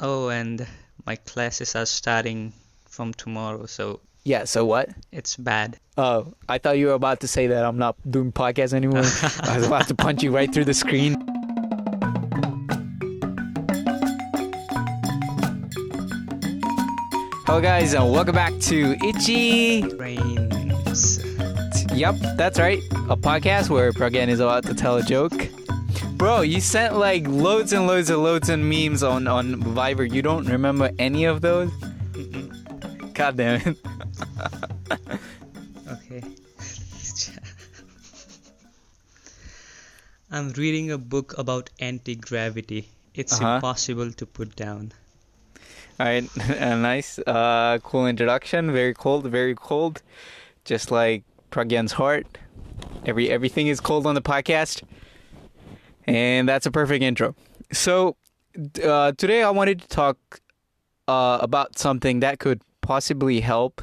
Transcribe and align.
Oh, 0.00 0.28
and 0.30 0.66
my 1.06 1.16
classes 1.16 1.74
are 1.76 1.86
starting 1.86 2.52
from 2.86 3.12
tomorrow, 3.14 3.66
so 3.66 4.00
Yeah, 4.24 4.44
so 4.44 4.64
what? 4.64 4.88
it's 5.12 5.36
bad. 5.36 5.78
Oh, 5.96 6.32
I 6.48 6.58
thought 6.58 6.78
you 6.78 6.86
were 6.88 6.94
about 6.94 7.20
to 7.20 7.28
say 7.28 7.46
that 7.48 7.64
I'm 7.64 7.78
not 7.78 7.96
doing 8.10 8.32
podcasts 8.32 8.72
anymore. 8.72 8.98
I 9.50 9.56
was 9.56 9.66
about 9.66 9.88
to 9.88 9.94
punch 9.94 10.22
you 10.22 10.30
right 10.34 10.52
through 10.52 10.64
the 10.64 10.74
screen. 10.74 11.16
Hello, 17.46 17.60
guys, 17.60 17.94
and 17.94 18.12
welcome 18.12 18.34
back 18.34 18.56
to 18.60 18.94
Itchy. 19.04 19.82
Brains. 19.96 21.24
Yep, 21.92 22.16
that's 22.36 22.58
right. 22.60 22.78
A 23.08 23.16
podcast 23.16 23.70
where 23.70 23.90
Pragyan 23.92 24.28
is 24.28 24.38
about 24.40 24.64
to 24.66 24.74
tell 24.74 24.96
a 24.98 25.02
joke. 25.02 25.32
Bro, 26.20 26.42
you 26.42 26.60
sent 26.60 26.96
like 26.98 27.26
loads 27.26 27.72
and 27.72 27.86
loads 27.86 28.10
and 28.10 28.22
loads 28.22 28.50
of 28.50 28.58
memes 28.60 29.02
on, 29.02 29.26
on 29.26 29.54
Viber. 29.56 30.04
You 30.12 30.20
don't 30.20 30.46
remember 30.46 30.90
any 30.98 31.24
of 31.24 31.40
those? 31.40 31.70
God 33.14 33.36
damn 33.38 33.60
it. 33.66 33.76
Okay. 35.90 36.22
I'm 40.30 40.50
reading 40.52 40.90
a 40.92 40.98
book 40.98 41.34
about 41.38 41.70
anti-gravity. 41.80 42.88
It's 43.14 43.32
Uh-huh. 43.40 43.54
impossible 43.56 44.12
to 44.12 44.26
put 44.26 44.54
down. 44.54 44.92
All 45.98 46.06
right, 46.06 46.28
uh, 46.60 46.76
nice, 46.90 47.18
uh, 47.26 47.78
cool 47.82 48.06
introduction. 48.06 48.70
Very 48.72 48.94
cold, 48.94 49.26
very 49.26 49.54
cold, 49.54 50.02
just 50.64 50.90
like 50.92 51.24
Pragyan's 51.50 51.92
heart. 51.92 52.26
Every 53.06 53.30
everything 53.30 53.66
is 53.68 53.80
cold 53.80 54.06
on 54.06 54.14
the 54.14 54.22
podcast, 54.22 54.82
and 56.06 56.48
that's 56.48 56.66
a 56.66 56.70
perfect 56.70 57.02
intro. 57.02 57.34
So 57.72 58.16
uh, 58.84 59.12
today 59.12 59.42
I 59.42 59.50
wanted 59.50 59.80
to 59.82 59.88
talk 59.88 60.40
uh, 61.08 61.38
about 61.40 61.78
something 61.78 62.20
that 62.20 62.38
could 62.38 62.62
possibly 62.80 63.40
help 63.40 63.82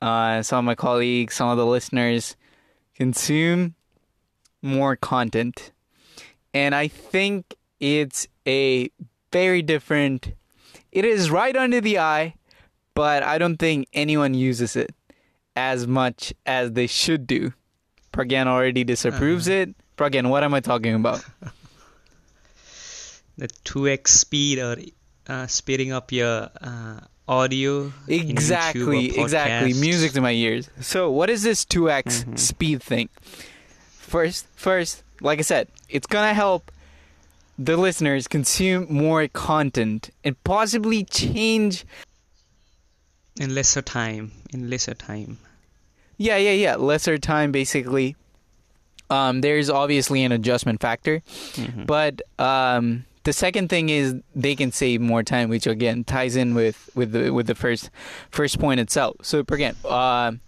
uh, 0.00 0.42
some 0.42 0.60
of 0.60 0.64
my 0.64 0.74
colleagues, 0.74 1.34
some 1.34 1.48
of 1.48 1.56
the 1.56 1.66
listeners 1.66 2.36
consume 2.94 3.74
more 4.62 4.96
content, 4.96 5.72
and 6.52 6.74
I 6.74 6.88
think 6.88 7.56
it's 7.80 8.26
a 8.46 8.90
very 9.32 9.62
different 9.62 10.32
it 10.90 11.04
is 11.04 11.30
right 11.30 11.54
under 11.56 11.80
the 11.80 11.98
eye, 11.98 12.34
but 12.94 13.22
I 13.22 13.38
don't 13.38 13.56
think 13.58 13.88
anyone 13.92 14.34
uses 14.34 14.74
it 14.74 14.94
as 15.54 15.86
much 15.86 16.32
as 16.46 16.72
they 16.72 16.86
should 16.86 17.26
do. 17.26 17.52
Pragyan 18.12 18.46
already 18.46 18.84
disapproves 18.84 19.48
it. 19.48 19.74
Pragyan, 19.96 20.30
what 20.30 20.42
am 20.42 20.54
I 20.54 20.60
talking 20.60 20.94
about? 20.94 21.24
The 23.38 23.48
2x 23.64 24.08
speed 24.08 24.58
or 24.58 24.76
uh, 25.28 25.46
speeding 25.46 25.92
up 25.92 26.10
your 26.12 26.50
uh, 26.60 27.00
audio. 27.28 27.92
in 28.08 28.26
YouTube 28.26 28.28
or 28.28 28.30
Exactly, 28.30 29.18
exactly. 29.18 29.72
Music 29.74 30.12
to 30.12 30.20
my 30.20 30.32
ears. 30.32 30.68
So, 30.80 31.10
what 31.10 31.30
is 31.30 31.42
this 31.44 31.64
2x 31.64 32.24
Mhm. 32.24 32.38
speed 32.38 32.82
thing? 32.82 33.08
First, 33.98 34.46
first, 34.56 35.02
like 35.20 35.38
I 35.38 35.42
said, 35.42 35.68
it's 35.88 36.06
gonna 36.06 36.34
help 36.34 36.72
the 37.58 37.76
listeners 37.76 38.26
consume 38.28 38.86
more 38.90 39.28
content 39.28 40.10
and 40.24 40.34
possibly 40.44 41.04
change 41.04 41.84
In 43.38 43.54
lesser 43.54 43.82
time. 43.82 44.32
In 44.52 44.68
lesser 44.68 44.94
time. 44.94 45.38
Yeah, 46.16 46.36
yeah, 46.38 46.52
yeah. 46.52 46.74
Lesser 46.76 47.18
time, 47.18 47.52
basically. 47.52 48.16
Um, 49.10 49.40
there's 49.42 49.70
obviously 49.70 50.24
an 50.24 50.32
adjustment 50.32 50.80
factor, 50.80 51.22
Mhm. 51.54 51.86
but 51.86 52.20
um, 52.38 53.04
the 53.24 53.32
second 53.32 53.68
thing 53.68 53.88
is 53.88 54.14
they 54.34 54.54
can 54.54 54.72
save 54.72 55.00
more 55.00 55.22
time, 55.22 55.48
which 55.48 55.66
again 55.66 56.04
ties 56.04 56.36
in 56.36 56.54
with 56.54 56.90
with 56.94 57.12
the 57.12 57.30
with 57.30 57.46
the 57.46 57.54
first 57.54 57.90
first 58.30 58.58
point 58.58 58.80
itself. 58.80 59.16
So 59.22 59.40
again, 59.40 59.76
um, 59.84 60.40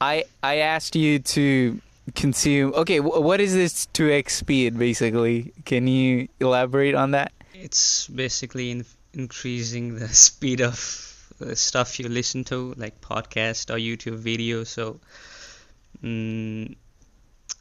I 0.00 0.24
I 0.42 0.56
asked 0.56 0.96
you 0.96 1.18
to 1.18 1.80
consume. 2.14 2.72
Okay, 2.74 2.98
wh- 2.98 3.22
what 3.22 3.40
is 3.40 3.54
this 3.54 3.86
two 3.86 4.10
x 4.10 4.36
speed 4.36 4.78
basically? 4.78 5.52
Can 5.64 5.86
you 5.86 6.28
elaborate 6.40 6.94
on 6.94 7.12
that? 7.12 7.32
It's 7.54 8.06
basically 8.08 8.70
in- 8.70 8.86
increasing 9.12 9.96
the 9.96 10.08
speed 10.26 10.60
of 10.60 11.14
the 11.38 11.54
stuff 11.56 11.98
you 12.00 12.08
listen 12.08 12.44
to, 12.44 12.74
like 12.76 13.00
podcast 13.00 13.70
or 13.70 13.78
YouTube 13.78 14.22
videos. 14.22 14.66
So 14.68 15.00
mm, 16.02 16.76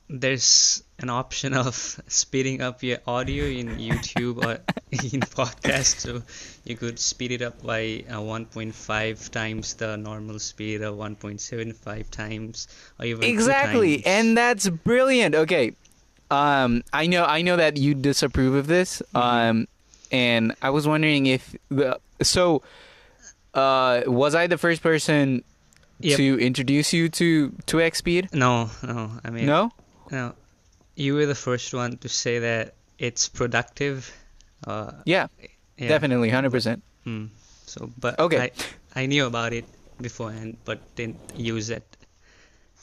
there's 0.10 0.84
an 1.00 1.10
option 1.10 1.54
of 1.54 1.76
speeding 2.08 2.62
up 2.62 2.82
your 2.82 3.00
audio 3.06 3.46
in 3.46 3.78
YouTube 3.78 4.38
or 4.44 4.60
in 4.92 5.22
podcast. 5.22 6.00
So 6.00 6.24
you 6.64 6.76
could 6.78 6.98
speed 7.00 7.32
it 7.32 7.42
up 7.42 7.62
by 7.62 8.04
uh, 8.10 8.20
1.5 8.20 9.30
times 9.32 9.74
the 9.76 9.98
normal 9.98 10.40
speed 10.40 10.82
or 10.82 10.92
1.75 10.92 12.10
times 12.10 12.68
or 13.00 13.06
even 13.06 13.24
exactly 13.24 14.06
and 14.06 14.38
that's 14.38 14.70
brilliant 14.70 15.34
okay 15.36 15.74
um 16.30 16.84
i 16.92 17.08
know 17.08 17.24
i 17.24 17.42
know 17.42 17.56
that 17.56 17.78
you 17.78 17.94
disapprove 17.94 18.54
of 18.56 18.68
this 18.68 19.02
Mm-hmm. 19.16 19.18
um 19.18 19.68
and 20.12 20.54
i 20.62 20.70
was 20.70 20.86
wondering 20.88 21.26
if 21.26 21.56
the 21.70 22.00
so 22.22 22.62
uh 23.54 24.02
was 24.08 24.36
i 24.36 24.48
the 24.48 24.58
first 24.58 24.82
person 24.84 25.44
Yep. 26.00 26.18
to 26.18 26.40
introduce 26.40 26.94
you 26.94 27.10
to 27.10 27.52
to 27.66 27.82
X 27.82 28.00
speed 28.00 28.30
no, 28.34 28.70
no, 28.86 29.18
I 29.24 29.30
mean 29.32 29.46
no 29.48 29.72
No, 30.12 30.36
you 30.96 31.16
were 31.16 31.26
the 31.26 31.36
first 31.36 31.74
one 31.74 31.98
to 32.00 32.08
say 32.10 32.40
that 32.40 32.76
it's 32.98 33.30
productive. 33.30 34.10
Uh, 34.66 34.92
yeah, 35.06 35.28
yeah. 35.78 35.88
definitely 35.90 36.30
100% 36.32 36.82
Mm. 37.06 37.30
So, 37.66 37.90
but 38.00 38.20
Okay. 38.20 38.52
I, 38.96 39.04
I 39.04 39.06
knew 39.06 39.26
about 39.26 39.54
it 39.54 39.66
beforehand, 40.02 40.58
but 40.66 40.80
didn't 40.96 41.20
use 41.36 41.70
it, 41.70 41.86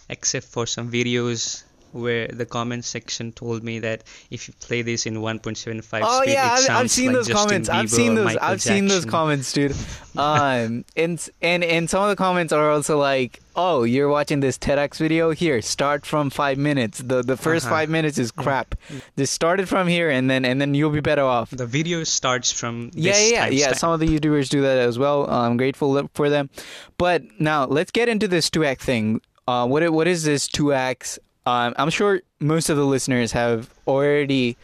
except 0.08 0.46
for 0.46 0.66
some 0.66 0.90
videos 0.90 1.64
where 1.94 2.26
the 2.28 2.44
comment 2.44 2.84
section 2.84 3.32
told 3.32 3.62
me 3.62 3.78
that 3.78 4.02
if 4.30 4.48
you 4.48 4.54
play 4.60 4.82
this 4.82 5.06
in 5.06 5.14
1.75 5.16 6.00
oh 6.02 6.22
speed, 6.22 6.32
yeah 6.32 6.50
I've, 6.58 6.70
I've 6.70 6.90
seen 6.90 7.06
like 7.06 7.14
those 7.14 7.28
Justin 7.28 7.48
comments. 7.48 7.68
I've 7.68 7.90
seen 7.90 8.14
those 8.16 8.24
Michael 8.24 8.40
i've 8.42 8.62
seen 8.62 8.86
those 8.88 9.04
comments 9.04 9.52
dude. 9.52 9.74
Um 10.16 10.84
and 10.96 11.18
and 11.42 11.64
and 11.64 11.90
some 11.90 12.02
of 12.04 12.08
the 12.08 12.14
comments 12.14 12.52
are 12.52 12.70
also 12.70 12.98
like 12.98 13.40
oh 13.56 13.82
you're 13.82 14.08
watching 14.08 14.38
this 14.40 14.56
tedx 14.58 14.98
video? 14.98 15.32
Here 15.32 15.60
start 15.60 16.06
from 16.06 16.30
five 16.30 16.56
minutes. 16.56 16.98
The 16.98 17.22
the 17.22 17.34
1st 17.34 17.62
Uh-huh. 17.66 17.70
five 17.70 17.88
minutes 17.90 18.16
is 18.18 18.30
crap. 18.30 18.76
Just 19.18 19.32
start 19.32 19.58
it 19.58 19.66
from 19.66 19.88
here 19.88 20.10
and 20.10 20.30
then 20.30 20.44
and 20.44 20.60
then 20.60 20.72
you'll 20.74 20.90
be 20.90 21.00
better 21.00 21.24
off. 21.24 21.50
The 21.50 21.66
video 21.66 22.04
starts 22.04 22.52
from 22.52 22.90
yeah 22.94 23.12
this 23.12 23.32
yeah 23.32 23.46
yeah. 23.48 23.72
some 23.72 23.90
of 23.90 23.98
the 23.98 24.06
youtubers 24.06 24.48
do 24.48 24.62
that 24.62 24.78
as 24.78 24.98
well. 25.00 25.28
I'm 25.28 25.56
grateful 25.56 26.08
for 26.14 26.28
them. 26.30 26.48
But 26.96 27.22
now 27.40 27.64
let's 27.66 27.90
get 27.90 28.08
into 28.08 28.28
this 28.28 28.50
2x 28.50 28.78
thing. 28.78 29.20
Uh 29.48 29.66
what 29.66 29.82
what 29.92 30.06
is 30.06 30.22
this 30.22 30.46
2x 30.46 31.18
um 31.46 31.74
i'm 31.76 31.90
sure 31.90 32.20
most 32.40 32.68
of 32.68 32.76
the 32.76 32.84
listeners 32.84 33.32
have 33.32 33.70
already 33.86 34.56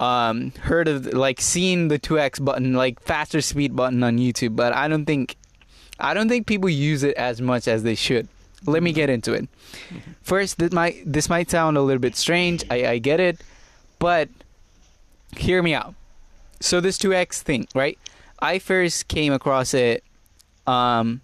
um 0.00 0.50
heard 0.62 0.88
of 0.88 1.06
like 1.14 1.40
seen 1.40 1.88
the 1.88 1.98
2x 1.98 2.44
button 2.44 2.74
like 2.74 3.00
faster 3.00 3.40
speed 3.40 3.74
button 3.76 4.02
on 4.02 4.18
youtube 4.18 4.56
but 4.56 4.72
i 4.72 4.88
don't 4.88 5.06
think 5.06 5.36
i 6.00 6.12
don't 6.12 6.28
think 6.28 6.46
people 6.46 6.68
use 6.68 7.02
it 7.02 7.14
as 7.16 7.40
much 7.40 7.68
as 7.68 7.82
they 7.82 7.94
should. 7.94 8.28
Let 8.66 8.82
me 8.82 8.92
get 8.92 9.10
into 9.10 9.34
it. 9.34 9.46
First 10.22 10.58
this 10.58 10.72
might 10.72 11.02
this 11.04 11.28
might 11.28 11.50
sound 11.50 11.76
a 11.76 11.82
little 11.82 12.00
bit 12.00 12.16
strange. 12.16 12.64
I 12.70 12.86
i 12.86 12.98
get 12.98 13.20
it 13.20 13.42
but 13.98 14.28
hear 15.36 15.62
me 15.62 15.74
out. 15.74 15.94
So 16.60 16.80
this 16.80 16.96
2x 16.98 17.42
thing 17.42 17.68
right? 17.74 17.98
I 18.40 18.58
first 18.58 19.08
came 19.08 19.32
across 19.32 19.74
it 19.74 20.02
um 20.66 21.20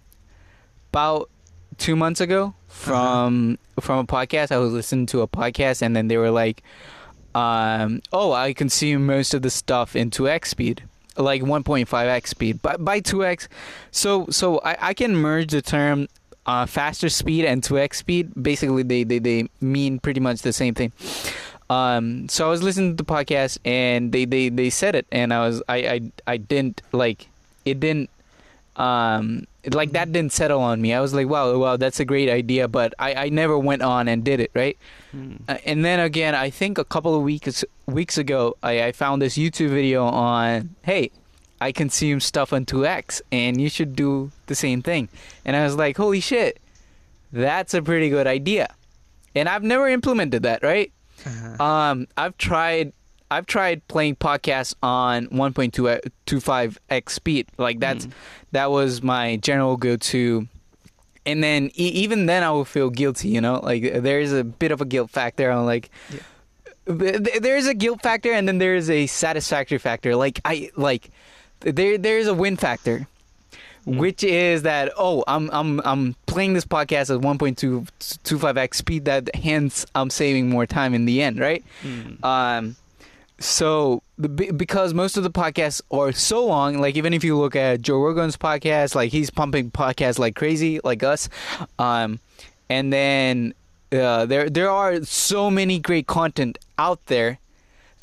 about 0.91 1.29
two 1.77 1.95
months 1.95 2.21
ago 2.21 2.53
from 2.71 3.57
from 3.79 3.99
a 3.99 4.05
podcast. 4.05 4.51
I 4.51 4.57
was 4.57 4.73
listening 4.73 5.05
to 5.07 5.21
a 5.21 5.27
podcast 5.27 5.81
and 5.81 5.95
then 5.95 6.07
they 6.07 6.17
were 6.17 6.31
like 6.31 6.63
um 7.33 8.01
oh 8.11 8.33
i 8.33 8.51
consume 8.51 9.05
most 9.05 9.33
of 9.33 9.41
the 9.41 9.49
stuff 9.49 9.95
in 9.95 10.09
2x 10.09 10.47
speed 10.47 10.83
like 11.15 11.41
1.5x 11.41 12.27
speed 12.27 12.61
by, 12.61 12.75
by 12.75 12.99
2x 12.99 13.47
so 13.89 14.25
so 14.29 14.59
I, 14.59 14.89
I 14.89 14.93
can 14.93 15.15
merge 15.15 15.51
the 15.51 15.61
term 15.61 16.07
uh, 16.45 16.65
faster 16.65 17.07
speed 17.07 17.45
and 17.45 17.61
2x 17.61 17.95
speed. 17.95 18.31
Basically 18.41 18.83
they, 18.83 19.03
they 19.03 19.19
they 19.19 19.47
mean 19.59 19.99
pretty 19.99 20.19
much 20.19 20.41
the 20.41 20.53
same 20.53 20.73
thing. 20.73 20.91
Um 21.69 22.27
so 22.27 22.47
i 22.47 22.49
was 22.49 22.61
listening 22.63 22.97
to 22.97 23.03
the 23.03 23.09
podcast 23.09 23.59
and 23.63 24.11
they 24.11 24.25
they, 24.25 24.49
they 24.49 24.69
said 24.69 24.93
it 24.95 25.07
and 25.11 25.33
i 25.33 25.39
was 25.39 25.63
I, 25.69 25.77
I 25.77 26.11
i 26.27 26.37
didn't 26.37 26.81
like 26.91 27.27
it 27.63 27.79
didn't 27.79 28.09
um 28.77 29.45
like 29.73 29.91
that 29.91 30.11
didn't 30.11 30.31
settle 30.31 30.61
on 30.61 30.81
me 30.81 30.93
i 30.93 31.01
was 31.01 31.13
like 31.13 31.27
wow 31.27 31.55
wow 31.57 31.75
that's 31.77 31.99
a 31.99 32.05
great 32.05 32.29
idea 32.29 32.67
but 32.67 32.93
i 32.97 33.13
i 33.25 33.29
never 33.29 33.59
went 33.59 33.81
on 33.81 34.07
and 34.07 34.23
did 34.23 34.39
it 34.39 34.51
right 34.53 34.77
Mm. 35.13 35.41
uh, 35.49 35.57
and 35.65 35.83
then 35.83 35.99
again, 35.99 36.35
I 36.35 36.49
think 36.49 36.77
a 36.77 36.85
couple 36.85 37.13
of 37.13 37.21
weeks 37.21 37.65
weeks 37.85 38.17
ago, 38.17 38.55
I, 38.63 38.83
I 38.85 38.91
found 38.93 39.21
this 39.21 39.35
YouTube 39.37 39.71
video 39.71 40.05
on, 40.05 40.73
hey, 40.83 41.11
I 41.59 41.73
consume 41.73 42.21
stuff 42.21 42.53
on 42.53 42.63
2x, 42.65 43.19
and 43.29 43.59
you 43.59 43.69
should 43.69 43.93
do 43.93 44.31
the 44.47 44.55
same 44.55 44.81
thing. 44.81 45.09
And 45.43 45.53
I 45.57 45.65
was 45.65 45.75
like, 45.75 45.97
holy 45.97 46.21
shit, 46.21 46.61
that's 47.33 47.73
a 47.73 47.81
pretty 47.81 48.07
good 48.09 48.25
idea. 48.25 48.73
And 49.35 49.49
I've 49.49 49.63
never 49.63 49.89
implemented 49.89 50.43
that, 50.43 50.63
right? 50.63 50.93
Uh-huh. 51.25 51.61
Um, 51.61 52.07
I've 52.15 52.37
tried 52.37 52.93
I've 53.31 53.45
tried 53.47 53.87
playing 53.87 54.17
podcasts 54.17 54.75
on 54.83 55.27
1.25x 55.27 57.09
speed. 57.09 57.47
Like 57.57 57.79
that's 57.79 58.05
Mm. 58.05 58.11
that 58.51 58.69
was 58.71 59.01
my 59.01 59.37
general 59.37 59.77
go-to. 59.77 60.47
And 61.25 61.43
then 61.43 61.67
e- 61.77 61.87
even 62.03 62.25
then, 62.25 62.43
I 62.43 62.51
will 62.51 62.65
feel 62.65 62.89
guilty. 62.89 63.29
You 63.29 63.41
know, 63.41 63.59
like 63.63 63.83
there 64.01 64.19
is 64.19 64.33
a 64.33 64.43
bit 64.43 64.71
of 64.71 64.81
a 64.81 64.85
guilt 64.85 65.09
factor. 65.11 65.49
on 65.51 65.65
like 65.65 65.89
th- 66.87 67.39
there 67.41 67.57
is 67.57 67.67
a 67.67 67.73
guilt 67.73 68.01
factor, 68.01 68.31
and 68.33 68.47
then 68.47 68.57
there 68.57 68.75
is 68.75 68.89
a 68.89 69.07
satisfactory 69.07 69.77
factor. 69.77 70.15
Like 70.15 70.41
I 70.45 70.71
like 70.75 71.09
there 71.61 71.97
there 71.97 72.17
is 72.19 72.27
a 72.27 72.33
win 72.33 72.57
factor. 72.57 73.07
Which 73.85 74.23
is 74.23 74.61
that? 74.63 74.91
Oh, 74.97 75.23
I'm 75.27 75.49
I'm 75.51 75.79
I'm 75.85 76.15
playing 76.27 76.53
this 76.53 76.65
podcast 76.65 77.09
at 77.15 77.21
1.225x 77.21 78.75
speed. 78.75 79.05
That 79.05 79.33
hence 79.35 79.85
I'm 79.95 80.09
saving 80.11 80.49
more 80.49 80.65
time 80.67 80.93
in 80.93 81.05
the 81.05 81.21
end, 81.23 81.39
right? 81.39 81.63
Mm. 81.83 82.23
Um, 82.23 82.75
so 83.41 84.03
because 84.55 84.93
most 84.93 85.17
of 85.17 85.23
the 85.23 85.31
podcasts 85.31 85.81
are 85.91 86.11
so 86.11 86.45
long, 86.45 86.79
like 86.79 86.95
even 86.95 87.13
if 87.13 87.23
you 87.23 87.37
look 87.37 87.55
at 87.55 87.81
Joe 87.81 87.97
Rogan's 87.99 88.37
podcast, 88.37 88.93
like 88.95 89.11
he's 89.11 89.29
pumping 89.29 89.71
podcasts 89.71 90.19
like 90.19 90.35
crazy, 90.35 90.79
like 90.83 91.01
us. 91.03 91.27
Um, 91.79 92.19
and 92.69 92.93
then 92.93 93.53
uh, 93.91 94.25
there 94.27 94.49
there 94.49 94.69
are 94.69 95.03
so 95.03 95.49
many 95.51 95.79
great 95.79 96.07
content 96.07 96.57
out 96.77 97.05
there 97.07 97.39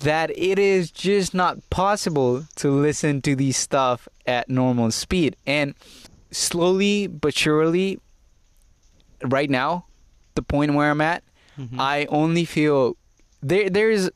that 0.02 0.30
it 0.36 0.58
is 0.58 0.90
just 0.90 1.34
not 1.34 1.58
possible 1.70 2.44
to 2.56 2.70
listen 2.70 3.22
to 3.22 3.34
these 3.34 3.56
stuff 3.56 4.06
at 4.26 4.48
normal 4.48 4.90
speed. 4.90 5.36
And 5.46 5.74
slowly 6.30 7.06
but 7.06 7.34
surely, 7.34 7.98
right 9.22 9.50
now, 9.50 9.86
the 10.34 10.42
point 10.42 10.74
where 10.74 10.90
I'm 10.90 11.00
at, 11.00 11.22
Mhm. 11.58 11.78
I 11.80 12.06
only 12.10 12.44
feel 12.44 12.96
there 13.42 13.70
there's 13.70 14.10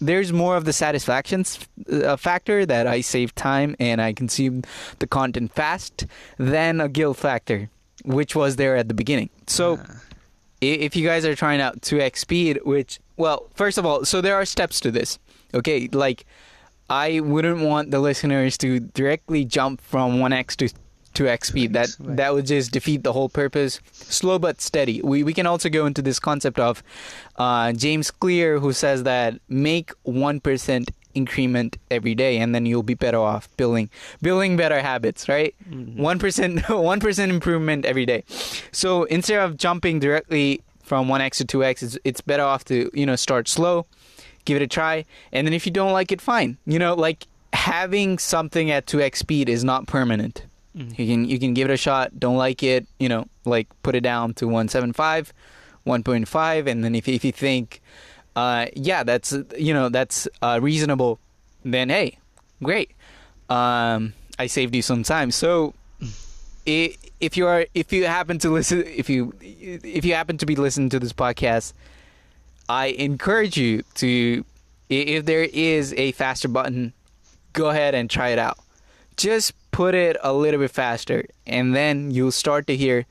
there's 0.00 0.32
more 0.32 0.56
of 0.56 0.64
the 0.64 0.72
satisfaction 0.72 1.44
uh, 1.92 2.16
factor 2.16 2.64
that 2.66 2.86
I 2.86 3.00
save 3.02 3.34
time 3.34 3.76
and 3.78 4.00
I 4.00 4.12
consume 4.12 4.62
the 4.98 5.06
content 5.06 5.52
fast 5.54 6.06
than 6.38 6.80
a 6.80 6.88
guilt 6.88 7.16
factor, 7.18 7.68
which 8.04 8.34
was 8.34 8.56
there 8.56 8.76
at 8.76 8.88
the 8.88 8.94
beginning. 8.94 9.30
So 9.46 9.78
Ah. 9.80 9.92
i- 10.62 10.64
if 10.86 10.96
you 10.96 11.06
guys 11.06 11.24
are 11.24 11.34
trying 11.34 11.60
out 11.60 11.80
2x 11.82 12.18
speed, 12.20 12.60
which 12.64 12.98
well, 13.16 13.48
first 13.54 13.76
of 13.76 13.84
all, 13.84 14.04
so 14.06 14.20
there 14.22 14.34
are 14.34 14.46
steps 14.46 14.80
to 14.80 14.90
this. 14.90 15.18
Okay, 15.52 15.88
like 15.92 16.24
I 16.88 17.20
wouldn't 17.20 17.60
want 17.60 17.90
the 17.90 18.00
listeners 18.00 18.56
to 18.58 18.80
directly 18.80 19.44
jump 19.44 19.80
from 19.82 20.18
1x 20.18 20.56
to 20.56 20.68
2x 21.14 21.44
speed. 21.48 21.72
That 21.72 21.88
Right. 21.98 22.16
that 22.16 22.34
would 22.34 22.46
just 22.46 22.72
defeat 22.72 23.02
the 23.02 23.12
whole 23.12 23.28
purpose. 23.28 23.80
Slow 23.92 24.38
but 24.38 24.60
steady. 24.60 25.00
We 25.02 25.22
we 25.24 25.32
can 25.34 25.46
also 25.46 25.68
go 25.68 25.86
into 25.86 26.02
this 26.02 26.18
concept 26.18 26.58
of 26.58 26.82
uh, 27.36 27.72
James 27.72 28.10
Clear, 28.10 28.58
who 28.58 28.72
says 28.72 29.02
that 29.04 29.34
make 29.48 29.90
one 30.02 30.40
percent 30.40 30.90
increment 31.14 31.76
every 31.90 32.14
day, 32.14 32.38
and 32.38 32.54
then 32.54 32.64
you'll 32.66 32.84
be 32.84 32.94
better 32.94 33.18
off 33.18 33.48
building 33.56 33.90
building 34.22 34.56
better 34.56 34.80
habits. 34.80 35.28
Right 35.28 35.54
Mhm. 35.68 35.96
one 35.96 36.18
percent 36.18 36.68
one 36.68 37.00
percent 37.00 37.32
improvement 37.32 37.84
every 37.84 38.06
day. 38.06 38.22
So 38.72 39.04
instead 39.04 39.40
of 39.40 39.56
jumping 39.56 39.98
directly 40.00 40.60
from 40.82 41.08
one 41.08 41.20
x 41.20 41.38
to 41.38 41.44
two 41.44 41.64
x, 41.64 41.82
it's, 41.82 41.98
it's 42.04 42.20
better 42.20 42.44
off 42.44 42.64
to 42.66 42.90
you 42.94 43.06
know 43.06 43.16
start 43.16 43.48
slow, 43.48 43.86
give 44.44 44.56
it 44.56 44.62
a 44.62 44.66
try, 44.68 45.04
and 45.32 45.46
then 45.46 45.54
if 45.54 45.66
you 45.66 45.72
don't 45.72 45.92
like 45.92 46.12
it, 46.12 46.20
fine. 46.20 46.56
You 46.66 46.78
know, 46.78 46.94
like 46.94 47.26
having 47.52 48.18
something 48.18 48.70
at 48.70 48.86
two 48.86 49.00
x 49.00 49.18
speed 49.18 49.48
is 49.48 49.64
not 49.64 49.86
permanent. 49.88 50.44
Mhm. 50.76 50.98
You 50.98 51.06
can 51.06 51.24
you 51.28 51.38
can 51.38 51.54
give 51.54 51.68
it 51.70 51.72
a 51.74 51.76
shot. 51.76 52.18
Don't 52.18 52.36
like 52.36 52.62
it, 52.62 52.86
you 52.98 53.08
know, 53.08 53.26
like 53.44 53.66
put 53.82 53.94
it 53.94 54.02
down 54.02 54.34
to 54.34 54.46
175, 54.46 55.32
1.5, 55.84 56.66
and 56.66 56.84
then 56.84 56.94
if 56.94 57.08
if 57.08 57.24
you 57.24 57.32
think, 57.32 57.80
uh, 58.36 58.66
yeah, 58.76 59.02
that's 59.02 59.32
you 59.58 59.74
know 59.74 59.88
that's 59.88 60.28
uh, 60.42 60.60
reasonable, 60.62 61.18
then 61.64 61.88
hey, 61.88 62.18
great. 62.62 62.92
Um, 63.48 64.12
I 64.38 64.46
saved 64.46 64.74
you 64.74 64.82
some 64.82 65.02
time. 65.02 65.32
So, 65.32 65.74
i- 66.68 66.94
if 67.20 67.36
you 67.36 67.46
are 67.48 67.66
if 67.74 67.92
you 67.92 68.06
happen 68.06 68.38
to 68.38 68.48
listen 68.50 68.84
if 68.86 69.10
you 69.10 69.34
if 69.40 70.04
you 70.04 70.14
happen 70.14 70.38
to 70.38 70.46
be 70.46 70.54
listening 70.56 70.88
to 70.90 71.00
this 71.00 71.12
podcast, 71.12 71.72
I 72.68 72.86
encourage 72.94 73.56
you 73.56 73.82
to 73.96 74.44
if 74.88 75.24
there 75.26 75.42
is 75.52 75.92
a 75.94 76.12
faster 76.12 76.48
button, 76.48 76.92
go 77.52 77.70
ahead 77.70 77.94
and 77.94 78.08
try 78.08 78.28
it 78.30 78.38
out 78.38 78.58
just 79.16 79.52
put 79.70 79.94
it 79.94 80.16
a 80.22 80.32
little 80.32 80.60
bit 80.60 80.70
faster 80.70 81.26
and 81.46 81.74
then 81.74 82.10
you'll 82.10 82.32
start 82.32 82.66
to 82.66 82.76
hear 82.76 83.06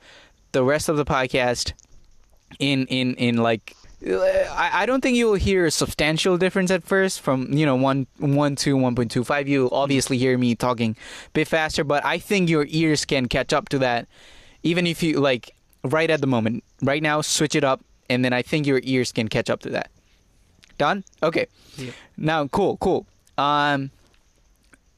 the 0.52 0.62
rest 0.62 0.88
of 0.88 0.96
the 0.96 1.04
podcast 1.04 1.72
in 2.58 2.86
in 2.86 3.14
in 3.14 3.36
like 3.36 3.76
I, 4.02 4.70
I 4.72 4.86
don't 4.86 5.02
think 5.02 5.16
you'll 5.16 5.34
hear 5.34 5.66
a 5.66 5.70
substantial 5.70 6.38
difference 6.38 6.70
at 6.70 6.82
first 6.82 7.20
from 7.20 7.52
you 7.52 7.66
know 7.66 7.76
one 7.76 8.06
one 8.18 8.56
to 8.56 8.74
one 8.76 8.94
point 8.94 9.10
two 9.10 9.24
five. 9.24 9.46
You'll 9.46 9.72
obviously 9.72 10.16
hear 10.16 10.38
me 10.38 10.54
talking 10.54 10.96
a 11.26 11.30
bit 11.30 11.48
faster, 11.48 11.84
but 11.84 12.04
I 12.04 12.18
think 12.18 12.48
your 12.48 12.66
ears 12.70 13.04
can 13.04 13.26
catch 13.26 13.52
up 13.52 13.68
to 13.70 13.78
that, 13.80 14.08
even 14.62 14.86
if 14.86 15.02
you 15.02 15.20
like 15.20 15.54
right 15.84 16.08
at 16.08 16.22
the 16.22 16.26
moment. 16.26 16.64
Right 16.82 17.02
now, 17.02 17.20
switch 17.20 17.54
it 17.54 17.62
up, 17.62 17.82
and 18.08 18.24
then 18.24 18.32
I 18.32 18.40
think 18.40 18.66
your 18.66 18.80
ears 18.84 19.12
can 19.12 19.28
catch 19.28 19.50
up 19.50 19.60
to 19.60 19.70
that. 19.70 19.90
Done? 20.78 21.04
Okay. 21.22 21.46
Yep. 21.76 21.94
Now, 22.16 22.46
cool, 22.46 22.78
cool. 22.78 23.06
Um, 23.36 23.90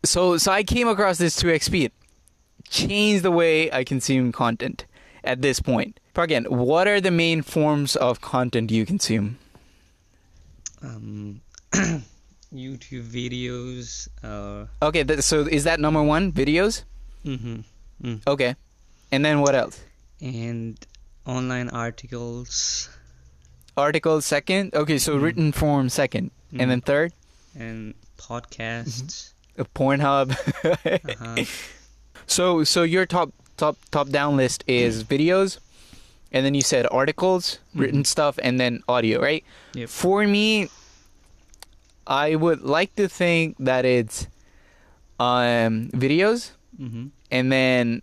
so 0.05 0.37
so 0.37 0.53
I 0.53 0.63
came 0.63 0.89
across 0.89 1.19
this 1.19 1.37
2x 1.41 1.63
speed, 1.65 1.93
changed 2.69 3.23
the 3.25 3.31
way 3.31 3.71
I 3.73 3.85
consume 3.85 4.33
content 4.33 4.85
at 5.25 5.43
this 5.43 5.61
point. 5.61 5.99
Again, 6.17 6.45
what 6.45 6.87
are 6.89 7.01
the 7.01 7.11
main 7.11 7.43
forms 7.43 7.97
of 7.97 8.21
content 8.21 8.71
you 8.71 8.85
consume? 8.85 9.39
Um, 10.83 11.41
YouTube 12.53 13.07
videos. 13.09 14.09
Uh, 14.23 14.67
Okay, 14.85 15.05
th- 15.05 15.21
so 15.21 15.41
is 15.47 15.65
that 15.65 15.81
number 15.81 16.03
one? 16.03 16.33
Videos? 16.33 16.83
mhm, 17.25 17.65
mm. 18.03 18.21
Okay, 18.27 18.57
and 19.11 19.25
then 19.25 19.41
what 19.41 19.55
else? 19.55 19.81
And 20.21 20.77
online 21.27 21.69
articles 21.71 22.89
Articles 23.77 24.27
second. 24.27 24.75
Okay, 24.75 24.99
so 24.99 25.17
Mhm. 25.17 25.23
written 25.23 25.53
form 25.53 25.89
second, 25.89 26.31
and 26.53 26.71
then 26.71 26.81
third, 26.83 27.13
and 27.57 27.95
podcasts. 28.19 29.31
uh, 29.31 29.32
Pornhub. 29.59 30.33
Uh-huh. 31.05 31.45
so 32.27 32.65
so 32.65 32.83
your 32.83 33.07
top 33.07 33.31
top 33.57 33.77
top 33.91 34.09
down 34.09 34.37
list 34.37 34.65
is 34.67 35.05
videos, 35.05 35.59
and 36.33 36.45
then 36.47 36.55
you 36.55 36.63
said 36.63 36.87
articles, 36.91 37.59
written 37.75 38.03
Mhm. 38.03 38.07
stuff, 38.07 38.39
and 38.43 38.59
then 38.59 38.83
audio, 38.89 39.21
right? 39.21 39.45
Yep. 39.75 39.89
For 39.89 40.27
me, 40.27 40.69
I 42.07 42.35
would 42.35 42.63
like 42.63 42.95
to 42.97 43.09
think 43.09 43.57
that 43.59 43.85
it's 43.85 44.27
um 45.21 45.91
videos, 45.95 46.53
hmm 46.77 47.07
and 47.31 47.51
then 47.53 48.03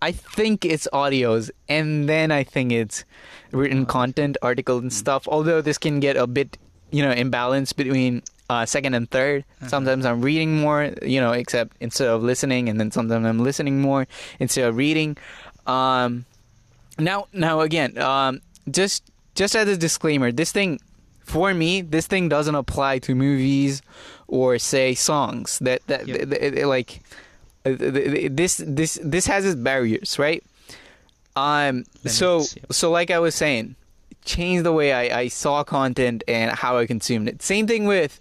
I 0.00 0.12
think 0.12 0.64
it's 0.64 0.86
audios, 0.92 1.50
and 1.68 2.08
then 2.08 2.30
I 2.30 2.44
think 2.44 2.70
it's 2.70 3.04
written 3.50 3.86
content, 3.86 4.36
articles, 4.42 4.82
and 4.82 4.92
Mm. 4.92 4.94
stuff. 4.94 5.26
Although 5.26 5.60
this 5.60 5.78
can 5.78 5.98
get 5.98 6.16
a 6.16 6.26
bit, 6.28 6.56
you 6.92 7.02
know, 7.02 7.10
imbalanced 7.12 7.74
between 7.74 8.22
uh, 8.48 8.64
second 8.66 8.94
and 8.94 9.10
3rd 9.10 9.44
Uh-huh. 9.60 9.68
Sometimes 9.68 10.06
I'm 10.06 10.22
reading 10.22 10.56
more, 10.56 10.92
you 11.02 11.20
know, 11.20 11.32
except 11.32 11.76
instead 11.80 12.08
of 12.08 12.22
listening, 12.22 12.68
and 12.68 12.80
then 12.80 12.90
sometimes 12.90 13.26
I'm 13.26 13.40
listening 13.40 13.80
more 13.80 14.06
instead 14.40 14.64
of 14.68 14.76
reading. 14.76 15.16
Um, 15.66 16.24
now, 16.98 17.28
now 17.32 17.60
again, 17.60 17.98
um, 17.98 18.40
just 18.70 19.04
just 19.34 19.54
as 19.54 19.68
a 19.68 19.76
disclaimer, 19.76 20.32
this 20.32 20.50
thing 20.50 20.80
for 21.24 21.52
me, 21.52 21.82
this 21.82 22.06
thing 22.06 22.28
doesn't 22.28 22.54
apply 22.54 22.98
to 23.00 23.14
movies 23.14 23.82
or 24.26 24.58
say 24.58 24.94
songs. 24.94 25.58
That 25.60 25.86
that 25.86 26.08
Yep. 26.08 26.30
th- 26.30 26.54
th- 26.54 26.64
like 26.66 27.00
th- 27.64 27.78
th- 27.78 28.32
this 28.32 28.56
this 28.64 28.98
this 29.04 29.26
has 29.26 29.44
its 29.44 29.54
barriers, 29.60 30.18
right? 30.18 30.42
Um. 31.36 31.84
So 32.06 32.40
yep. 32.40 32.72
so 32.72 32.90
like 32.90 33.10
I 33.12 33.18
was 33.20 33.34
saying, 33.34 33.76
change 34.28 34.62
the 34.62 34.72
way 34.72 34.92
I, 34.92 35.20
I 35.20 35.28
saw 35.28 35.64
content 35.64 36.22
and 36.28 36.52
how 36.52 36.76
I 36.78 36.86
consumed 36.86 37.28
it. 37.28 37.42
Same 37.42 37.66
thing 37.66 37.86
with 37.86 38.20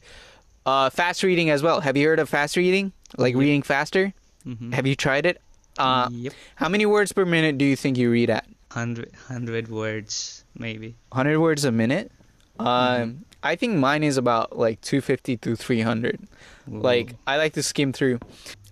uh, 0.65 0.89
fast 0.89 1.21
reading 1.23 1.49
as 1.51 1.61
well. 1.61 1.81
Have 1.81 1.95
you 1.97 2.07
heard 2.07 2.19
of 2.19 2.29
fast 2.29 2.55
reading? 2.57 2.91
Like 3.17 3.33
Yep. 3.35 3.39
reading 3.39 3.61
faster? 3.61 4.13
hmm 4.43 4.71
Have 4.71 4.87
you 4.87 4.95
tried 4.95 5.25
it? 5.25 5.41
Uh, 5.77 6.09
yep. 6.11 6.33
how 6.55 6.67
many 6.69 6.85
words 6.87 7.11
per 7.11 7.23
minute 7.25 7.57
do 7.59 7.65
you 7.65 7.75
think 7.75 7.97
you 7.97 8.09
read 8.09 8.29
at? 8.31 8.45
100, 8.73 9.11
100 9.29 9.67
words, 9.69 10.43
maybe. 10.57 10.95
100 11.11 11.39
words 11.39 11.63
a 11.65 11.71
minute? 11.71 12.11
Um, 12.59 12.65
Mhm. 12.65 13.17
I 13.43 13.55
think 13.55 13.75
mine 13.77 14.03
is 14.03 14.17
about 14.17 14.57
like 14.57 14.81
250 14.81 15.37
to 15.37 15.55
300. 15.55 16.19
Like 16.67 17.13
I 17.27 17.37
like 17.37 17.53
to 17.53 17.63
skim 17.63 17.93
through. 17.93 18.19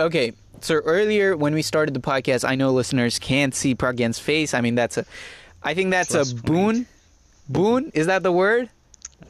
Okay, 0.02 0.34
so 0.60 0.76
earlier 0.84 1.38
when 1.38 1.54
we 1.54 1.62
started 1.62 1.94
the 1.94 2.02
podcast, 2.02 2.44
I 2.44 2.56
know 2.56 2.72
listeners 2.74 3.20
can't 3.20 3.54
see 3.56 3.76
Pragyan's 3.76 4.18
face. 4.20 4.54
I 4.54 4.62
mean 4.62 4.76
that's 4.76 4.98
a, 4.98 5.06
I 5.64 5.74
think 5.76 5.92
that's 5.92 6.10
Plus 6.12 6.32
a 6.34 6.36
point. 6.36 6.88
Boon. 7.50 7.92
Is 7.94 8.08
that 8.08 8.24
the 8.24 8.32
word? 8.32 8.70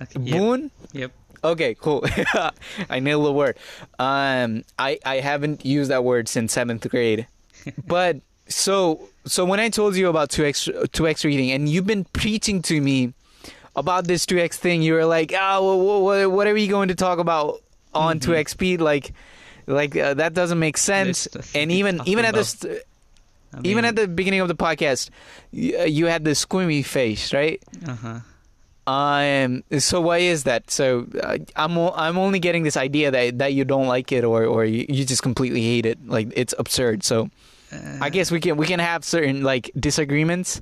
Okay, 0.01 0.19
yep. 0.19 0.39
Boon. 0.39 0.71
Yep. 0.93 1.11
Okay, 1.43 1.75
cool. 1.79 2.03
I 2.89 2.99
nailed 2.99 3.25
the 3.25 3.31
word. 3.31 3.57
Um, 3.99 4.63
I 4.79 4.99
I 5.05 5.15
haven't 5.17 5.65
used 5.65 5.91
that 5.91 6.03
word 6.03 6.27
since 6.27 6.53
seventh 6.53 6.89
grade, 6.89 7.27
but 7.87 8.17
so 8.47 9.07
so 9.25 9.45
when 9.45 9.59
I 9.59 9.69
told 9.69 9.95
you 9.95 10.09
about 10.09 10.29
two 10.29 10.45
x 10.45 10.67
two 10.91 11.07
x 11.07 11.23
reading, 11.23 11.51
and 11.51 11.69
you've 11.69 11.85
been 11.87 12.03
preaching 12.13 12.61
to 12.63 12.81
me 12.81 13.13
about 13.75 14.05
this 14.07 14.25
two 14.25 14.39
x 14.39 14.57
thing, 14.57 14.81
you 14.81 14.93
were 14.93 15.05
like, 15.05 15.33
oh, 15.37 16.01
what, 16.01 16.31
what 16.31 16.47
are 16.47 16.53
we 16.53 16.67
going 16.67 16.87
to 16.87 16.95
talk 16.95 17.19
about 17.19 17.61
on 17.93 18.19
Mhm. 18.19 18.35
2x 18.35 18.49
speed 18.49 18.81
like 18.81 19.13
like 19.67 19.95
uh, 19.95 20.13
that 20.15 20.33
doesn't 20.33 20.59
make 20.59 20.77
sense 20.77 21.27
and 21.55 21.71
even 21.71 22.01
even 22.05 22.25
at 22.25 22.33
this 22.35 22.65
I 23.55 23.61
even 23.63 23.85
at 23.85 23.95
the 23.95 24.07
beginning 24.07 24.41
of 24.41 24.47
the 24.47 24.55
podcast 24.55 25.09
you, 25.51 25.79
you 25.85 26.05
had 26.07 26.23
the 26.25 26.31
squimmy 26.35 26.83
face 26.83 27.33
right? 27.33 27.61
Uh-huh. 27.87 28.19
um 28.87 29.63
so 29.79 29.99
why 30.01 30.19
is 30.19 30.43
that? 30.43 30.69
So 30.69 31.07
uh, 31.23 31.37
i'm 31.55 31.77
o- 31.77 31.93
i'm 31.95 32.17
only 32.17 32.39
getting 32.39 32.63
this 32.63 32.77
idea 32.77 33.09
that 33.11 33.39
that 33.39 33.53
you 33.53 33.65
don't 33.65 33.87
like 33.87 34.11
it 34.11 34.23
or 34.23 34.45
or 34.45 34.65
you, 34.65 34.85
you 34.89 35.05
just 35.05 35.23
completely 35.23 35.61
hate 35.61 35.85
it. 35.85 35.97
Like 36.07 36.29
it's 36.35 36.53
absurd. 36.59 37.03
So 37.03 37.29
i 37.73 38.07
Uh, 38.07 38.09
guess 38.09 38.29
we 38.31 38.39
can 38.39 38.57
we 38.57 38.67
can 38.67 38.79
have 38.79 39.03
certain 39.03 39.41
like 39.43 39.71
disagreements 39.79 40.61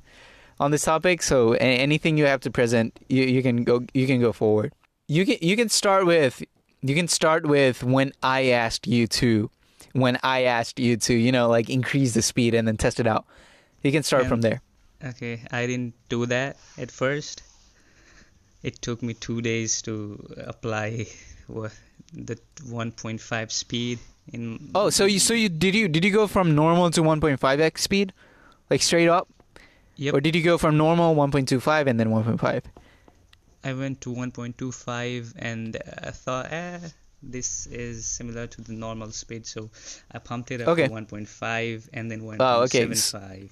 on 0.58 0.70
this 0.70 0.82
topic. 0.82 1.22
So 1.22 1.54
a- 1.54 1.58
anything 1.58 2.16
you 2.18 2.26
have 2.26 2.40
to 2.40 2.50
present 2.50 2.98
you, 3.08 3.22
you 3.24 3.42
can 3.42 3.62
go 3.64 3.84
you 3.92 4.06
can 4.06 4.20
go 4.20 4.32
forward. 4.32 4.72
You 5.06 5.26
can 5.26 5.36
you 5.42 5.54
can 5.56 5.68
start 5.68 6.06
with 6.06 6.42
you 6.80 6.94
can 6.94 7.08
start 7.08 7.44
with 7.46 7.84
when 7.84 8.12
i 8.22 8.48
asked 8.52 8.86
you 8.86 9.06
to 9.20 9.50
when 9.94 10.18
i 10.22 10.42
asked 10.42 10.78
you 10.78 10.96
to 10.98 11.14
you 11.14 11.32
know 11.32 11.48
like 11.48 11.70
increase 11.70 12.12
the 12.14 12.22
speed 12.22 12.52
and 12.54 12.68
then 12.68 12.76
test 12.76 13.00
it 13.00 13.06
out 13.06 13.24
you 13.82 13.90
can 13.90 14.02
start 14.02 14.24
Yeah. 14.24 14.28
from 14.28 14.40
there 14.42 14.60
Okay, 15.04 15.42
I 15.50 15.66
didn't 15.66 15.92
do 16.08 16.24
that 16.26 16.56
at 16.78 16.90
first. 16.90 17.42
It 18.62 18.80
took 18.80 19.02
me 19.02 19.12
two 19.12 19.42
days 19.42 19.82
to 19.82 20.16
apply 20.46 21.04
the 22.14 22.38
1.5 22.70 23.52
speed 23.52 23.98
in. 24.32 24.70
oh 24.74 24.88
so 24.88 25.04
you 25.04 25.18
so 25.18 25.34
you 25.34 25.50
did 25.50 25.74
you 25.74 25.88
did 25.88 26.04
you 26.06 26.10
go 26.10 26.26
from 26.26 26.54
normal 26.54 26.90
to 26.90 27.02
1.5x 27.02 27.78
speed 27.78 28.14
like 28.70 28.80
straight 28.80 29.08
up 29.08 29.28
Yep. 29.96 30.14
or 30.14 30.20
did 30.22 30.34
you 30.34 30.42
go 30.42 30.56
from 30.56 30.78
normal 30.78 31.14
1.25 31.14 31.86
and 31.86 32.00
then 32.00 32.08
1.5 32.08 32.62
I 33.62 33.72
went 33.74 34.00
to 34.02 34.10
1.25 34.14 35.34
and 35.36 35.76
I 36.02 36.10
thought, 36.10 36.50
eh, 36.50 36.78
this 37.30 37.66
is 37.66 38.04
similar 38.06 38.46
to 38.46 38.60
the 38.62 38.72
normal 38.72 39.10
speed, 39.12 39.46
so 39.46 39.70
I 40.12 40.18
pumped 40.18 40.50
it 40.50 40.60
up 40.60 40.68
Okay. 40.68 40.88
to 40.88 40.92
1.5 40.92 41.88
and 41.92 42.10
then 42.10 42.20
1.75. 42.22 42.36
Oh, 42.40 42.62
okay. 42.62 43.48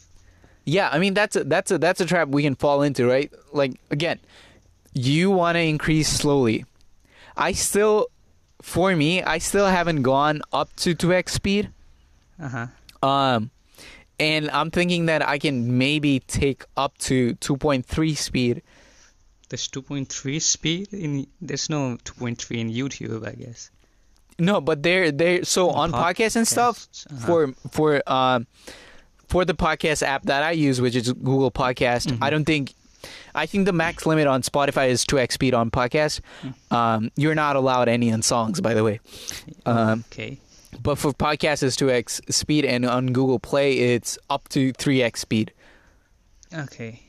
Yeah, 0.65 0.89
I 0.93 0.99
mean 0.99 1.15
that's 1.15 1.35
a 1.35 1.43
that's 1.45 1.71
a 1.73 1.79
that's 1.79 2.01
a 2.01 2.07
trap 2.07 2.29
we 2.29 2.43
can 2.43 2.55
fall 2.55 2.83
into, 2.83 3.07
right? 3.07 3.33
Like 3.53 3.73
again, 3.91 4.21
you 4.95 5.31
want 5.31 5.57
to 5.57 5.61
increase 5.61 6.09
slowly. 6.09 6.65
I 7.37 7.51
still 7.53 8.07
for 8.61 8.95
me, 8.95 9.23
I 9.25 9.39
still 9.39 9.67
haven't 9.67 10.03
gone 10.03 10.41
up 10.53 10.75
to 10.77 10.95
2x 10.95 11.31
speed. 11.31 11.71
Uh 12.41 12.49
huh. 13.03 13.07
Um 13.09 13.51
and 14.21 14.49
I'm 14.51 14.71
thinking 14.71 15.07
that 15.07 15.27
I 15.27 15.39
can 15.39 15.79
maybe 15.79 16.21
take 16.21 16.65
up 16.77 16.97
to 16.99 17.35
2.3 17.37 18.17
speed. 18.17 18.63
There's 19.53 19.69
2.3 19.69 20.41
speed 20.41 20.89
in. 20.95 21.27
There's 21.43 21.69
no 21.69 21.99
2.3 22.05 22.59
in 22.59 22.71
YouTube, 22.73 23.29
I 23.29 23.33
guess. 23.33 23.71
No, 24.39 24.63
but 24.63 24.83
they're 24.83 25.13
they're 25.13 25.45
so 25.45 25.69
On 25.69 25.93
on 25.93 26.01
podcasts 26.01 26.37
and 26.37 26.49
stuff 26.49 26.89
uh-huh. 27.11 27.27
for 27.27 27.53
for 27.71 28.03
um 28.11 28.47
for 29.29 29.45
the 29.45 29.53
podcast 29.53 30.03
app 30.03 30.23
that 30.25 30.43
I 30.43 30.53
use, 30.53 30.81
which 30.81 30.97
is 30.97 31.13
Google 31.13 31.51
Podcast, 31.51 32.07
Mhm. 32.07 32.19
I 32.23 32.31
don't 32.31 32.47
think 32.47 32.73
I 33.35 33.45
think 33.45 33.67
the 33.67 33.75
max 33.75 34.07
limit 34.07 34.27
on 34.27 34.41
Spotify 34.41 34.89
is 34.89 35.05
2x 35.05 35.33
speed 35.33 35.53
on 35.53 35.71
podcast. 35.71 36.21
Mm. 36.43 36.73
Um, 36.75 37.11
you're 37.17 37.35
not 37.35 37.57
allowed 37.57 37.89
any 37.91 38.11
on 38.11 38.23
songs, 38.23 38.63
by 38.63 38.73
the 38.73 38.85
way. 38.85 39.01
Um, 39.67 40.05
okay. 40.11 40.39
but 40.83 40.97
for 40.97 41.13
podcasts, 41.13 41.63
it's 41.63 41.77
2x 41.77 42.33
speed, 42.33 42.65
and 42.65 42.87
on 42.87 43.13
Google 43.13 43.39
Play, 43.39 43.79
it's 43.95 44.17
up 44.31 44.49
to 44.51 44.73
3x 44.73 45.19
speed. 45.19 45.53
Okay. 46.55 47.03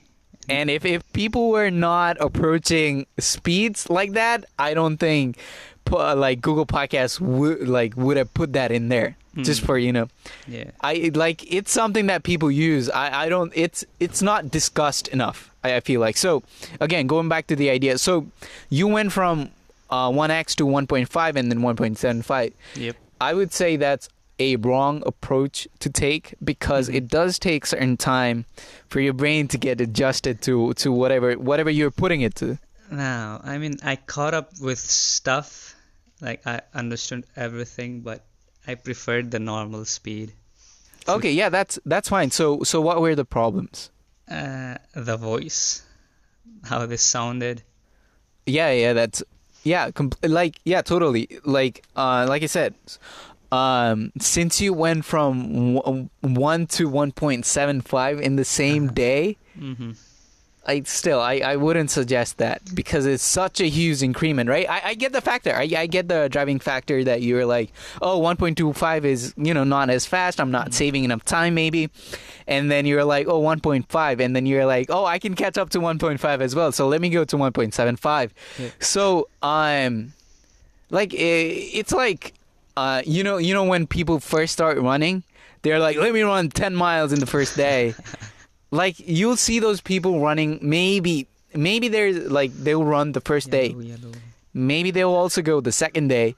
And 0.50 0.70
if, 0.70 0.86
if 0.86 1.02
people 1.14 1.50
were 1.50 1.70
not 1.72 2.18
approaching 2.20 3.06
speeds 3.20 3.90
like 3.90 4.14
that, 4.14 4.46
I 4.60 4.74
don't 4.74 4.98
think 4.98 5.38
like 5.90 6.42
Google 6.42 6.66
Podcasts 6.66 7.20
would 7.20 7.68
like 7.68 7.96
would 7.98 8.18
have 8.18 8.34
put 8.34 8.54
that 8.54 8.72
in 8.72 8.90
there 8.90 9.16
just 9.42 9.62
Mm. 9.62 9.66
for 9.66 9.78
you 9.78 9.92
know 9.92 10.08
Yeah. 10.48 10.72
I 10.82 11.12
like 11.14 11.52
it's 11.52 11.72
something 11.72 12.06
that 12.08 12.24
people 12.24 12.50
use. 12.52 12.90
I, 12.90 13.26
I 13.26 13.30
don't 13.30 13.52
it's 13.56 13.84
it's 14.00 14.22
not 14.22 14.50
discussed 14.52 15.08
enough. 15.10 15.50
I, 15.64 15.76
I 15.76 15.80
feel 15.82 16.00
like 16.02 16.18
so. 16.18 16.44
Again, 16.80 17.08
going 17.08 17.30
back 17.30 17.48
to 17.48 17.56
the 17.56 17.70
idea. 17.70 17.98
So 17.98 18.28
you 18.70 18.88
went 18.88 19.12
from 19.12 19.50
uh, 19.90 20.10
1x 20.10 20.56
to 20.56 20.66
1.5 20.66 21.36
and 21.36 21.52
then 21.52 21.60
1.75. 21.60 22.54
Yep. 22.76 22.96
I 23.22 23.34
would 23.34 23.54
say 23.54 23.76
that's 23.76 24.10
a 24.40 24.56
wrong 24.58 25.04
approach 25.06 25.68
to 25.80 25.90
take 25.90 26.34
because 26.44 26.90
Mhm. 26.90 26.96
it 26.96 27.08
does 27.08 27.38
take 27.40 27.66
certain 27.66 27.98
time 27.98 28.46
for 28.90 29.00
your 29.00 29.14
brain 29.14 29.48
to 29.50 29.58
get 29.58 29.80
adjusted 29.82 30.42
to 30.42 30.74
to 30.76 30.92
whatever 30.92 31.34
whatever 31.34 31.70
you're 31.70 31.92
putting 31.92 32.22
it 32.22 32.36
to. 32.36 32.58
Now, 32.92 33.42
I 33.44 33.58
mean, 33.58 33.78
I 33.84 33.96
caught 33.96 34.34
up 34.34 34.60
with 34.60 34.80
stuff, 34.80 35.76
like 36.22 36.42
I 36.46 36.62
understood 36.74 37.26
everything, 37.36 38.02
but 38.02 38.26
I 38.68 38.76
preferred 38.76 39.32
the 39.32 39.40
normal 39.40 39.86
speed. 39.86 40.34
Okay, 41.08 41.32
yeah, 41.32 41.50
that's 41.50 41.80
that's 41.86 42.10
fine. 42.10 42.32
So 42.32 42.64
so 42.64 42.82
what 42.82 43.02
were 43.02 43.16
the 43.16 43.26
problems? 43.26 43.90
Uh, 44.30 44.76
the 44.96 45.18
voice, 45.18 45.84
how 46.64 46.86
this 46.86 47.02
sounded. 47.04 47.62
Yeah, 48.46 48.72
yeah, 48.72 48.94
that's 48.94 49.22
yeah, 49.64 49.92
com- 49.92 50.12
like 50.24 50.60
yeah, 50.66 50.82
totally. 50.82 51.28
Like 51.46 51.84
uh 51.96 52.26
like 52.28 52.44
I 52.44 52.48
said, 52.48 52.74
um 53.54 54.12
since 54.20 54.54
you 54.64 54.72
went 54.86 55.02
from 55.06 55.76
w- 55.76 56.10
1 56.22 56.68
to 56.78 56.84
1.75 56.90 58.22
in 58.22 58.36
the 58.36 58.46
same 58.46 58.84
Uh-huh. 58.86 58.94
day, 58.94 59.38
Mm-hmm. 59.60 59.92
I 60.66 60.82
still 60.86 61.20
I, 61.20 61.36
I 61.54 61.56
wouldn't 61.58 61.92
suggest 61.92 62.38
that 62.38 62.62
because 62.74 63.06
it's 63.06 63.22
such 63.42 63.60
a 63.60 63.68
huge 63.68 64.02
increment, 64.02 64.48
right? 64.50 64.68
I, 64.70 64.80
I 64.92 64.94
get 64.96 65.12
the 65.12 65.20
factor. 65.30 65.54
I, 65.54 65.68
I 65.84 65.88
get 65.88 66.08
the 66.08 66.30
driving 66.36 66.58
factor 66.70 67.04
that 67.04 67.22
you're 67.22 67.46
like, 67.46 67.70
oh, 68.02 68.18
1.25 68.22 69.04
is 69.04 69.34
you 69.36 69.54
know 69.54 69.66
not 69.66 69.90
as 69.90 70.06
fast. 70.06 70.40
I'm 70.40 70.52
not 70.52 70.74
saving 70.74 71.04
enough 71.04 71.24
time 71.26 71.54
maybe, 71.54 71.90
and 72.48 72.72
then 72.72 72.86
you're 72.86 73.04
like, 73.16 73.28
oh, 73.28 73.42
1.5, 73.42 74.20
and 74.24 74.32
then 74.36 74.46
you're 74.46 74.66
like, 74.66 74.88
oh, 74.90 75.04
I 75.16 75.20
can 75.20 75.34
catch 75.36 75.58
up 75.58 75.70
to 75.72 75.80
1.5 75.80 76.40
as 76.40 76.56
well. 76.56 76.72
So 76.72 76.88
let 76.88 77.02
me 77.02 77.10
go 77.10 77.26
to 77.26 77.36
1.75. 77.36 78.32
Yeah. 78.58 78.70
So 78.80 79.28
um, 79.44 80.14
like 80.90 81.12
it's 81.14 81.92
like 81.92 82.34
uh, 82.78 83.02
you 83.06 83.24
know 83.24 83.38
you 83.38 83.54
know 83.54 83.64
when 83.64 83.88
people 83.88 84.20
first 84.20 84.54
start 84.54 84.78
running, 84.80 85.24
they're 85.62 85.80
like, 85.80 85.98
let 85.98 86.14
me 86.14 86.22
run 86.22 86.50
10 86.50 86.76
miles 86.76 87.14
in 87.14 87.20
the 87.20 87.26
first 87.28 87.56
day. 87.58 87.94
Like 88.72 88.96
you'll 88.98 89.38
see 89.38 89.60
those 89.60 89.82
people 89.82 90.20
running 90.20 90.58
maybe 90.64 91.28
maybe 91.54 91.90
they're 91.90 92.12
like 92.12 92.52
they'll 92.56 92.84
run 92.84 93.12
the 93.12 93.22
first 93.22 93.52
day. 93.52 93.68
Yellow, 93.68 93.82
yellow. 93.82 94.12
maybe 94.52 94.90
they'll 94.90 95.14
also 95.14 95.44
go 95.44 95.62
the 95.62 95.72
second 95.72 96.08
day 96.08 96.36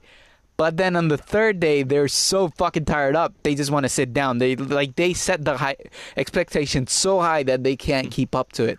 but 0.58 0.76
then 0.76 0.96
on 0.96 1.08
the 1.08 1.16
third 1.16 1.60
day 1.60 1.82
they're 1.82 2.08
so 2.08 2.48
fucking 2.48 2.84
tired 2.84 3.16
up 3.16 3.32
they 3.42 3.54
just 3.54 3.70
want 3.70 3.84
to 3.84 3.88
sit 3.88 4.12
down. 4.12 4.36
They 4.36 4.54
like 4.54 4.96
they 4.96 5.14
set 5.14 5.46
the 5.46 5.56
high 5.56 5.76
expectation 6.14 6.86
so 6.86 7.20
high 7.20 7.42
that 7.44 7.64
they 7.64 7.74
can't 7.74 8.10
keep 8.10 8.34
up 8.34 8.52
to 8.52 8.64
it. 8.64 8.78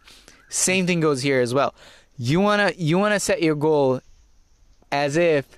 Same 0.50 0.86
thing 0.86 1.00
goes 1.00 1.24
here 1.24 1.42
as 1.42 1.52
well. 1.52 1.74
You 2.16 2.40
want 2.40 2.62
to 2.62 2.80
you 2.80 3.00
want 3.00 3.16
to 3.16 3.20
set 3.20 3.42
your 3.42 3.56
goal 3.56 4.02
as 4.92 5.18
if 5.18 5.58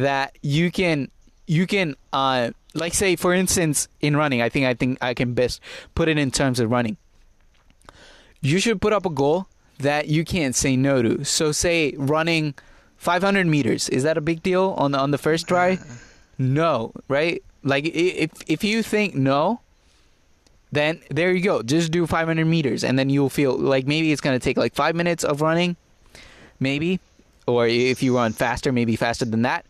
that 0.00 0.36
you 0.42 0.70
can 0.70 1.10
you 1.46 1.66
can 1.66 1.94
uh 2.12 2.50
like 2.74 2.92
say 2.94 3.16
for 3.16 3.32
instance 3.32 3.88
in 4.00 4.16
running 4.16 4.42
i 4.42 4.48
think 4.48 4.66
i 4.66 4.74
think 4.74 4.98
i 5.00 5.14
can 5.14 5.32
best 5.32 5.60
put 5.94 6.08
it 6.08 6.18
in 6.18 6.30
terms 6.30 6.60
of 6.60 6.70
running. 6.70 6.96
You 8.40 8.58
should 8.58 8.80
put 8.80 8.92
up 8.92 9.06
a 9.06 9.10
goal 9.10 9.48
that 9.78 10.08
you 10.08 10.24
can't 10.24 10.54
say 10.54 10.76
no 10.76 11.02
to. 11.02 11.24
So 11.24 11.52
say 11.52 11.94
running 11.96 12.54
500 12.96 13.46
meters 13.46 13.88
is 13.88 14.04
that 14.04 14.16
a 14.16 14.20
big 14.20 14.42
deal 14.42 14.74
on 14.78 14.92
the, 14.92 14.98
on 14.98 15.10
the 15.10 15.18
first 15.18 15.48
try? 15.48 15.78
No 16.38 16.92
right? 17.08 17.42
Like 17.62 17.86
if 17.86 18.30
if 18.46 18.62
you 18.62 18.82
think 18.82 19.14
no 19.14 19.60
then 20.70 21.00
there 21.10 21.32
you 21.32 21.42
go. 21.42 21.62
Just 21.62 21.90
do 21.90 22.06
500 22.06 22.44
meters 22.44 22.84
and 22.84 22.98
then 22.98 23.08
you'll 23.08 23.30
feel 23.30 23.56
like 23.56 23.86
maybe 23.86 24.12
it's 24.12 24.20
going 24.20 24.38
to 24.38 24.44
take 24.44 24.56
like 24.56 24.74
5 24.74 24.94
minutes 24.94 25.24
of 25.24 25.40
running 25.40 25.76
maybe 26.60 27.00
or 27.46 27.66
if 27.66 28.02
you 28.02 28.16
run 28.16 28.32
faster 28.32 28.72
maybe 28.72 28.96
faster 28.96 29.24
than 29.24 29.42
that. 29.42 29.64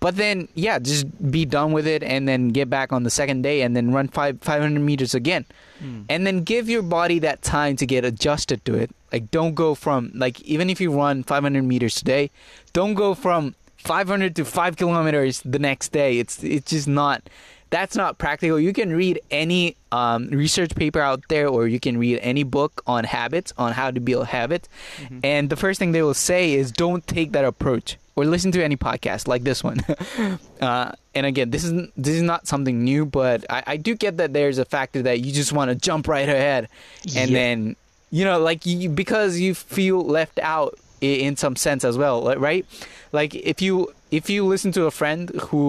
But 0.00 0.16
then 0.16 0.48
yeah 0.54 0.78
just 0.78 1.06
be 1.30 1.44
done 1.44 1.72
with 1.72 1.86
it 1.86 2.02
and 2.02 2.28
then 2.28 2.48
get 2.48 2.68
back 2.68 2.92
on 2.92 3.04
the 3.04 3.10
second 3.10 3.42
day 3.42 3.62
and 3.62 3.74
then 3.74 3.92
run 3.92 4.08
five, 4.08 4.40
500 4.40 4.80
meters 4.80 5.14
again. 5.14 5.46
Mm. 5.82 6.04
and 6.08 6.24
then 6.24 6.44
give 6.44 6.68
your 6.68 6.82
body 6.82 7.18
that 7.18 7.42
time 7.42 7.74
to 7.76 7.84
get 7.84 8.04
adjusted 8.04 8.64
to 8.64 8.74
it. 8.74 8.90
Like 9.12 9.30
don't 9.30 9.54
go 9.54 9.74
from 9.74 10.12
like 10.14 10.40
even 10.42 10.70
if 10.70 10.80
you 10.80 10.92
run 10.92 11.24
500 11.24 11.64
meters 11.64 11.96
today 11.96 12.30
don't 12.72 12.94
go 12.94 13.14
from 13.14 13.54
500 13.78 14.34
to 14.36 14.44
5 14.44 14.76
kilometers 14.76 15.42
the 15.44 15.58
next 15.58 15.92
day. 15.92 16.18
It's 16.18 16.42
it's 16.42 16.70
just 16.70 16.88
not 16.88 17.28
that's 17.76 17.96
not 18.02 18.10
practical. 18.24 18.56
You 18.68 18.72
can 18.80 18.90
read 19.02 19.16
any 19.30 19.62
um, 19.90 20.20
research 20.44 20.72
paper 20.82 21.00
out 21.08 21.20
there 21.32 21.46
or 21.54 21.66
you 21.74 21.80
can 21.86 21.94
read 22.04 22.16
any 22.22 22.44
book 22.56 22.72
on 22.86 23.02
habits 23.04 23.52
on 23.58 23.72
how 23.80 23.88
to 23.96 24.00
build 24.08 24.26
habits. 24.38 24.66
Mhm. 25.02 25.20
and 25.32 25.42
the 25.52 25.56
first 25.64 25.76
thing 25.80 25.90
they 25.92 26.02
will 26.08 26.20
say 26.30 26.42
is 26.60 26.70
don't 26.84 27.04
take 27.16 27.32
that 27.36 27.44
approach 27.52 27.88
or 28.16 28.24
listen 28.34 28.50
to 28.56 28.60
any 28.68 28.76
podcast 28.88 29.22
like 29.32 29.42
this 29.50 29.60
one. 29.68 29.78
Uh, 30.68 30.92
and 31.14 31.26
again 31.26 31.50
this 31.50 31.62
is 31.68 31.72
this 32.04 32.14
is 32.20 32.22
not 32.32 32.46
something 32.52 32.76
new 32.90 33.02
but 33.04 33.38
I, 33.56 33.60
I 33.74 33.76
do 33.76 33.92
get 34.04 34.16
that 34.20 34.32
there's 34.32 34.56
a 34.56 34.64
factor 34.64 35.00
that 35.02 35.16
you 35.24 35.30
just 35.40 35.52
want 35.52 35.68
to 35.70 35.74
jump 35.88 36.08
right 36.08 36.28
ahead. 36.28 36.68
And 37.16 37.28
Yeah. 37.30 37.38
then 37.40 37.76
you 38.10 38.24
know 38.24 38.38
like 38.50 38.64
you 38.64 38.88
because 38.88 39.38
you 39.44 39.52
feel 39.54 39.98
left 40.18 40.38
out 40.54 40.72
in 41.00 41.36
some 41.36 41.54
sense 41.56 41.82
as 41.84 41.96
well 42.02 42.16
right? 42.48 42.64
Like 43.12 43.34
if 43.34 43.58
you 43.60 43.74
if 44.10 44.30
you 44.32 44.40
listen 44.54 44.70
to 44.78 44.82
a 44.86 44.90
friend 45.00 45.24
who 45.50 45.64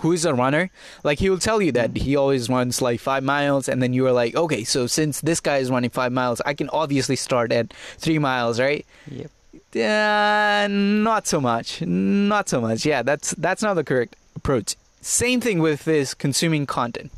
who 0.00 0.12
is 0.12 0.24
a 0.24 0.34
runner, 0.34 0.70
like 1.04 1.18
he 1.18 1.30
will 1.30 1.38
tell 1.38 1.60
you 1.62 1.72
that 1.72 1.96
he 1.96 2.16
always 2.16 2.48
runs 2.48 2.82
like 2.82 3.00
five 3.00 3.24
miles, 3.24 3.68
and 3.68 3.82
then 3.82 3.92
you 3.92 4.06
are 4.06 4.12
like, 4.12 4.34
okay, 4.34 4.64
so 4.64 4.86
since 4.86 5.20
this 5.20 5.40
guy 5.40 5.58
is 5.58 5.70
running 5.70 5.90
five 5.90 6.12
miles, 6.12 6.40
I 6.46 6.54
can 6.54 6.68
obviously 6.70 7.16
start 7.16 7.52
at 7.52 7.72
three 7.98 8.18
miles, 8.18 8.60
right? 8.60 8.84
Yep. 9.10 9.30
Uh, 9.74 10.68
not 10.70 11.26
so 11.26 11.40
much. 11.40 11.82
Not 11.82 12.48
so 12.48 12.60
much. 12.60 12.86
Yeah, 12.86 13.02
that's 13.02 13.32
that's 13.32 13.62
not 13.62 13.74
the 13.74 13.84
correct 13.84 14.16
approach. 14.34 14.76
Same 15.00 15.40
thing 15.40 15.58
with 15.60 15.84
this 15.84 16.14
consuming 16.14 16.66
content. 16.66 17.12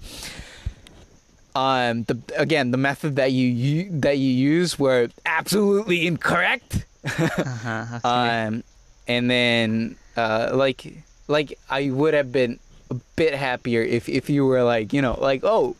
Um, 1.54 2.04
the 2.04 2.18
again, 2.36 2.70
the 2.70 2.76
method 2.76 3.16
that 3.16 3.32
you, 3.32 3.48
you 3.48 3.90
that 4.00 4.18
you 4.18 4.30
use 4.30 4.78
were 4.78 5.08
absolutely 5.26 6.06
incorrect. 6.06 6.84
Uh-huh, 7.04 7.84
okay. 7.96 8.00
Um, 8.04 8.64
and 9.06 9.30
then 9.30 9.96
uh, 10.16 10.50
like 10.52 10.92
like 11.28 11.58
I 11.70 11.90
would 11.90 12.14
have 12.14 12.30
been 12.32 12.58
a 12.90 12.94
bit 13.16 13.34
happier 13.34 13.82
if 13.82 14.08
if 14.08 14.30
you 14.30 14.46
were 14.46 14.62
like 14.62 14.92
you 14.92 15.02
know 15.02 15.18
like 15.20 15.42
oh 15.44 15.76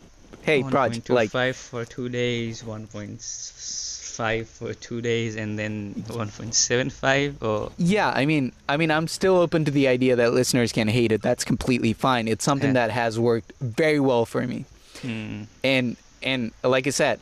hey 0.49 0.63
project 0.63 1.11
like 1.11 1.31
1.25 1.31 1.55
for 1.55 1.85
two 1.85 2.09
days, 2.09 2.63
1.5 2.63 4.47
for 4.47 4.75
two 4.75 5.01
days, 5.01 5.37
and 5.37 5.59
then 5.59 5.95
1.75 6.09 7.43
or 7.43 7.71
Yeah, 7.77 8.11
I 8.11 8.25
mean, 8.27 8.53
I 8.69 8.77
mean, 8.77 8.91
I'm 8.91 9.09
still 9.09 9.37
open 9.37 9.65
to 9.67 9.71
the 9.71 9.89
idea 9.89 10.17
that 10.17 10.33
listeners 10.33 10.73
can 10.73 10.89
hate 10.89 11.13
it. 11.13 11.23
That's 11.23 11.45
completely 11.45 11.93
fine. 11.93 12.29
It's 12.29 12.45
something 12.45 12.73
that 12.73 12.91
has 12.91 13.19
worked 13.19 13.53
very 13.61 14.01
well 14.01 14.25
for 14.25 14.47
me, 14.47 14.65
hmm, 15.03 15.45
and 15.63 15.97
and 16.23 16.53
like 16.65 16.87
I 16.87 16.91
said, 16.91 17.21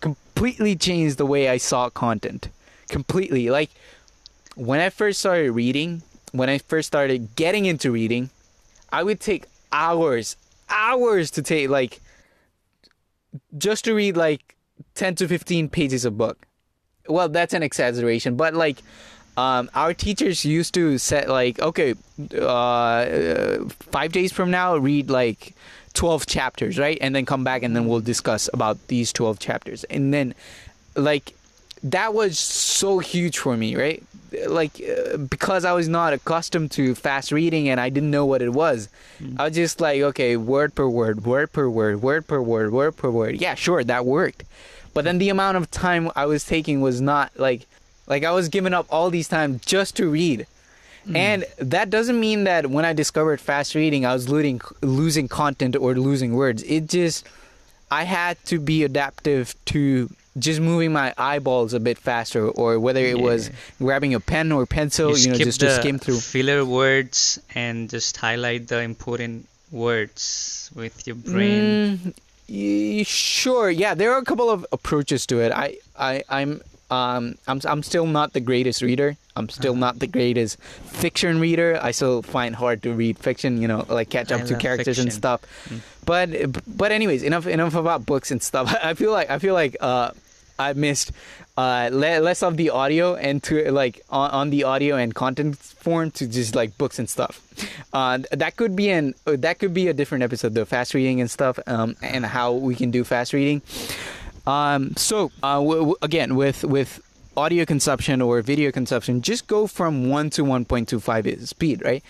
completely 0.00 0.74
changed 0.74 1.18
the 1.18 1.26
way 1.26 1.48
I 1.48 1.58
saw 1.58 1.90
content. 1.90 2.48
Completely, 2.88 3.50
like 3.50 3.70
when 4.56 4.80
I 4.80 4.88
first 4.90 5.20
started 5.20 5.52
reading, 5.52 6.02
when 6.32 6.48
I 6.48 6.58
first 6.58 6.88
started 6.88 7.36
getting 7.36 7.66
into 7.66 7.90
reading, 7.90 8.30
I 8.92 9.02
would 9.02 9.20
take 9.20 9.46
hours, 9.72 10.36
hours 10.68 11.30
to 11.32 11.42
take 11.42 11.68
like 11.68 12.00
just 13.56 13.84
to 13.86 13.94
read 13.94 14.16
like 14.16 14.54
10 14.94 15.16
to 15.16 15.28
15 15.28 15.68
pages 15.70 16.04
of 16.04 16.18
book. 16.18 16.46
Well, 17.08 17.28
that's 17.28 17.54
an 17.54 17.62
exaggeration, 17.62 18.36
but 18.36 18.54
like 18.54 18.78
um, 19.36 19.70
our 19.74 19.94
teachers 19.94 20.44
used 20.44 20.74
to 20.74 20.98
set 20.98 21.28
like 21.28 21.60
okay, 21.60 21.94
uh, 22.38 23.64
five 23.90 24.12
days 24.12 24.30
from 24.30 24.50
now, 24.50 24.76
read 24.76 25.10
like 25.10 25.54
twelve 25.94 26.26
chapters, 26.26 26.78
right, 26.78 26.98
and 27.00 27.16
then 27.16 27.24
come 27.24 27.42
back 27.42 27.62
and 27.62 27.74
then 27.74 27.86
we'll 27.86 28.00
discuss 28.00 28.48
about 28.52 28.78
these 28.88 29.12
twelve 29.12 29.38
chapters, 29.38 29.84
and 29.84 30.12
then 30.12 30.34
like 30.94 31.34
that 31.84 32.14
was 32.14 32.38
so 32.38 32.98
huge 32.98 33.38
for 33.38 33.56
me, 33.56 33.76
right? 33.76 34.02
Like 34.46 34.80
uh, 34.80 35.16
because 35.16 35.64
I 35.64 35.72
was 35.72 35.88
not 35.88 36.12
accustomed 36.12 36.70
to 36.72 36.94
fast 36.94 37.32
reading 37.32 37.68
and 37.68 37.80
I 37.80 37.90
didn't 37.90 38.10
know 38.10 38.24
what 38.24 38.40
it 38.40 38.52
was. 38.52 38.88
I 39.36 39.44
was 39.44 39.54
just 39.54 39.80
like, 39.80 40.00
okay, 40.00 40.36
word 40.36 40.74
per 40.74 40.88
word, 40.88 41.24
word 41.24 41.52
per 41.52 41.68
word, 41.68 42.02
word 42.02 42.26
per 42.26 42.40
word, 42.40 42.72
word 42.72 42.96
per 42.96 43.10
word. 43.10 43.40
Yeah, 43.40 43.54
sure, 43.54 43.84
that 43.84 44.06
worked. 44.06 44.44
But 44.94 45.04
then 45.04 45.18
the 45.18 45.28
amount 45.28 45.56
of 45.56 45.70
time 45.70 46.10
I 46.16 46.26
was 46.26 46.44
taking 46.44 46.80
was 46.80 47.00
not 47.00 47.32
like 47.38 47.66
like 48.06 48.24
I 48.24 48.32
was 48.32 48.48
giving 48.48 48.74
up 48.74 48.86
all 48.90 49.10
these 49.10 49.28
time 49.28 49.60
just 49.64 49.96
to 49.96 50.10
read. 50.10 50.46
And 51.14 51.44
that 51.58 51.90
doesn't 51.90 52.20
mean 52.20 52.44
that 52.44 52.68
when 52.68 52.84
I 52.84 52.92
discovered 52.92 53.40
fast 53.40 53.74
reading 53.74 54.06
I 54.06 54.12
was 54.14 54.28
losing 54.28 54.60
losing 54.82 55.26
content 55.28 55.74
or 55.76 55.94
losing 55.94 56.34
words. 56.34 56.62
It 56.62 56.86
just 56.88 57.26
I 57.90 58.04
had 58.04 58.42
to 58.46 58.60
be 58.60 58.84
adaptive 58.84 59.56
to 59.66 60.08
just 60.38 60.60
moving 60.60 60.92
my 60.92 61.12
eyeballs 61.18 61.74
a 61.74 61.80
bit 61.80 61.98
faster 61.98 62.48
or 62.48 62.80
whether 62.80 63.04
it 63.04 63.18
was 63.18 63.50
grabbing 63.78 64.14
a 64.14 64.20
pen 64.20 64.50
or 64.52 64.64
pencil, 64.66 65.16
you, 65.16 65.30
know, 65.32 65.36
just 65.36 65.60
to 65.60 65.70
skim 65.76 65.98
through. 65.98 66.20
filler 66.20 66.64
words 66.64 67.38
and 67.54 67.90
just 67.90 68.16
highlight 68.16 68.68
the 68.68 68.80
important 68.80 69.46
words 69.70 70.70
with 70.74 71.06
your 71.06 71.16
brain. 71.16 72.14
Mm, 72.48 73.06
sure. 73.06 73.70
Yeah, 73.70 73.94
there 73.94 74.12
are 74.12 74.18
a 74.18 74.24
couple 74.24 74.50
of 74.50 74.66
approaches 74.72 75.26
to 75.26 75.40
it. 75.40 75.52
I, 75.52 75.76
I, 75.98 76.22
I'm, 76.28 76.60
um, 76.90 77.36
I'm, 77.48 77.60
I'm 77.64 77.82
still 77.82 78.06
not 78.06 78.32
the 78.32 78.40
greatest 78.40 78.82
reader. 78.82 79.16
I'm 79.34 79.48
still 79.48 79.72
Uh-huh. 79.72 79.80
not 79.80 79.98
the 79.98 80.06
greatest 80.06 80.60
fiction 80.60 81.40
reader. 81.40 81.78
I 81.82 81.92
still 81.92 82.20
find 82.20 82.54
hard 82.54 82.82
to 82.82 82.92
read 82.92 83.18
fiction. 83.18 83.62
You 83.62 83.68
know, 83.68 83.86
like 83.88 84.10
catch 84.10 84.30
I 84.30 84.36
up 84.36 84.46
to 84.46 84.52
love 84.52 84.60
characters 84.62 84.98
and 84.98 85.10
stuff. 85.12 85.40
Mm. 85.70 85.80
But, 86.04 86.76
but 86.76 86.92
anyways, 86.92 87.22
enough, 87.22 87.46
enough 87.46 87.74
about 87.74 88.04
books 88.04 88.30
and 88.30 88.42
stuff. 88.42 88.74
I 88.82 88.92
feel 88.94 89.12
like, 89.12 89.30
I 89.30 89.38
feel 89.38 89.54
like, 89.54 89.76
uh, 89.80 90.10
I 90.58 90.72
missed 90.72 91.12
uh, 91.56 91.90
le- 91.92 92.20
less 92.20 92.42
of 92.42 92.56
the 92.56 92.70
audio 92.70 93.14
and 93.14 93.42
to 93.44 93.70
like 93.70 94.00
on, 94.10 94.30
on 94.30 94.50
the 94.50 94.64
audio 94.64 94.96
and 94.96 95.14
content 95.14 95.56
form 95.56 96.10
to 96.12 96.26
just 96.26 96.54
like 96.54 96.76
books 96.78 96.98
and 96.98 97.08
stuff. 97.08 97.40
Uh, 97.92 98.18
that 98.30 98.56
could 98.56 98.74
be 98.74 98.90
an 98.90 99.14
uh, 99.26 99.36
that 99.38 99.58
could 99.58 99.74
be 99.74 99.88
a 99.88 99.92
different 99.92 100.24
episode, 100.24 100.54
the 100.54 100.64
fast 100.64 100.94
reading 100.94 101.20
and 101.20 101.30
stuff, 101.30 101.58
um, 101.66 101.96
and 102.02 102.24
how 102.24 102.52
we 102.52 102.74
can 102.74 102.90
do 102.90 103.04
fast 103.04 103.32
reading. 103.32 103.62
Um, 104.46 104.94
so 104.96 105.30
uh, 105.42 105.54
w- 105.56 105.78
w- 105.78 105.96
again, 106.02 106.36
with 106.36 106.64
with 106.64 107.00
audio 107.36 107.64
consumption 107.64 108.20
or 108.20 108.40
video 108.42 108.70
consumption, 108.72 109.22
just 109.22 109.46
go 109.46 109.66
from 109.66 110.08
one 110.08 110.30
to 110.30 110.44
one 110.44 110.64
point 110.64 110.88
two 110.88 111.00
five 111.00 111.26
speed, 111.46 111.82
right? 111.84 112.02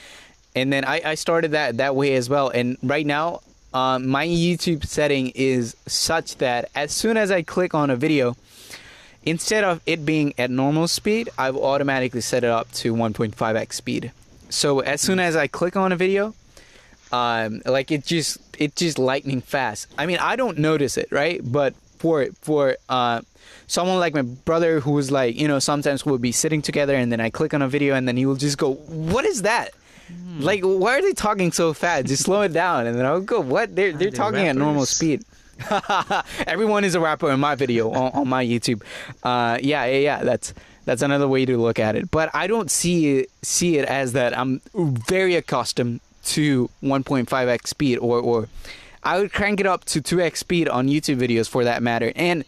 And 0.55 0.72
then 0.72 0.85
I, 0.85 1.00
I 1.05 1.14
started 1.14 1.52
that 1.52 1.78
that 1.78 1.96
way 1.96 2.14
as 2.14 2.28
well. 2.28 2.48
And 2.50 2.76
right 2.83 3.07
now, 3.07 3.40
um, 3.74 4.06
my 4.06 4.26
YouTube 4.26 4.87
setting 4.87 5.32
is 5.35 5.76
such 5.87 6.37
that 6.38 6.70
as 6.74 6.92
soon 6.92 7.16
as 7.16 7.30
I 7.30 7.42
click 7.42 7.74
on 7.74 7.90
a 7.90 7.96
video, 7.96 8.37
instead 9.24 9.64
of 9.64 9.80
it 9.87 10.04
being 10.04 10.35
at 10.38 10.50
normal 10.50 10.88
speed, 10.88 11.30
I've 11.38 11.56
automatically 11.56 12.20
set 12.20 12.44
it 12.44 12.50
up 12.50 12.70
to 12.72 12.94
1.5x 12.94 13.72
speed. 13.72 14.12
So 14.50 14.80
as 14.80 15.00
soon 15.00 15.18
as 15.18 15.37
I 15.37 15.46
click 15.46 15.76
on 15.76 15.92
a 15.92 15.96
video, 15.96 16.35
um, 17.11 17.62
like 17.64 17.90
it 17.90 18.04
just 18.04 18.38
it 18.58 18.76
just 18.76 18.98
lightning 18.98 19.40
fast. 19.40 19.87
I 19.98 20.06
mean, 20.06 20.18
I 20.18 20.37
don't 20.37 20.58
notice 20.58 20.96
it, 20.96 21.08
right? 21.11 21.40
But 21.42 21.74
for 21.98 22.26
for 22.40 22.76
uh, 22.88 23.22
someone 23.66 23.98
like 23.98 24.14
my 24.14 24.22
brother 24.22 24.80
who 24.80 24.92
was 24.92 25.11
like, 25.11 25.38
you 25.38 25.48
know, 25.48 25.58
sometimes 25.58 26.04
we'll 26.04 26.18
be 26.18 26.32
sitting 26.32 26.62
together 26.62 26.94
and 26.94 27.11
then 27.12 27.20
I 27.20 27.30
click 27.30 27.54
on 27.54 27.62
a 27.62 27.68
video 27.68 27.94
and 27.94 28.06
then 28.08 28.16
he 28.16 28.26
will 28.26 28.37
just 28.37 28.58
go, 28.58 28.74
"What 28.74 29.24
is 29.24 29.42
that?" 29.42 29.72
Like, 30.38 30.62
why 30.62 30.98
are 30.98 31.03
they 31.03 31.12
talking 31.12 31.53
so 31.53 31.72
fast? 31.75 32.07
Just 32.07 32.25
slow 32.25 32.42
it 32.42 32.53
down, 32.53 32.87
and 32.87 32.98
then 32.98 33.05
I'll 33.05 33.20
go. 33.20 33.40
What? 33.40 33.77
They're 33.77 33.92
they're 33.92 34.11
they 34.11 34.16
talking 34.16 34.46
at 34.48 34.57
normal 34.57 34.87
speed. 34.87 35.25
Everyone 36.46 36.85
is 36.85 36.94
a 36.94 37.01
rapper 37.01 37.31
in 37.31 37.38
my 37.38 37.55
video 37.55 37.90
on, 37.90 38.12
on 38.12 38.29
my 38.29 38.44
YouTube. 38.44 38.83
Uh, 39.22 39.59
yeah, 39.62 39.85
yeah, 39.85 39.98
yeah. 39.98 40.25
That's 40.25 40.55
that's 40.85 41.03
another 41.03 41.29
way 41.29 41.44
to 41.44 41.57
look 41.59 41.79
at 41.79 41.96
it. 41.96 42.11
But 42.11 42.31
I 42.35 42.46
don't 42.46 42.70
see 42.70 43.18
it 43.18 43.31
see 43.42 43.79
it 43.79 43.87
as 43.87 44.12
that. 44.14 44.37
I'm 44.37 44.61
very 44.75 45.37
accustomed 45.37 46.01
to 46.25 46.70
1.5x 46.83 47.66
speed, 47.66 47.98
or 47.98 48.18
or 48.18 48.48
I 49.03 49.18
would 49.18 49.33
crank 49.33 49.61
it 49.61 49.66
up 49.66 49.85
to 49.87 50.01
2x 50.01 50.37
speed 50.37 50.68
on 50.68 50.88
YouTube 50.88 51.18
videos 51.18 51.48
for 51.48 51.64
that 51.64 51.83
matter. 51.83 52.12
And 52.16 52.44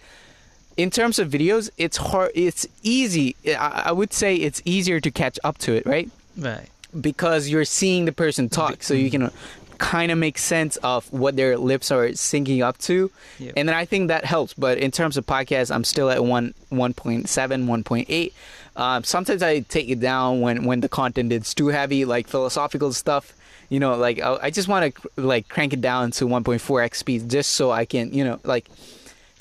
in 0.77 0.90
terms 0.90 1.18
of 1.18 1.31
videos, 1.31 1.70
it's 1.77 1.96
hard. 1.96 2.31
It's 2.35 2.66
easy. 2.83 3.37
I, 3.46 3.85
I 3.87 3.92
would 3.92 4.12
say 4.12 4.37
it's 4.37 4.62
easier 4.64 5.00
to 5.00 5.11
catch 5.11 5.38
up 5.44 5.59
to 5.59 5.74
it, 5.74 5.87
right? 5.87 6.11
Right. 6.37 6.68
Because 7.00 7.48
you're 7.48 7.64
seeing 7.64 8.04
the 8.04 8.12
person 8.12 8.48
talk, 8.48 8.83
so 8.83 8.94
you 8.94 9.11
can 9.11 9.30
kind 9.78 10.12
of 10.12 10.18
make 10.18 10.38
sense 10.38 10.76
of 10.78 11.12
what 11.12 11.35
their 11.37 11.59
lips 11.59 11.90
are 11.90 12.09
syncing 12.11 12.62
up 12.62 12.78
to, 12.78 13.11
Yep. 13.40 13.54
and 13.57 13.68
then 13.68 13.74
I 13.76 13.85
think 13.85 14.09
that 14.09 14.24
helps. 14.24 14.54
But 14.54 14.78
in 14.78 14.90
terms 14.92 15.16
of 15.16 15.26
podcasts, 15.26 15.74
I'm 15.74 15.85
still 15.85 16.11
at 16.11 16.24
one 16.24 16.54
1.7, 16.70 17.26
1.8. 17.66 18.33
Um, 18.76 19.04
sometimes 19.04 19.42
I 19.42 19.61
take 19.61 19.88
it 19.88 20.00
down 20.00 20.40
when 20.40 20.64
when 20.64 20.80
the 20.80 20.88
content 20.88 21.33
is 21.33 21.54
too 21.54 21.68
heavy, 21.68 22.04
like 22.04 22.28
philosophical 22.28 22.92
stuff. 22.92 23.33
You 23.70 23.80
know, 23.80 23.96
like 23.96 24.20
I, 24.20 24.37
I 24.42 24.50
just 24.50 24.68
want 24.68 24.94
to 24.94 25.09
like 25.16 25.48
crank 25.48 25.72
it 25.72 25.80
down 25.80 26.11
to 26.12 26.26
1.4x 26.26 26.94
speed, 26.96 27.28
just 27.30 27.52
so 27.52 27.70
I 27.70 27.85
can, 27.85 28.12
you 28.12 28.22
know, 28.24 28.38
like 28.44 28.66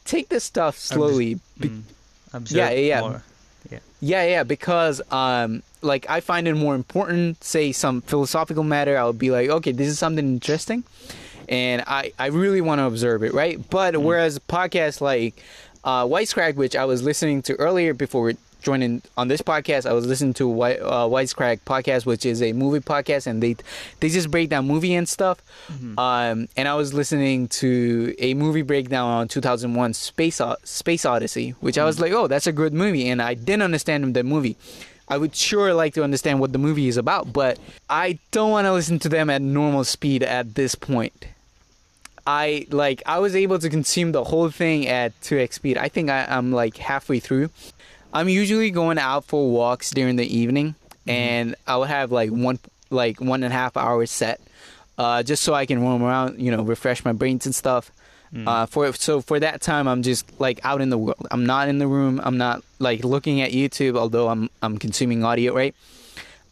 take 0.05 0.29
this 0.29 0.43
stuff 0.43 0.77
slowly. 0.77 1.39
be- 1.59 1.69
Mm. 2.33 2.49
Yeah, 2.51 2.71
yeah. 2.71 2.99
more. 3.01 3.23
yeah, 4.01 4.23
yeah, 4.25 4.43
because 4.43 5.01
um, 5.11 5.61
like 5.83 6.09
I 6.09 6.19
find 6.19 6.47
it 6.47 6.55
more 6.55 6.75
important. 6.75 7.43
Say 7.43 7.71
some 7.71 8.01
philosophical 8.01 8.63
matter, 8.63 8.97
I'll 8.97 9.13
be 9.13 9.31
like, 9.31 9.49
okay, 9.49 9.71
this 9.71 9.87
is 9.87 9.99
something 9.99 10.25
interesting, 10.25 10.83
and 11.49 11.83
I 11.87 12.13
I 12.17 12.27
really 12.27 12.61
want 12.61 12.79
to 12.79 12.85
observe 12.85 13.23
it, 13.23 13.33
right? 13.33 13.59
But 13.69 13.97
whereas 13.97 14.39
podcasts 14.39 15.01
like 15.01 15.41
uh, 15.83 16.05
Wisecrack, 16.05 16.55
which 16.55 16.75
I 16.75 16.85
was 16.85 17.03
listening 17.03 17.41
to 17.43 17.55
earlier 17.55 17.93
before 17.93 18.33
joining 18.61 19.01
on 19.17 19.27
this 19.27 19.41
podcast, 19.41 19.85
I 19.85 19.91
was 19.91 20.05
listening 20.05 20.33
to 20.35 20.47
Wi- 20.47 20.77
uh, 20.77 21.05
Wisecrack 21.09 21.59
podcast, 21.65 22.05
which 22.05 22.25
is 22.25 22.41
a 22.41 22.53
movie 22.53 22.79
podcast, 22.79 23.27
and 23.27 23.43
they 23.43 23.57
they 23.99 24.07
just 24.07 24.31
break 24.31 24.49
down 24.49 24.65
movie 24.65 24.93
and 24.95 25.07
stuff. 25.09 25.41
Um, 25.99 26.47
and 26.55 26.67
I 26.69 26.75
was 26.75 26.93
listening 26.93 27.49
to 27.59 28.15
a 28.19 28.33
movie 28.35 28.61
breakdown 28.61 29.09
on 29.09 29.27
2001 29.27 29.93
Space 29.93 30.39
O- 30.39 30.55
Space 30.63 31.03
Odyssey, 31.05 31.49
which 31.59 31.77
I 31.77 31.83
was 31.83 31.99
like, 31.99 32.13
oh, 32.13 32.27
that's 32.27 32.47
a 32.47 32.53
good 32.53 32.73
movie, 32.73 33.09
and 33.09 33.21
I 33.21 33.33
didn't 33.33 33.63
understand 33.63 34.13
the 34.13 34.23
movie. 34.23 34.55
I 35.07 35.17
would 35.17 35.35
sure 35.35 35.73
like 35.73 35.93
to 35.95 36.03
understand 36.03 36.39
what 36.39 36.53
the 36.53 36.57
movie 36.57 36.87
is 36.87 36.97
about, 36.97 37.33
but 37.33 37.59
I 37.89 38.19
don't 38.31 38.51
want 38.51 38.65
to 38.65 38.73
listen 38.73 38.99
to 38.99 39.09
them 39.09 39.29
at 39.29 39.41
normal 39.41 39.83
speed 39.83 40.23
at 40.23 40.55
this 40.55 40.75
point. 40.75 41.27
I 42.25 42.67
like 42.69 43.03
I 43.05 43.19
was 43.19 43.35
able 43.35 43.59
to 43.59 43.69
consume 43.69 44.13
the 44.13 44.23
whole 44.23 44.49
thing 44.49 44.87
at 44.87 45.19
2x 45.21 45.53
speed. 45.53 45.77
I 45.77 45.89
think 45.89 46.09
I, 46.09 46.25
I'm 46.25 46.51
like 46.51 46.77
halfway 46.77 47.19
through. 47.19 47.49
I'm 48.13 48.29
usually 48.29 48.71
going 48.71 48.97
out 48.97 49.25
for 49.25 49.49
walks 49.49 49.91
during 49.91 50.15
the 50.15 50.25
evening, 50.25 50.75
and 51.05 51.55
I'll 51.67 51.83
have 51.83 52.11
like 52.11 52.29
one 52.29 52.59
like 52.89 53.19
one 53.19 53.43
and 53.43 53.51
a 53.51 53.55
half 53.55 53.75
hours 53.75 54.11
set, 54.11 54.39
uh, 54.97 55.23
just 55.23 55.43
so 55.43 55.53
I 55.53 55.65
can 55.65 55.81
roam 55.81 56.01
around, 56.01 56.39
you 56.39 56.51
know, 56.51 56.63
refresh 56.63 57.03
my 57.03 57.11
brains 57.11 57.45
and 57.45 57.53
stuff. 57.53 57.91
Mm. 58.33 58.47
Uh, 58.47 58.65
for 58.65 58.91
so 58.93 59.21
for 59.21 59.39
that 59.39 59.61
time, 59.61 59.87
I'm 59.87 60.01
just 60.01 60.39
like 60.39 60.59
out 60.63 60.81
in 60.81 60.89
the 60.89 60.97
world. 60.97 61.27
I'm 61.29 61.45
not 61.45 61.69
in 61.69 61.77
the 61.77 61.87
room. 61.87 62.19
I'm 62.23 62.37
not 62.37 62.63
like 62.79 63.03
looking 63.03 63.41
at 63.41 63.51
YouTube, 63.51 63.95
although 63.95 64.27
I'm 64.27 64.49
I'm 64.61 64.77
consuming 64.77 65.23
audio, 65.23 65.53
right? 65.53 65.75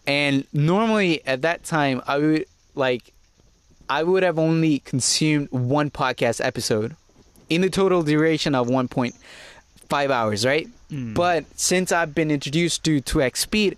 And 0.05 0.45
normally 0.53 1.25
at 1.25 1.41
that 1.41 1.63
time, 1.63 2.01
I 2.05 2.17
would 2.17 2.45
like 2.75 3.13
I 3.89 4.03
would 4.03 4.23
have 4.23 4.37
only 4.37 4.79
consumed 4.79 5.49
one 5.51 5.89
podcast 5.89 6.43
episode 6.43 6.95
in 7.49 7.61
the 7.61 7.69
total 7.69 8.03
duration 8.03 8.55
of 8.55 8.67
1.5 8.67 10.09
hours, 10.09 10.45
right? 10.45 10.69
Mm. 10.89 11.13
But 11.13 11.43
since 11.59 11.91
I've 11.91 12.15
been 12.15 12.31
introduced 12.31 12.83
to 12.85 13.01
2x 13.01 13.37
speed, 13.37 13.77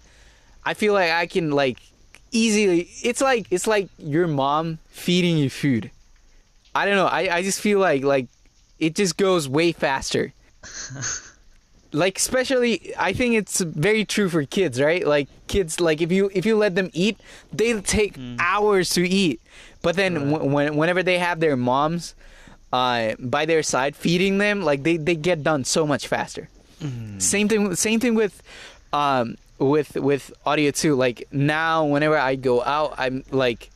I 0.64 0.76
feel 0.76 0.94
like 0.94 1.10
I 1.10 1.26
can 1.26 1.52
like 1.52 1.80
easily 2.32 2.90
it's 3.02 3.22
like 3.22 3.48
it's 3.50 3.66
like 3.66 3.90
your 3.98 4.28
mom 4.28 4.80
feeding 4.90 5.38
you 5.38 5.50
food. 5.50 5.90
I 6.76 6.86
don't 6.86 6.96
know. 6.96 7.08
I, 7.08 7.38
I 7.38 7.42
just 7.44 7.60
feel 7.62 7.80
like 7.80 8.04
like 8.04 8.28
it 8.80 8.96
just 8.96 9.18
goes 9.18 9.48
way 9.48 9.72
faster. 9.72 10.34
like 11.92 12.18
especially 12.18 12.94
I 12.98 13.14
think 13.14 13.36
it's 13.36 13.60
very 13.62 14.06
true 14.06 14.30
for 14.30 14.44
kids, 14.46 14.82
right? 14.82 15.06
Like 15.06 15.28
kids 15.48 15.80
like 15.80 16.02
if 16.02 16.12
you 16.12 16.32
if 16.34 16.46
you 16.46 16.58
let 16.58 16.76
them 16.76 16.90
eat, 16.94 17.20
they 17.52 17.80
take 17.82 18.18
hours 18.40 18.90
to 18.92 19.08
eat. 19.08 19.40
But 19.82 19.96
then 19.96 20.16
Right. 20.16 20.32
w- 20.32 20.52
when, 20.54 20.76
whenever 20.78 21.04
they 21.04 21.20
have 21.20 21.40
their 21.40 21.58
moms 21.58 22.16
uh, 22.72 23.16
by 23.20 23.46
their 23.46 23.62
side 23.62 23.96
feeding 23.96 24.38
them, 24.40 24.62
like 24.62 24.82
they, 24.84 24.96
they 24.98 25.16
get 25.16 25.44
done 25.44 25.66
so 25.66 25.86
much 25.86 26.08
faster. 26.08 26.50
Mm. 26.82 27.22
Same 27.22 27.48
thing. 27.50 27.76
Same 27.76 28.00
thing 28.00 28.16
with, 28.16 28.42
um, 28.94 29.36
with 29.60 29.96
with 29.96 30.32
audio 30.46 30.72
too. 30.72 30.96
Like 30.96 31.28
now, 31.32 31.84
whenever 31.86 32.18
I 32.18 32.36
go 32.36 32.64
out, 32.64 32.96
I'm 32.98 33.24
like, 33.30 33.70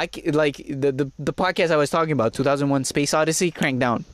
I 0.00 0.08
like 0.32 0.56
the 0.56 0.92
the 0.92 1.12
the 1.18 1.34
podcast 1.34 1.70
I 1.70 1.76
was 1.76 1.90
talking 1.90 2.12
about, 2.12 2.32
2001: 2.32 2.84
Space 2.84 3.12
Odyssey, 3.12 3.50
crank 3.50 3.80
down, 3.80 4.06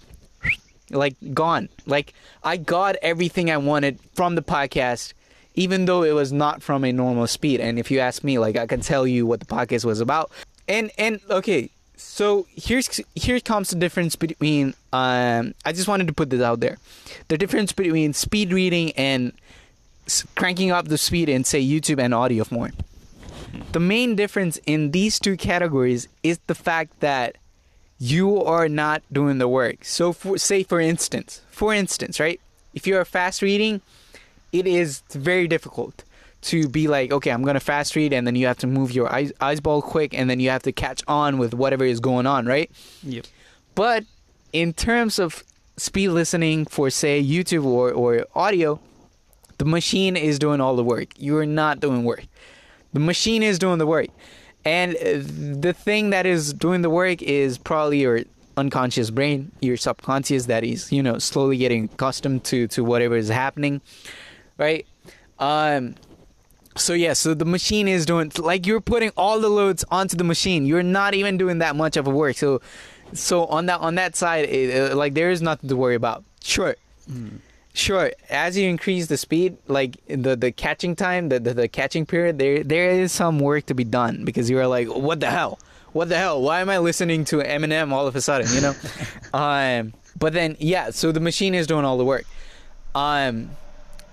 like 0.90 1.14
gone. 1.32 1.68
Like 1.86 2.12
I 2.42 2.56
got 2.56 2.96
everything 3.02 3.52
I 3.52 3.56
wanted 3.58 4.00
from 4.14 4.34
the 4.34 4.42
podcast, 4.42 5.12
even 5.54 5.84
though 5.84 6.02
it 6.02 6.10
was 6.10 6.32
not 6.32 6.60
from 6.60 6.84
a 6.84 6.90
normal 6.90 7.28
speed. 7.28 7.60
And 7.60 7.78
if 7.78 7.88
you 7.92 8.00
ask 8.00 8.24
me, 8.24 8.36
like 8.40 8.56
I 8.56 8.66
can 8.66 8.80
tell 8.80 9.06
you 9.06 9.26
what 9.26 9.38
the 9.38 9.46
podcast 9.46 9.84
was 9.84 10.00
about. 10.00 10.32
And 10.66 10.90
and 10.98 11.20
okay, 11.30 11.70
so 11.96 12.48
here's 12.50 13.00
here 13.14 13.38
comes 13.38 13.70
the 13.70 13.76
difference 13.76 14.16
between 14.16 14.74
um 14.92 15.54
I 15.64 15.70
just 15.70 15.86
wanted 15.86 16.08
to 16.08 16.12
put 16.12 16.30
this 16.30 16.42
out 16.42 16.58
there. 16.58 16.78
The 17.28 17.38
difference 17.38 17.70
between 17.70 18.12
speed 18.12 18.52
reading 18.52 18.90
and 18.96 19.32
cranking 20.34 20.72
up 20.72 20.88
the 20.88 20.98
speed 20.98 21.28
in 21.28 21.44
say 21.44 21.64
YouTube 21.64 22.00
and 22.00 22.12
audio 22.12 22.42
form. 22.42 22.72
The 23.72 23.80
main 23.80 24.16
difference 24.16 24.58
in 24.66 24.90
these 24.90 25.18
two 25.18 25.36
categories 25.36 26.08
is 26.22 26.38
the 26.46 26.54
fact 26.54 27.00
that 27.00 27.36
you 27.98 28.42
are 28.42 28.68
not 28.68 29.02
doing 29.12 29.38
the 29.38 29.48
work. 29.48 29.84
So 29.84 30.12
for, 30.12 30.38
say 30.38 30.62
for 30.62 30.80
instance, 30.80 31.40
for 31.50 31.72
instance, 31.72 32.20
right? 32.20 32.40
If 32.74 32.86
you're 32.86 33.04
fast 33.04 33.42
reading, 33.42 33.80
it 34.52 34.66
is 34.66 35.02
very 35.10 35.48
difficult 35.48 36.04
to 36.42 36.68
be 36.68 36.88
like, 36.88 37.12
okay, 37.12 37.30
I'm 37.30 37.42
gonna 37.42 37.60
fast 37.60 37.96
read, 37.96 38.12
and 38.12 38.26
then 38.26 38.36
you 38.36 38.46
have 38.46 38.58
to 38.58 38.66
move 38.66 38.92
your 38.92 39.12
eyes, 39.12 39.32
eyes 39.40 39.60
ball 39.60 39.82
quick, 39.82 40.14
and 40.14 40.28
then 40.30 40.38
you 40.40 40.50
have 40.50 40.62
to 40.64 40.72
catch 40.72 41.02
on 41.08 41.38
with 41.38 41.54
whatever 41.54 41.84
is 41.84 42.00
going 42.00 42.26
on, 42.26 42.46
right? 42.46 42.70
Yep. 43.02 43.26
But 43.74 44.04
in 44.52 44.72
terms 44.72 45.18
of 45.18 45.42
speed 45.76 46.08
listening 46.08 46.64
for 46.66 46.90
say 46.90 47.22
YouTube 47.22 47.64
or, 47.64 47.90
or 47.90 48.26
audio, 48.34 48.78
the 49.58 49.64
machine 49.64 50.16
is 50.16 50.38
doing 50.38 50.60
all 50.60 50.76
the 50.76 50.84
work. 50.84 51.08
You're 51.16 51.46
not 51.46 51.80
doing 51.80 52.04
work. 52.04 52.26
The 52.92 53.00
machine 53.00 53.42
is 53.42 53.58
doing 53.58 53.78
the 53.78 53.86
work. 53.86 54.08
And 54.64 54.96
uh, 54.96 55.22
the 55.60 55.72
thing 55.72 56.10
that 56.10 56.26
is 56.26 56.52
doing 56.52 56.82
the 56.82 56.90
work 56.90 57.22
is 57.22 57.56
probably 57.56 58.00
your 58.00 58.22
unconscious 58.56 59.10
brain, 59.10 59.52
your 59.60 59.76
subconscious 59.76 60.46
that 60.46 60.64
is, 60.64 60.90
you 60.90 61.02
know, 61.02 61.18
slowly 61.18 61.58
getting 61.58 61.84
accustomed 61.84 62.44
to 62.44 62.66
to 62.68 62.82
whatever 62.82 63.16
is 63.16 63.28
happening, 63.28 63.80
right? 64.58 64.86
Um 65.38 65.94
so 66.76 66.92
yeah, 66.92 67.12
so 67.14 67.34
the 67.34 67.44
machine 67.44 67.88
is 67.88 68.06
doing 68.06 68.32
like 68.38 68.66
you're 68.66 68.80
putting 68.80 69.10
all 69.16 69.40
the 69.40 69.48
loads 69.48 69.84
onto 69.90 70.16
the 70.16 70.24
machine. 70.24 70.66
You're 70.66 70.82
not 70.82 71.14
even 71.14 71.38
doing 71.38 71.58
that 71.58 71.76
much 71.76 71.96
of 71.96 72.06
a 72.06 72.10
work. 72.10 72.36
So 72.36 72.60
so 73.12 73.46
on 73.46 73.66
that 73.66 73.80
on 73.80 73.94
that 73.96 74.16
side, 74.16 74.46
it, 74.46 74.92
uh, 74.92 74.96
like 74.96 75.14
there 75.14 75.30
is 75.30 75.40
nothing 75.42 75.68
to 75.68 75.76
worry 75.76 75.94
about. 75.94 76.24
Sure, 76.42 76.76
sure. 77.76 78.12
As 78.30 78.56
you 78.56 78.68
increase 78.68 79.06
the 79.06 79.16
speed, 79.16 79.56
like 79.68 79.96
the 80.06 80.36
the 80.36 80.52
catching 80.52 80.96
time, 80.96 81.28
the, 81.28 81.38
the 81.38 81.54
the 81.54 81.68
catching 81.68 82.06
period, 82.06 82.38
there 82.38 82.64
there 82.64 82.90
is 82.90 83.12
some 83.12 83.38
work 83.38 83.66
to 83.66 83.74
be 83.74 83.84
done 83.84 84.24
because 84.24 84.50
you 84.50 84.58
are 84.58 84.66
like, 84.66 84.88
what 84.88 85.20
the 85.20 85.30
hell, 85.30 85.58
what 85.92 86.08
the 86.08 86.16
hell? 86.16 86.42
Why 86.42 86.60
am 86.60 86.70
I 86.70 86.78
listening 86.78 87.24
to 87.26 87.36
Eminem 87.36 87.92
all 87.92 88.06
of 88.06 88.16
a 88.16 88.20
sudden? 88.20 88.48
You 88.52 88.60
know, 88.60 88.74
um. 89.34 89.92
But 90.18 90.32
then 90.32 90.56
yeah, 90.58 90.90
so 90.90 91.12
the 91.12 91.20
machine 91.20 91.54
is 91.54 91.66
doing 91.66 91.84
all 91.84 91.98
the 91.98 92.04
work. 92.04 92.24
Um. 92.94 93.50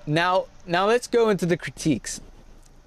Now 0.05 0.45
now 0.67 0.85
let's 0.85 1.07
go 1.07 1.29
into 1.29 1.45
the 1.45 1.57
critiques 1.57 2.19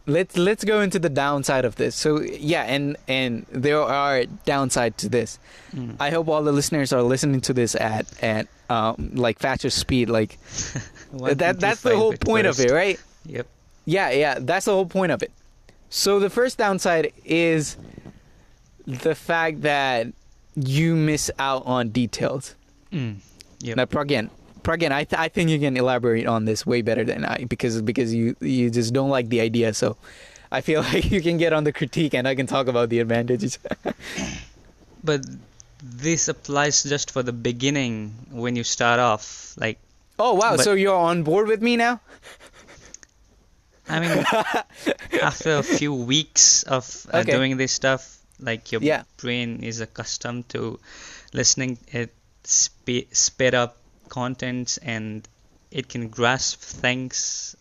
let's 0.06 0.36
let's 0.36 0.64
go 0.64 0.80
into 0.80 0.98
the 0.98 1.08
downside 1.08 1.64
of 1.64 1.76
this. 1.76 1.94
So 1.94 2.20
yeah, 2.20 2.62
and 2.62 2.96
and 3.08 3.46
there 3.50 3.80
are 3.80 4.24
downside 4.44 4.98
to 4.98 5.08
this. 5.08 5.38
Mm. 5.74 5.96
I 6.00 6.10
hope 6.10 6.28
all 6.28 6.42
the 6.42 6.52
listeners 6.52 6.92
are 6.92 7.02
listening 7.02 7.40
to 7.42 7.52
this 7.52 7.74
at 7.74 8.06
at 8.22 8.48
um, 8.70 9.10
like 9.14 9.38
faster 9.38 9.70
speed. 9.70 10.08
Like 10.08 10.38
that 11.12 11.60
that's 11.60 11.82
the 11.82 11.96
whole 11.96 12.14
point 12.14 12.46
of 12.46 12.58
it, 12.60 12.70
right? 12.70 13.00
Yep. 13.26 13.46
Yeah, 13.84 14.10
yeah, 14.10 14.38
that's 14.40 14.66
the 14.66 14.72
whole 14.72 14.86
point 14.86 15.12
of 15.12 15.22
it. 15.22 15.30
So 15.90 16.18
the 16.18 16.30
first 16.30 16.58
downside 16.58 17.12
is 17.24 17.76
the 18.86 19.14
fact 19.14 19.62
that 19.62 20.08
you 20.56 20.96
miss 20.96 21.30
out 21.38 21.64
on 21.66 21.90
details. 21.90 22.54
Mm. 22.92 23.16
Yep. 23.60 23.76
Now, 23.76 23.84
Pragyan, 23.84 24.30
Pragyan, 24.66 24.90
I, 24.90 25.04
th- 25.04 25.18
I 25.20 25.28
think 25.28 25.48
you 25.50 25.60
can 25.62 25.76
elaborate 25.76 26.26
on 26.26 26.44
this 26.44 26.66
way 26.66 26.82
better 26.82 27.04
than 27.06 27.24
I 27.24 27.44
because 27.46 27.80
because 27.82 28.10
you 28.12 28.34
you 28.42 28.66
just 28.68 28.90
don't 28.92 29.10
like 29.10 29.28
the 29.30 29.40
idea. 29.40 29.70
So 29.72 29.96
I 30.50 30.60
feel 30.60 30.82
like 30.90 31.06
you 31.14 31.22
can 31.22 31.38
get 31.38 31.52
on 31.54 31.62
the 31.62 31.70
critique 31.72 32.14
and 32.18 32.26
I 32.26 32.34
can 32.34 32.46
talk 32.50 32.66
about 32.66 32.90
the 32.90 32.98
advantages. 32.98 33.58
But 35.06 35.22
this 35.78 36.26
applies 36.26 36.82
just 36.82 37.12
for 37.14 37.22
the 37.22 37.30
beginning 37.32 38.10
when 38.34 38.56
you 38.58 38.64
start 38.64 38.98
off. 38.98 39.54
Like, 39.54 39.78
oh 40.18 40.34
wow! 40.34 40.56
But- 40.58 40.64
so 40.66 40.74
you're 40.74 40.98
on 40.98 41.22
board 41.22 41.46
with 41.46 41.62
me 41.62 41.76
now? 41.78 42.00
I 43.88 44.00
mean, 44.02 44.18
after 45.22 45.58
a 45.58 45.62
few 45.62 45.94
weeks 45.94 46.64
of 46.66 47.06
uh, 47.14 47.18
Okay. 47.22 47.30
doing 47.38 47.54
this 47.56 47.70
stuff, 47.70 48.18
like 48.42 48.72
your 48.74 48.82
Yeah. 48.82 49.06
brain 49.22 49.62
is 49.62 49.78
accustomed 49.78 50.48
to 50.58 50.80
listening 51.32 51.78
it 51.94 52.10
spe- 52.42 53.06
sped 53.14 53.54
up 53.54 53.78
contents 54.08 54.78
and 54.78 55.26
it 55.70 55.88
can 55.88 56.08
grasp 56.08 56.60
things. 56.60 57.56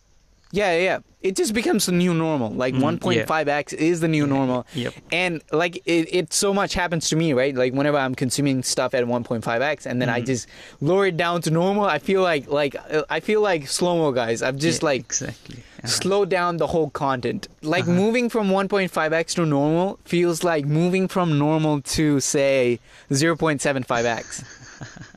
Yeah, 0.52 0.72
yeah. 0.76 0.82
yeah. 0.82 0.98
It 1.22 1.34
just 1.34 1.54
becomes 1.54 1.86
the 1.86 1.92
new 1.92 2.14
normal. 2.14 2.50
Like 2.52 2.72
Mm, 2.74 3.00
1.5x 3.00 3.72
is 3.74 3.98
the 3.98 4.06
new 4.06 4.28
normal. 4.28 4.64
Yep. 4.74 4.94
And 5.10 5.42
like 5.50 5.76
it, 5.84 6.14
it 6.14 6.32
so 6.32 6.54
much 6.54 6.72
happens 6.74 7.08
to 7.08 7.16
me, 7.16 7.32
right? 7.32 7.52
Like 7.52 7.72
whenever 7.74 7.98
I'm 7.98 8.14
consuming 8.14 8.62
stuff 8.62 8.94
at 8.94 9.02
1.5x 9.04 9.86
and 9.86 10.00
then 10.00 10.08
I 10.08 10.20
Mhm. 10.22 10.26
just 10.26 10.46
lower 10.80 11.06
it 11.06 11.16
down 11.16 11.42
to 11.42 11.50
normal, 11.50 11.84
I 11.84 11.98
feel 11.98 12.22
like 12.22 12.48
like 12.48 12.76
uh, 12.76 13.02
I 13.10 13.18
feel 13.18 13.40
like 13.40 13.66
slow 13.66 13.98
mo 13.98 14.12
guys. 14.12 14.40
I've 14.40 14.56
just 14.56 14.82
Yeah, 14.82 14.86
like 14.90 15.00
exactly. 15.00 15.56
Uh-huh. 15.78 15.88
slow 15.88 16.24
down 16.24 16.58
the 16.58 16.68
whole 16.68 16.90
content. 16.90 17.48
Like 17.62 17.82
Uh-huh. 17.82 17.92
moving 17.92 18.28
from 18.30 18.48
1.5x 18.50 19.34
to 19.34 19.44
normal 19.46 19.98
feels 20.04 20.44
like 20.44 20.64
moving 20.64 21.08
from 21.08 21.38
normal 21.38 21.80
to 21.98 22.20
say 22.20 22.78
0.75x. 23.10 24.44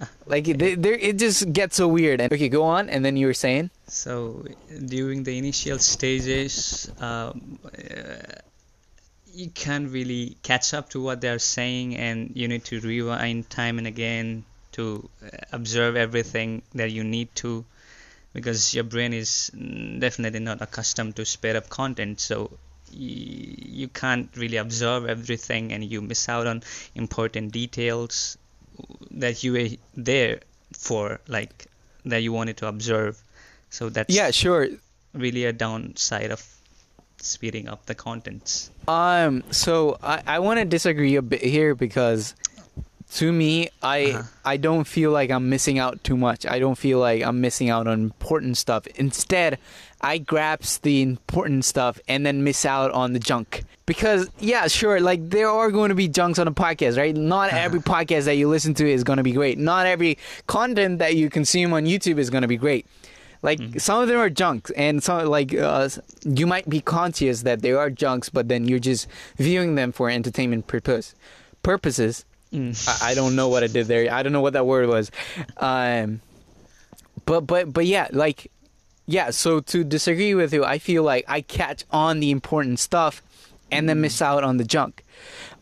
like 0.29 0.47
it, 0.47 0.61
it 0.61 1.17
just 1.17 1.51
gets 1.51 1.75
so 1.75 1.87
weird. 1.87 2.21
And 2.21 2.31
okay, 2.31 2.49
go 2.49 2.63
on. 2.63 2.87
And 2.87 3.03
then 3.03 3.17
you 3.17 3.25
were 3.25 3.33
saying, 3.33 3.71
So 3.87 4.45
during 4.85 5.23
the 5.23 5.37
initial 5.37 5.79
stages, 5.79 6.89
um, 6.99 7.59
uh, 7.65 8.37
you 9.33 9.49
can't 9.49 9.89
really 9.89 10.37
catch 10.43 10.73
up 10.73 10.89
to 10.91 11.01
what 11.01 11.21
they're 11.21 11.39
saying, 11.39 11.95
and 11.97 12.31
you 12.35 12.47
need 12.47 12.63
to 12.65 12.79
rewind 12.79 13.49
time 13.49 13.79
and 13.79 13.87
again 13.87 14.45
to 14.73 15.09
uh, 15.23 15.29
observe 15.51 15.95
everything 15.95 16.61
that 16.75 16.91
you 16.91 17.03
need 17.03 17.33
to, 17.35 17.65
because 18.33 18.73
your 18.75 18.83
brain 18.83 19.13
is 19.13 19.51
mm, 19.55 19.99
definitely 19.99 20.39
not 20.39 20.61
accustomed 20.61 21.15
to 21.15 21.25
sped 21.25 21.55
up 21.55 21.69
content. 21.69 22.19
So 22.19 22.51
you 22.91 23.87
can't 23.87 24.29
really 24.35 24.57
observe 24.57 25.07
everything, 25.07 25.73
and 25.73 25.83
you 25.83 26.01
miss 26.01 26.29
out 26.29 26.45
on 26.45 26.61
important 26.93 27.51
details 27.51 28.37
that 29.11 29.43
you 29.43 29.53
were 29.53 29.67
there 29.95 30.39
for, 30.73 31.19
like 31.27 31.67
that 32.05 32.21
you 32.23 32.31
wanted 32.33 32.57
to 32.57 32.67
observe. 32.67 33.21
So 33.69 33.89
that's 33.89 34.13
yeah, 34.13 34.31
sure. 34.31 34.67
really 35.13 35.45
a 35.45 35.53
downside 35.53 36.31
of 36.31 36.43
speeding 37.17 37.67
up 37.67 37.85
the 37.85 37.95
contents. 37.95 38.71
Um, 38.87 39.43
so 39.51 39.97
I, 40.01 40.23
I 40.25 40.39
want 40.39 40.59
to 40.59 40.65
disagree 40.65 41.15
a 41.15 41.21
bit 41.21 41.41
here 41.41 41.75
because 41.75 42.33
to 43.13 43.31
me, 43.31 43.69
I 43.81 44.11
Uh-huh. 44.11 44.23
I 44.45 44.57
don't 44.57 44.85
feel 44.85 45.11
like 45.11 45.29
I'm 45.31 45.49
missing 45.49 45.79
out 45.79 46.03
too 46.03 46.15
much. 46.17 46.45
I 46.45 46.59
don't 46.59 46.77
feel 46.77 46.99
like 46.99 47.23
I'm 47.23 47.41
missing 47.41 47.69
out 47.69 47.87
on 47.87 47.99
important 47.99 48.57
stuff. 48.57 48.87
Instead, 48.95 49.57
I 50.01 50.17
grasp 50.17 50.83
the 50.83 51.01
important 51.01 51.65
stuff 51.65 51.99
and 52.07 52.25
then 52.25 52.43
miss 52.43 52.65
out 52.65 52.91
on 52.91 53.13
the 53.13 53.19
junk. 53.19 53.63
Because 53.85 54.29
yeah, 54.39 54.67
sure, 54.67 54.99
like 54.99 55.29
there 55.29 55.49
are 55.49 55.71
going 55.71 55.89
to 55.89 55.95
be 55.95 56.07
junks 56.07 56.39
on 56.39 56.47
a 56.47 56.51
podcast, 56.51 56.97
right? 56.97 57.15
Not 57.15 57.51
every 57.51 57.79
podcast 57.79 58.25
that 58.25 58.35
you 58.35 58.47
listen 58.47 58.73
to 58.75 58.89
is 58.89 59.03
going 59.03 59.17
to 59.17 59.23
be 59.23 59.31
great. 59.31 59.57
Not 59.57 59.88
every 59.88 60.17
content 60.47 60.99
that 60.99 61.15
you 61.15 61.29
consume 61.29 61.73
on 61.73 61.85
YouTube 61.85 62.19
is 62.19 62.29
going 62.29 62.43
to 62.43 62.47
be 62.47 62.57
great. 62.57 62.85
Like 63.41 63.79
some 63.79 64.01
of 64.01 64.09
them 64.09 64.17
are 64.17 64.29
junks, 64.29 64.69
and 64.71 65.01
some 65.01 65.25
like 65.27 65.55
uh, 65.55 65.88
you 66.25 66.45
might 66.45 66.69
be 66.69 66.81
conscious 66.81 67.43
that 67.43 67.62
they 67.62 67.71
are 67.71 67.89
junks, 67.89 68.27
but 68.29 68.49
then 68.49 68.67
you're 68.67 68.79
just 68.79 69.07
viewing 69.38 69.75
them 69.75 69.93
for 69.93 70.09
entertainment 70.09 70.67
purpose 70.67 71.15
purposes. 71.63 72.25
Mm. 72.53 73.01
I, 73.01 73.12
I 73.12 73.15
don't 73.15 73.35
know 73.35 73.47
what 73.47 73.63
I 73.63 73.67
did 73.67 73.88
there. 73.88 74.12
I 74.12 74.23
don't 74.23 74.33
know 74.33 74.41
what 74.41 74.53
that 74.53 74.65
word 74.65 74.88
was. 74.89 75.09
Um, 75.57 76.21
but 77.25 77.41
but 77.41 77.71
but 77.71 77.85
yeah, 77.85 78.07
like 78.12 78.51
yeah. 79.10 79.32
So 79.32 79.60
to 79.74 79.84
disagree 79.84 80.36
with 80.36 80.54
you, 80.54 80.63
I 80.63 80.78
feel 80.80 81.04
like 81.04 81.26
I 81.28 81.41
catch 81.41 81.84
on 81.91 82.19
the 82.19 82.30
important 82.32 82.80
stuff, 82.80 83.22
and 83.72 83.89
then 83.89 84.02
miss 84.02 84.22
out 84.22 84.43
on 84.43 84.58
the 84.58 84.63
junk. 84.63 85.04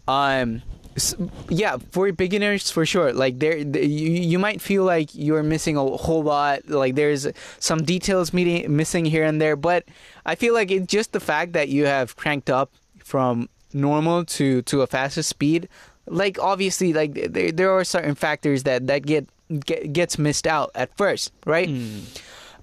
Um, 0.07 0.61
s- 0.95 1.15
yeah, 1.49 1.77
for 1.91 2.11
beginners, 2.11 2.69
for 2.71 2.85
sure. 2.85 3.11
Like 3.13 3.39
there, 3.39 3.63
th- 3.63 3.87
you 3.87 4.09
you 4.11 4.39
might 4.39 4.61
feel 4.61 4.83
like 4.83 5.09
you're 5.13 5.43
missing 5.43 5.77
a 5.77 5.85
whole 5.85 6.23
lot. 6.23 6.67
Like 6.67 6.95
there's 6.95 7.27
some 7.59 7.83
details 7.83 8.33
meeting, 8.33 8.75
missing 8.75 9.05
here 9.05 9.23
and 9.23 9.41
there, 9.41 9.55
but 9.55 9.83
I 10.25 10.35
feel 10.35 10.53
like 10.53 10.71
it's 10.71 10.87
just 10.87 11.11
the 11.13 11.19
fact 11.19 11.53
that 11.53 11.69
you 11.69 11.85
have 11.85 12.15
cranked 12.15 12.49
up 12.49 12.71
from 13.03 13.49
normal 13.73 14.25
to 14.25 14.61
to 14.63 14.81
a 14.81 14.87
faster 14.87 15.23
speed. 15.23 15.67
Like 16.09 16.39
obviously, 16.39 16.93
like 16.93 17.13
there 17.33 17.51
there 17.51 17.71
are 17.71 17.83
certain 17.83 18.15
factors 18.15 18.63
that 18.63 18.87
that 18.87 19.05
get, 19.05 19.27
get 19.65 19.91
gets 19.91 20.17
missed 20.17 20.47
out 20.47 20.71
at 20.73 20.95
first, 20.97 21.31
right? 21.45 21.67
Mm. 21.67 22.03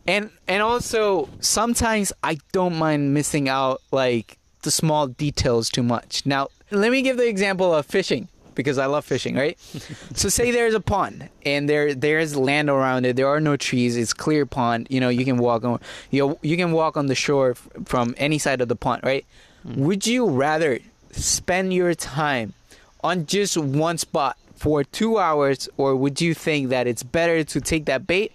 And 0.07 0.31
and 0.47 0.63
also 0.63 1.29
sometimes 1.41 2.13
I 2.23 2.39
don't 2.53 2.77
mind 2.77 3.15
missing 3.15 3.49
out 3.49 3.81
like 3.91 4.39
the 4.63 4.71
small 4.71 5.07
details 5.07 5.71
too 5.71 5.83
much. 5.83 6.25
Now, 6.27 6.49
let 6.71 6.91
me 6.91 7.03
give 7.03 7.17
the 7.17 7.29
example 7.29 7.75
of 7.75 7.87
fishing 7.87 8.29
because 8.55 8.79
I 8.79 8.87
love 8.87 9.05
fishing, 9.05 9.37
right? 9.37 9.59
so 10.15 10.29
say 10.29 10.51
there's 10.51 10.75
a 10.75 10.81
pond 10.81 11.29
and 11.45 11.69
there 11.69 11.95
there's 11.95 12.37
land 12.37 12.71
around 12.71 13.07
it. 13.07 13.17
There 13.17 13.29
are 13.29 13.41
no 13.41 13.57
trees. 13.57 13.97
It's 13.97 14.13
clear 14.13 14.47
pond. 14.47 14.89
You 14.91 15.01
know, 15.01 15.09
you 15.09 15.25
can 15.25 15.39
walk 15.39 15.65
on 15.65 15.81
you 16.11 16.39
you 16.43 16.57
can 16.57 16.73
walk 16.73 16.97
on 16.97 17.07
the 17.07 17.15
shore 17.15 17.51
f- 17.51 17.69
from 17.87 18.15
any 18.19 18.39
side 18.39 18.61
of 18.61 18.69
the 18.69 18.77
pond, 18.77 19.03
right? 19.05 19.25
Mm. 19.67 19.77
Would 19.77 20.07
you 20.07 20.29
rather 20.29 20.81
spend 21.13 21.73
your 21.73 21.95
time 21.95 22.55
on 23.03 23.27
just 23.27 23.57
one 23.57 23.99
spot 23.99 24.37
for 24.57 24.83
2 24.83 25.19
hours 25.19 25.69
or 25.77 25.95
would 25.95 26.21
you 26.21 26.33
think 26.33 26.71
that 26.71 26.87
it's 26.87 27.03
better 27.03 27.45
to 27.45 27.61
take 27.61 27.85
that 27.85 28.07
bait 28.07 28.33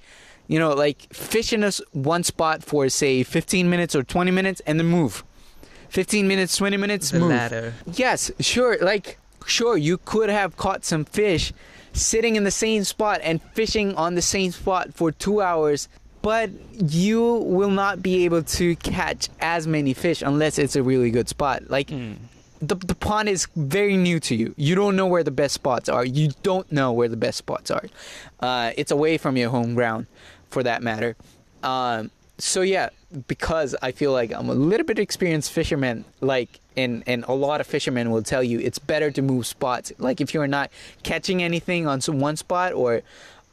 you 0.50 0.60
know, 0.60 0.74
like 0.74 1.08
fish 1.14 1.54
in 1.54 1.64
a 1.64 1.72
one 1.94 2.24
spot 2.24 2.64
for 2.64 2.90
say 2.90 3.24
15 3.24 3.70
minutes 3.70 3.96
or 3.96 4.04
20 4.04 4.32
minutes 4.32 4.62
and 4.66 4.78
then 4.80 4.88
move. 4.88 5.24
15 5.90 6.28
minutes, 6.28 6.58
20 6.58 6.76
minutes, 6.78 7.12
The 7.12 7.20
move. 7.20 7.30
latter. 7.30 7.74
Yes, 7.94 8.30
sure. 8.42 8.78
Like, 8.82 9.18
sure, 9.46 9.78
you 9.78 9.98
could 9.98 10.30
have 10.30 10.58
caught 10.58 10.84
some 10.86 11.06
fish 11.06 11.54
sitting 11.94 12.36
in 12.36 12.44
the 12.44 12.52
same 12.52 12.84
spot 12.84 13.22
and 13.24 13.42
fishing 13.54 13.96
on 13.96 14.16
the 14.16 14.22
same 14.22 14.52
spot 14.52 14.94
for 14.94 15.12
two 15.12 15.42
hours, 15.42 15.88
but 16.22 16.50
you 16.80 17.22
will 17.46 17.72
not 17.72 18.04
be 18.04 18.26
able 18.26 18.44
to 18.44 18.76
catch 18.78 19.30
as 19.40 19.66
many 19.66 19.94
fish 19.94 20.22
unless 20.22 20.60
it's 20.60 20.76
a 20.76 20.84
really 20.84 21.10
good 21.12 21.30
spot. 21.30 21.70
Like, 21.70 21.88
Mm. 21.88 22.18
the, 22.62 22.76
the 22.76 22.94
pond 22.94 23.30
is 23.30 23.48
very 23.56 23.98
new 23.98 24.20
to 24.20 24.36
you. 24.36 24.54
You 24.58 24.76
don't 24.76 24.96
know 24.96 25.08
where 25.08 25.24
the 25.24 25.32
best 25.32 25.54
spots 25.56 25.90
are. 25.90 26.06
You 26.06 26.32
don't 26.44 26.70
know 26.72 26.92
where 26.92 27.08
the 27.08 27.18
best 27.18 27.38
spots 27.40 27.72
are. 27.72 27.86
Uh, 28.42 28.72
it's 28.78 28.92
away 28.92 29.18
from 29.18 29.38
your 29.38 29.50
home 29.50 29.74
ground, 29.74 30.06
for 30.50 30.64
that 30.64 30.82
matter. 30.84 31.16
Um, 31.64 32.12
so 32.38 32.62
yeah, 32.62 32.90
because 33.28 33.76
I 33.82 33.92
feel 33.92 34.12
like 34.12 34.32
I'm 34.32 34.50
a 34.50 34.54
little 34.54 34.86
bit 34.86 35.00
experienced 35.00 35.52
fisherman, 35.52 36.06
like, 36.22 36.60
and 36.78 37.04
and 37.06 37.26
a 37.28 37.34
lot 37.34 37.60
of 37.60 37.68
fishermen 37.68 38.12
will 38.12 38.24
tell 38.24 38.44
you 38.44 38.60
it's 38.60 38.80
better 38.80 39.12
to 39.12 39.22
move 39.22 39.46
spots. 39.46 39.92
Like 39.98 40.22
if 40.22 40.34
you're 40.34 40.48
not 40.48 40.72
catching 41.04 41.44
anything 41.44 41.88
on 41.88 42.02
some 42.02 42.20
one 42.20 42.38
spot, 42.38 42.74
or 42.74 43.02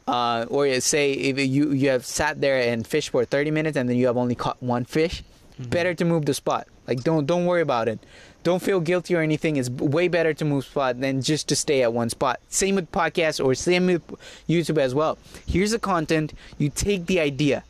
uh, 0.07 0.45
or 0.49 0.79
say 0.79 1.11
if 1.11 1.37
you 1.37 1.71
you 1.71 1.89
have 1.89 2.05
sat 2.05 2.39
there 2.39 2.59
and 2.61 2.87
fished 2.87 3.09
for 3.09 3.25
30 3.25 3.51
minutes 3.51 3.77
and 3.77 3.89
then 3.89 3.97
you 3.97 4.07
have 4.07 4.17
only 4.17 4.35
caught 4.35 4.61
one 4.63 4.85
fish, 4.85 5.23
Mm-hmm. 5.59 5.69
better 5.71 5.93
to 5.95 6.05
move 6.05 6.25
the 6.25 6.35
spot. 6.35 6.67
Like 6.87 7.03
don't 7.03 7.25
don't 7.25 7.45
worry 7.45 7.61
about 7.61 7.87
it. 7.87 7.99
Don't 8.43 8.61
feel 8.61 8.79
guilty 8.79 9.15
or 9.15 9.21
anything. 9.21 9.57
It's 9.57 9.69
way 9.69 10.07
better 10.07 10.33
to 10.35 10.45
move 10.45 10.65
spot 10.65 11.01
than 11.01 11.21
just 11.21 11.47
to 11.49 11.55
stay 11.55 11.81
at 11.81 11.93
one 11.93 12.09
spot. 12.09 12.39
Same 12.47 12.75
with 12.75 12.91
podcasts 12.91 13.43
or 13.43 13.55
same 13.55 13.87
with 13.87 14.03
YouTube 14.47 14.77
as 14.77 14.93
well. 14.93 15.17
Here's 15.47 15.71
the 15.71 15.79
content. 15.79 16.33
You 16.59 16.69
take 16.69 17.07
the 17.07 17.19
idea. 17.19 17.63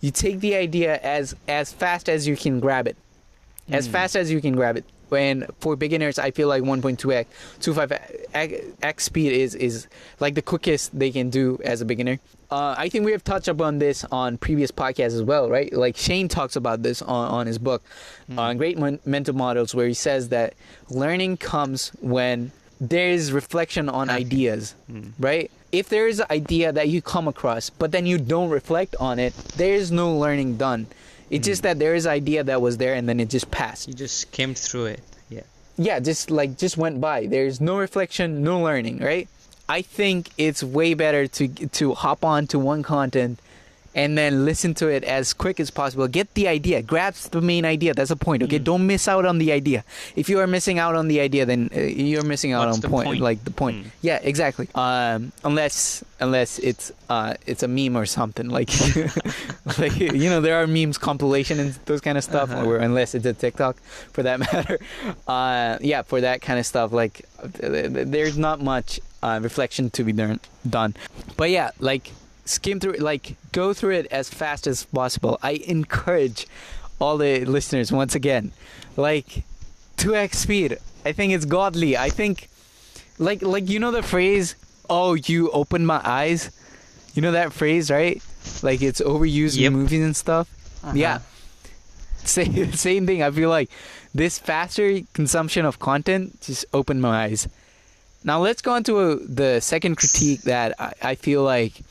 You 0.00 0.12
take 0.12 0.40
the 0.40 0.54
idea 0.54 0.98
as 1.00 1.34
as 1.48 1.72
fast 1.72 2.08
as 2.08 2.26
you 2.26 2.36
can 2.36 2.60
grab 2.60 2.86
it. 2.86 2.96
As 3.68 3.88
mm. 3.88 3.92
fast 3.92 4.14
as 4.14 4.30
you 4.30 4.40
can 4.40 4.54
grab 4.54 4.76
it. 4.76 4.84
When 5.08 5.46
for 5.60 5.76
beginners, 5.76 6.18
I 6.18 6.30
feel 6.30 6.48
like 6.48 6.62
1.2x, 6.62 7.26
25x 7.60 9.00
speed 9.00 9.32
is 9.32 9.54
is 9.54 9.86
like 10.20 10.34
the 10.34 10.42
quickest 10.42 10.96
they 10.98 11.10
can 11.10 11.30
do 11.30 11.58
as 11.64 11.80
a 11.80 11.84
beginner. 11.84 12.18
Uh, 12.50 12.74
I 12.78 12.88
think 12.88 13.04
we 13.04 13.12
have 13.12 13.24
touched 13.24 13.48
upon 13.48 13.78
this 13.78 14.04
on 14.12 14.38
previous 14.38 14.70
podcasts 14.70 15.14
as 15.14 15.22
well, 15.22 15.48
right? 15.50 15.72
Like 15.72 15.96
Shane 15.96 16.28
talks 16.28 16.56
about 16.56 16.82
this 16.82 17.02
on, 17.02 17.28
on 17.28 17.46
his 17.46 17.58
book, 17.58 17.82
on 18.38 18.56
Great 18.58 18.78
Men- 18.78 19.00
Mental 19.04 19.34
Models, 19.34 19.74
where 19.74 19.88
he 19.88 19.94
says 19.94 20.28
that 20.28 20.54
learning 20.90 21.38
comes 21.38 21.88
when 22.00 22.52
there 22.80 23.08
is 23.10 23.32
reflection 23.32 23.88
on 23.88 24.08
ideas, 24.10 24.74
right? 25.18 25.50
If 25.72 25.88
there 25.88 26.06
is 26.06 26.20
an 26.20 26.26
idea 26.30 26.70
that 26.72 26.88
you 26.88 27.02
come 27.02 27.26
across, 27.26 27.70
but 27.70 27.90
then 27.90 28.06
you 28.06 28.18
don't 28.18 28.50
reflect 28.50 28.94
on 29.00 29.18
it, 29.18 29.34
there 29.56 29.74
is 29.74 29.90
no 29.90 30.16
learning 30.16 30.56
done. 30.56 30.86
It's 31.34 31.46
just 31.46 31.62
that 31.64 31.78
there 31.78 31.94
is 31.94 32.06
idea 32.06 32.44
that 32.44 32.60
was 32.60 32.76
there 32.76 32.94
and 32.94 33.08
then 33.08 33.18
it 33.18 33.28
just 33.28 33.50
passed 33.50 33.88
You 33.88 33.94
just 33.94 34.18
skimmed 34.18 34.56
through 34.58 34.86
it. 34.86 35.00
Yeah. 35.28 35.42
yeah 35.76 35.98
just 36.00 36.30
like 36.30 36.56
just 36.58 36.76
went 36.76 37.00
by 37.00 37.26
there's 37.26 37.60
no 37.60 37.76
reflection 37.78 38.42
no 38.44 38.60
learning 38.62 38.98
right 38.98 39.26
i 39.68 39.80
think 39.82 40.30
it's 40.38 40.62
way 40.62 40.94
better 40.94 41.26
to 41.26 41.48
to 41.48 41.94
hop 41.94 42.24
on 42.24 42.46
to 42.52 42.58
one 42.58 42.82
content 42.82 43.40
and 43.94 44.18
then 44.18 44.44
listen 44.44 44.74
to 44.74 44.88
it 44.88 45.04
as 45.04 45.32
quick 45.32 45.60
as 45.60 45.70
possible. 45.70 46.08
Get 46.08 46.34
the 46.34 46.48
idea. 46.48 46.82
Grasp 46.82 47.30
the 47.32 47.40
main 47.40 47.64
idea. 47.64 47.94
That's 47.94 48.10
the 48.10 48.16
point 48.16 48.42
okay? 48.42 48.58
Mm. 48.58 48.64
don't 48.64 48.86
miss 48.86 49.06
out 49.08 49.24
on 49.24 49.38
the 49.38 49.52
idea. 49.52 49.84
If 50.16 50.28
you 50.28 50.40
are 50.40 50.46
missing 50.46 50.78
out 50.78 50.94
on 50.96 51.08
the 51.08 51.20
idea 51.20 51.46
then 51.46 51.70
uh, 51.74 51.80
you're 51.80 52.24
missing 52.24 52.52
out 52.52 52.66
What's 52.68 52.84
on 52.84 52.90
point, 52.90 53.06
point? 53.06 53.20
like 53.20 53.44
the 53.44 53.50
point. 53.52 53.84
Mm. 53.86 53.90
yeah 54.02 54.18
exactly. 54.22 54.68
Um 54.74 55.32
unless 55.44 56.02
unless 56.20 56.58
it's 56.58 56.92
uh 57.08 57.34
it's 57.46 57.62
a 57.62 57.68
meme 57.68 57.96
or 57.96 58.06
something 58.06 58.48
like 58.48 58.70
like 59.78 59.96
you 59.98 60.28
know 60.30 60.40
there 60.40 60.56
are 60.62 60.66
memes 60.66 60.98
compilation 60.98 61.60
and 61.60 61.74
those 61.86 62.00
kind 62.00 62.18
of 62.18 62.24
stuff 62.24 62.50
Uh-huh. 62.50 62.64
or 62.66 62.76
unless 62.78 63.14
it's 63.14 63.26
a 63.26 63.32
tiktok 63.32 63.76
for 64.12 64.22
that 64.22 64.38
matter. 64.44 64.78
Uh 65.28 65.78
yeah 65.80 66.02
for 66.02 66.20
that 66.20 66.40
kind 66.42 66.58
of 66.58 66.66
stuff 66.66 66.92
like 66.92 67.24
there's 67.60 68.36
not 68.38 68.60
much 68.60 69.00
uh, 69.22 69.38
reflection 69.42 69.90
to 69.90 70.04
be 70.04 70.12
done 70.12 70.40
done. 70.68 70.94
But 71.36 71.50
yeah 71.50 71.70
like 71.78 72.10
skim 72.44 72.80
through 72.80 72.92
it 72.92 73.00
like 73.02 73.36
go 73.52 73.72
through 73.72 73.94
it 73.94 74.06
as 74.10 74.28
fast 74.28 74.66
as 74.66 74.84
possible. 74.84 75.38
I 75.42 75.52
encourage 75.66 76.46
all 77.00 77.16
the 77.18 77.44
listeners 77.44 77.90
once 77.92 78.14
again 78.14 78.52
like 78.96 79.44
2x 79.96 80.34
speed. 80.34 80.78
I 81.04 81.12
think 81.12 81.32
it's 81.32 81.44
godly. 81.44 81.96
I 81.96 82.10
think 82.10 82.48
like 83.18 83.42
like 83.42 83.68
you 83.68 83.78
know 83.78 83.90
the 83.90 84.02
phrase 84.02 84.56
oh 84.90 85.14
you 85.14 85.50
opened 85.50 85.86
my 85.86 86.00
eyes 86.04 86.50
you 87.14 87.22
know 87.22 87.32
that 87.32 87.52
phrase 87.52 87.90
right? 87.90 88.22
Like 88.62 88.82
it's 88.82 89.00
overused 89.00 89.56
Yep. 89.58 89.66
in 89.68 89.72
movies 89.72 90.04
and 90.04 90.16
stuff? 90.16 90.48
Yeah. 90.94 91.20
Same, 92.24 92.72
same 92.72 93.06
thing. 93.06 93.22
I 93.22 93.30
feel 93.30 93.50
like 93.50 93.68
this 94.14 94.38
faster 94.38 95.00
consumption 95.12 95.66
of 95.66 95.78
content 95.78 96.40
just 96.40 96.64
opened 96.72 97.02
my 97.02 97.24
eyes. 97.24 97.46
Now 98.24 98.40
let's 98.40 98.62
go 98.62 98.72
on 98.72 98.82
to 98.84 98.98
uh 98.98 99.16
the 99.28 99.60
second 99.60 99.96
critique 99.96 100.40
that 100.42 100.72
I, 100.80 100.92
I 101.02 101.14
feel 101.16 101.42
like 101.42 101.82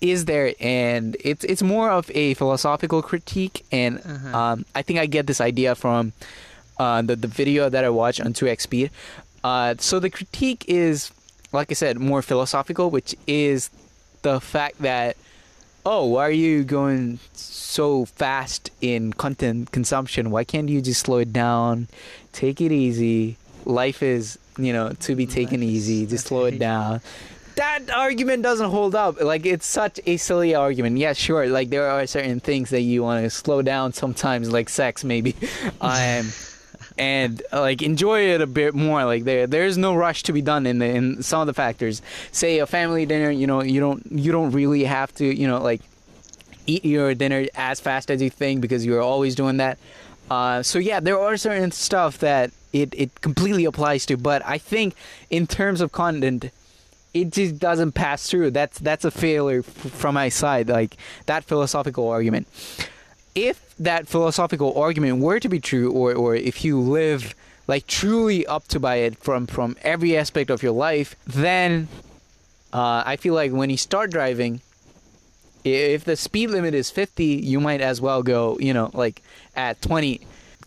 is 0.00 0.24
there 0.26 0.52
and 0.60 1.16
it's 1.20 1.44
it's 1.44 1.62
more 1.62 1.90
of 1.90 2.10
a 2.14 2.34
philosophical 2.34 3.02
critique 3.02 3.64
and 3.72 3.98
Uh-huh. 4.04 4.36
um, 4.38 4.64
i 4.74 4.82
think 4.82 4.98
i 4.98 5.06
get 5.06 5.26
this 5.26 5.40
idea 5.40 5.74
from 5.74 6.12
uh, 6.78 7.00
the, 7.02 7.16
the 7.16 7.28
video 7.28 7.68
that 7.68 7.84
i 7.84 7.88
watched 7.88 8.20
on 8.20 8.32
2x 8.32 8.60
speed. 8.62 8.90
Uh, 9.44 9.74
so 9.78 9.98
the 10.00 10.10
critique 10.10 10.64
is 10.68 11.10
like 11.52 11.70
i 11.70 11.74
said 11.74 11.98
more 11.98 12.22
philosophical 12.22 12.90
which 12.90 13.14
is 13.26 13.70
the 14.22 14.40
fact 14.40 14.80
that 14.82 15.16
oh 15.84 16.04
why 16.04 16.26
are 16.26 16.30
you 16.30 16.64
going 16.64 17.18
so 17.32 18.06
fast 18.06 18.70
in 18.80 19.12
content 19.12 19.70
consumption? 19.70 20.30
Why 20.30 20.44
can't 20.44 20.68
you 20.68 20.80
just 20.80 21.00
slow 21.02 21.18
it 21.18 21.32
down? 21.32 21.86
Take 22.32 22.60
it 22.60 22.72
easy. 22.72 23.36
Life 23.64 24.02
is 24.02 24.38
you 24.58 24.72
know 24.72 24.90
to 25.06 25.14
be 25.14 25.26
taken 25.26 25.60
Life 25.60 25.68
easy. 25.70 26.06
Just 26.06 26.26
slow 26.28 26.46
it 26.46 26.58
down 26.58 27.00
that 27.56 27.90
argument 27.90 28.42
doesn't 28.42 28.70
hold 28.70 28.94
up 28.94 29.20
like 29.20 29.44
it's 29.46 29.66
such 29.66 29.98
a 30.06 30.16
silly 30.16 30.54
argument 30.54 30.96
yeah 30.98 31.12
sure 31.12 31.48
like 31.48 31.70
there 31.70 31.88
are 31.88 32.06
certain 32.06 32.38
things 32.38 32.70
that 32.70 32.82
you 32.82 33.02
want 33.02 33.24
to 33.24 33.30
slow 33.30 33.62
down 33.62 33.92
sometimes 33.92 34.50
like 34.50 34.68
sex 34.68 35.04
maybe 35.04 35.34
um 35.80 36.26
and 36.98 37.42
like 37.52 37.82
enjoy 37.82 38.30
it 38.30 38.40
a 38.40 38.46
bit 38.46 38.74
more. 38.74 39.04
Like 39.04 39.24
there 39.24 39.46
there's 39.46 39.76
no 39.76 39.94
rush 39.94 40.22
to 40.24 40.32
be 40.32 40.42
done 40.42 40.66
in 40.66 40.78
the 40.78 40.86
in 40.86 41.22
some 41.22 41.40
of 41.40 41.46
the 41.46 41.54
factors. 41.54 42.02
Say 42.32 42.58
a 42.58 42.66
family 42.66 43.06
dinner, 43.06 43.30
you 43.30 43.46
know, 43.46 43.62
you 43.62 43.80
don't 43.80 44.10
you 44.10 44.32
don't 44.32 44.52
really 44.52 44.84
have 44.84 45.14
to, 45.16 45.24
you 45.24 45.46
know, 45.46 45.60
like 45.62 45.82
eat 46.66 46.84
your 46.84 47.14
dinner 47.14 47.46
as 47.54 47.80
fast 47.80 48.10
as 48.10 48.22
you 48.22 48.30
think 48.30 48.60
because 48.60 48.84
you're 48.84 49.02
always 49.02 49.34
doing 49.34 49.58
that. 49.58 49.78
Uh, 50.30 50.62
so 50.62 50.78
yeah, 50.78 51.00
there 51.00 51.18
are 51.18 51.36
certain 51.36 51.70
stuff 51.70 52.18
that 52.18 52.50
it, 52.72 52.92
it 52.96 53.20
completely 53.20 53.64
applies 53.64 54.04
to, 54.06 54.16
but 54.16 54.44
I 54.44 54.58
think 54.58 54.94
in 55.30 55.46
terms 55.46 55.80
of 55.80 55.92
content, 55.92 56.50
it 57.20 57.32
just 57.32 57.58
doesn't 57.58 57.92
pass 57.92 58.28
through. 58.28 58.50
That's 58.50 58.78
that's 58.78 59.04
a 59.04 59.10
failure 59.10 59.60
f- 59.60 59.64
from 59.64 60.14
my 60.14 60.28
side. 60.28 60.68
Like 60.68 60.96
that 61.26 61.44
philosophical 61.44 62.08
argument. 62.08 62.46
If 63.34 63.74
that 63.78 64.08
philosophical 64.08 64.78
argument 64.78 65.20
were 65.20 65.40
to 65.40 65.48
be 65.48 65.60
true, 65.60 65.90
or 65.90 66.14
or 66.14 66.34
if 66.34 66.64
you 66.64 66.80
live 66.80 67.34
like 67.66 67.86
truly 67.86 68.46
up 68.46 68.68
to 68.68 68.80
by 68.80 68.96
it 68.96 69.18
from 69.18 69.46
from 69.46 69.76
every 69.82 70.16
aspect 70.16 70.50
of 70.50 70.62
your 70.62 70.72
life, 70.72 71.16
then 71.26 71.88
uh, 72.72 73.02
I 73.06 73.16
feel 73.16 73.34
like 73.34 73.52
when 73.52 73.70
you 73.70 73.76
start 73.76 74.10
driving, 74.10 74.60
if 75.64 76.04
the 76.04 76.16
speed 76.16 76.50
limit 76.50 76.74
is 76.74 76.90
50 76.90 77.24
you 77.24 77.58
might 77.58 77.80
as 77.80 78.00
well 78.00 78.22
go 78.22 78.56
you 78.60 78.72
know 78.72 78.90
like 78.94 79.20
at 79.56 79.82
20 79.82 80.20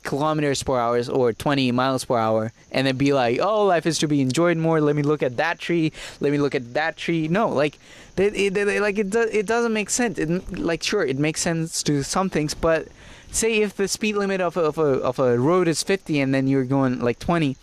kilometers 0.04 0.64
per 0.64 0.78
hour 0.78 1.02
or 1.12 1.34
20 1.34 1.72
miles 1.72 2.06
per 2.06 2.18
hour 2.18 2.52
and 2.72 2.88
then 2.88 2.98
be 2.98 3.14
like 3.14 3.40
oh 3.42 3.66
life 3.66 3.86
is 3.86 3.98
to 4.00 4.08
be 4.08 4.22
enjoyed 4.22 4.58
more. 4.58 4.82
Let 4.82 4.96
me 4.96 5.04
look 5.04 5.22
at 5.24 5.38
that 5.38 5.60
tree. 5.60 5.92
Let 6.20 6.32
me 6.32 6.38
look 6.38 6.56
at 6.56 6.74
that 6.74 6.98
tree. 6.98 7.28
No 7.28 7.50
like 7.50 7.78
it, 8.18 8.58
it, 8.58 8.82
like 8.82 8.98
it, 8.98 9.12
do, 9.12 9.22
it 9.22 9.46
doesn't 9.46 9.72
make 9.74 9.90
sense. 9.90 10.18
It, 10.18 10.58
like 10.58 10.84
sure 10.84 11.06
it 11.06 11.18
makes 11.18 11.42
sense 11.42 11.84
to 11.84 12.04
some 12.04 12.30
things 12.30 12.54
but 12.54 12.88
say 13.32 13.62
if 13.62 13.76
the 13.76 13.88
speed 13.88 14.16
limit 14.16 14.42
of 14.42 14.58
a, 14.58 14.62
of 14.62 14.78
a, 14.78 14.82
of 14.82 15.20
a 15.20 15.38
road 15.38 15.68
is 15.68 15.84
50 15.84 16.20
and 16.20 16.34
then 16.34 16.48
you're 16.48 16.66
going 16.66 17.00
like 17.00 17.20
20 17.20 17.56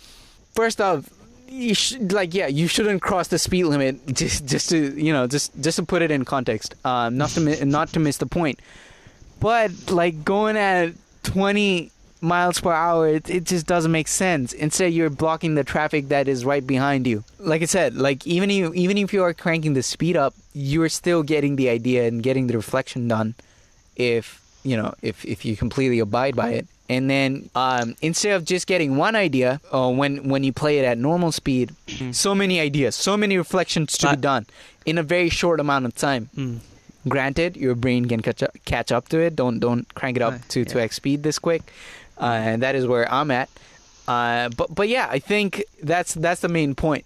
first 0.55 0.81
off 0.81 1.11
you 1.49 1.75
should 1.75 2.13
like 2.13 2.35
yeah 2.35 2.47
you 2.47 2.67
shouldn't 2.67 3.03
cross 3.03 3.29
the 3.29 3.39
speed 3.39 3.65
limit 3.65 4.05
just 4.13 4.47
just 4.47 4.69
to 4.71 5.01
you 5.01 5.13
know 5.13 5.27
just 5.27 5.53
just 5.61 5.77
to 5.77 5.85
put 5.85 6.03
it 6.03 6.11
in 6.11 6.25
context 6.25 6.75
um 6.85 7.17
not 7.17 7.31
to 7.31 7.41
mi- 7.41 7.65
not 7.65 7.89
to 7.91 8.01
miss 8.01 8.19
the 8.19 8.27
point. 8.27 8.61
But 9.39 9.91
like 9.91 10.25
going 10.25 10.57
at 10.57 10.95
20 11.25 11.91
miles 12.27 12.61
per 12.61 12.73
hour 12.73 13.09
it, 13.09 13.31
it 13.31 13.45
just 13.45 13.67
doesn't 13.67 13.93
make 13.93 14.09
sense. 14.09 14.53
Instead 14.53 14.93
you're 14.93 15.11
blocking 15.25 15.55
the 15.55 15.65
traffic 15.65 16.09
that 16.09 16.29
is 16.29 16.45
right 16.45 16.67
behind 16.67 17.07
you. 17.07 17.25
Like 17.39 17.63
i 17.63 17.67
said 17.67 17.95
like 17.95 18.27
even 18.27 18.51
you 18.51 18.73
even 18.75 18.99
if 18.99 19.13
you 19.15 19.23
are 19.23 19.33
cranking 19.45 19.75
the 19.79 19.83
speed 19.83 20.17
up 20.25 20.35
you're 20.53 20.89
still 21.01 21.23
getting 21.23 21.57
the 21.57 21.69
idea 21.79 22.07
and 22.09 22.23
getting 22.23 22.47
the 22.49 22.57
reflection 22.63 23.09
done 23.09 23.35
if 23.97 24.41
you 24.63 24.77
know 24.77 24.95
if 25.03 25.25
if 25.25 25.45
you 25.45 25.57
completely 25.57 25.99
abide 26.01 26.35
by 26.37 26.51
it. 26.61 26.67
And 26.89 27.11
then 27.11 27.51
um, 27.57 27.97
instead 28.01 28.35
of 28.37 28.45
just 28.45 28.69
getting 28.69 28.97
one 28.97 29.17
idea 29.17 29.61
uh, 29.73 29.91
when 29.91 30.29
when 30.29 30.45
you 30.45 30.53
play 30.53 30.79
it 30.79 30.85
at 30.85 30.99
normal 30.99 31.33
speed 31.33 31.75
so 32.13 32.35
many 32.35 32.61
ideas 32.61 32.95
so 32.95 33.17
many 33.17 33.37
reflections 33.37 33.99
to 33.99 34.11
be 34.11 34.17
done 34.17 34.47
in 34.85 34.97
a 34.99 35.03
very 35.03 35.29
short 35.29 35.59
amount 35.61 35.85
of 35.87 35.95
time. 35.97 36.31
Mm. 36.37 36.59
granted 37.09 37.57
your 37.57 37.75
brain 37.75 38.07
can 38.11 38.21
catch 38.21 38.43
up, 38.43 38.53
catch 38.65 38.91
up 38.93 39.09
to 39.09 39.19
it. 39.27 39.35
Don't 39.41 39.59
don't 39.59 39.85
crank 39.95 40.17
it 40.17 40.23
up 40.29 40.35
Uh, 40.35 40.39
to 40.55 40.61
yeah. 40.61 40.67
2x 40.87 40.93
speed 41.01 41.23
this 41.23 41.39
quick 41.39 41.63
uh, 42.21 42.25
and 42.25 42.63
that 42.63 42.75
is 42.75 42.87
where 42.87 43.11
i'm 43.13 43.31
at 43.31 43.49
uh, 44.09 44.49
but 44.51 44.75
but 44.75 44.89
yeah 44.89 45.09
i 45.11 45.19
think 45.19 45.65
that's 45.83 46.15
that's 46.15 46.41
the 46.41 46.49
main 46.49 46.75
point. 46.75 47.05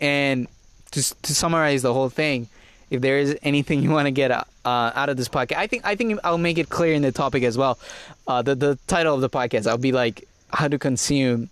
and 0.00 0.48
to, 0.90 1.02
to 1.22 1.34
summarize 1.34 1.82
the 1.82 1.92
whole 1.92 2.08
thing 2.08 2.48
if 2.90 3.00
there 3.02 3.18
is 3.18 3.36
anything 3.42 3.82
you 3.84 3.90
want 3.90 4.06
to 4.06 4.10
get 4.10 4.30
uh, 4.30 4.42
uh, 4.64 4.92
out 4.94 5.08
of 5.08 5.16
this 5.16 5.28
podcast 5.28 5.56
i 5.56 5.66
think 5.66 5.84
i 5.84 5.94
think 5.94 6.18
i'll 6.24 6.38
make 6.38 6.58
it 6.58 6.68
clear 6.68 6.94
in 6.94 7.02
the 7.02 7.12
topic 7.12 7.42
as 7.42 7.56
well 7.58 7.78
uh, 8.26 8.42
the, 8.42 8.54
the 8.54 8.78
title 8.86 9.14
of 9.14 9.20
the 9.20 9.30
podcast 9.30 9.66
i'll 9.66 9.78
be 9.78 9.92
like 9.92 10.26
how 10.52 10.66
to 10.68 10.78
consume 10.78 11.50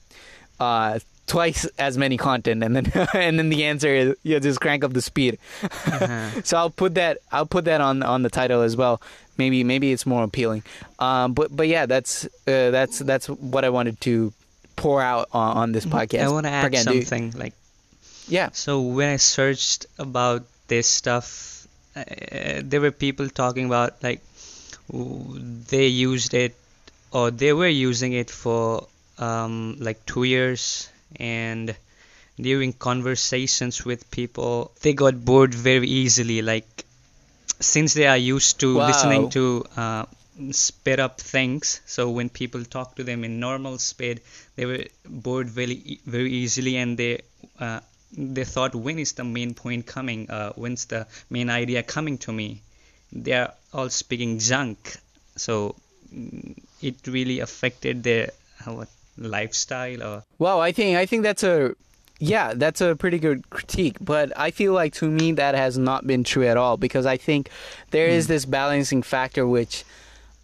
uh, 0.60 0.98
twice 1.26 1.64
as 1.78 1.98
many 1.98 2.16
content 2.16 2.62
and 2.62 2.76
then 2.76 2.86
and 3.14 3.38
then 3.38 3.48
the 3.48 3.64
answer 3.64 3.88
is 3.88 4.16
you 4.22 4.38
just 4.40 4.60
crank 4.60 4.84
up 4.84 4.92
the 4.92 5.02
speed 5.02 5.38
Uh-huh. 5.62 6.30
so 6.44 6.56
I'll 6.56 6.70
put 6.70 6.94
that 6.94 7.18
I'll 7.32 7.46
put 7.46 7.64
that 7.66 7.80
on 7.80 8.02
on 8.02 8.22
the 8.22 8.30
title 8.30 8.62
as 8.62 8.76
well. 8.76 9.00
Maybe 9.38 9.64
maybe 9.64 9.92
it's 9.92 10.06
more 10.06 10.22
appealing. 10.24 10.62
Um, 10.98 11.34
but 11.34 11.54
but 11.54 11.68
yeah, 11.68 11.84
that's 11.86 12.24
uh, 12.46 12.70
that's 12.70 13.00
that's 13.00 13.26
what 13.28 13.64
I 13.64 13.70
wanted 13.70 14.00
to 14.02 14.32
pour 14.76 15.02
out 15.02 15.28
on, 15.32 15.56
on 15.56 15.72
this 15.72 15.84
podcast. 15.84 16.20
Mm-hmm. 16.24 16.28
I 16.28 16.32
want 16.32 16.46
to 16.46 16.52
add 16.52 16.72
Pragyan, 16.72 16.84
do 16.86 16.94
you- 16.96 17.02
something 17.02 17.38
like 17.38 17.52
Yeah. 18.28 18.50
So 18.52 18.80
when 18.80 19.08
I 19.12 19.16
searched 19.16 19.86
about 19.98 20.44
this 20.68 20.86
stuff, 20.88 21.66
uh, 21.96 22.04
there 22.64 22.80
were 22.80 22.90
people 22.92 23.28
talking 23.28 23.66
about 23.66 24.02
like 24.02 24.20
they 25.68 25.86
used 25.86 26.34
it 26.34 26.54
or 27.12 27.30
they 27.30 27.52
were 27.52 27.68
using 27.68 28.12
it 28.12 28.30
for 28.30 28.86
um, 29.18 29.76
like 29.80 30.04
two 30.06 30.24
years 30.24 30.88
and 31.16 31.76
during 32.40 32.72
conversations 32.72 33.84
with 33.84 34.10
people 34.10 34.72
they 34.82 34.92
got 34.94 35.24
bored 35.24 35.54
very 35.54 35.88
easily 35.88 36.42
like 36.42 36.84
since 37.60 37.94
they 37.94 38.06
are 38.06 38.16
used 38.16 38.60
to 38.60 38.68
Wow. 38.74 38.86
listening 38.86 39.30
to 39.30 39.64
uh, 39.76 40.04
sped 40.50 41.00
up 41.00 41.20
things 41.20 41.80
so 41.86 42.10
when 42.10 42.28
people 42.28 42.64
talk 42.64 42.94
to 42.96 43.04
them 43.04 43.24
in 43.24 43.40
normal 43.40 43.78
speed 43.78 44.20
they 44.56 44.66
were 44.66 44.84
bored 45.06 45.48
very 45.48 46.00
very 46.06 46.32
easily 46.32 46.76
and 46.76 46.98
they 46.98 47.22
uh, 47.60 47.80
they 48.12 48.44
thought 48.44 48.74
when 48.74 48.98
is 48.98 49.12
the 49.12 49.24
main 49.24 49.54
point 49.54 49.86
coming 49.86 50.28
uh, 50.30 50.52
when's 50.54 50.84
the 50.86 51.06
main 51.30 51.48
idea 51.50 51.82
coming 51.82 52.18
to 52.18 52.32
me 52.32 52.60
they 53.12 53.32
are 53.32 53.52
all 53.72 53.88
speaking 53.88 54.38
junk 54.38 54.96
so 55.36 55.74
mm, 56.14 56.56
it 56.82 56.96
really 57.06 57.40
affected 57.40 58.02
their 58.02 58.30
uh, 58.66 58.72
what 58.72 58.88
lifestyle 59.18 60.02
or 60.02 60.22
Well, 60.38 60.60
I 60.60 60.72
think 60.72 60.96
I 60.96 61.06
think 61.06 61.22
that's 61.22 61.42
a 61.42 61.74
yeah, 62.18 62.54
that's 62.54 62.80
a 62.80 62.96
pretty 62.96 63.18
good 63.18 63.50
critique, 63.50 63.96
but 64.00 64.32
I 64.38 64.50
feel 64.50 64.72
like 64.72 64.94
to 64.94 65.10
me 65.10 65.32
that 65.32 65.54
has 65.54 65.76
not 65.76 66.06
been 66.06 66.24
true 66.24 66.46
at 66.46 66.56
all 66.56 66.76
because 66.78 67.04
I 67.04 67.18
think 67.18 67.50
there 67.90 68.08
is 68.08 68.26
this 68.26 68.46
balancing 68.46 69.02
factor 69.02 69.46
which 69.46 69.84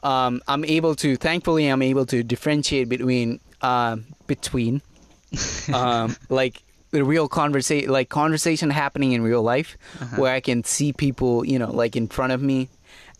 um, 0.02 0.42
I'm 0.48 0.64
able 0.64 0.94
to 0.96 1.16
thankfully 1.16 1.66
I'm 1.68 1.80
able 1.82 2.04
to 2.06 2.22
differentiate 2.22 2.88
between 2.88 3.40
um, 3.62 4.04
between 4.26 4.82
um, 5.72 6.16
like 6.28 6.62
the 6.90 7.04
real 7.04 7.26
conversation 7.28 7.90
like 7.90 8.08
conversation 8.10 8.68
happening 8.70 9.12
in 9.12 9.22
real 9.22 9.42
life 9.42 9.78
Uh-huh. 10.00 10.16
where 10.20 10.34
I 10.34 10.40
can 10.40 10.64
see 10.64 10.92
people, 10.92 11.44
you 11.44 11.58
know, 11.58 11.70
like 11.70 11.96
in 11.96 12.06
front 12.08 12.32
of 12.32 12.42
me. 12.42 12.68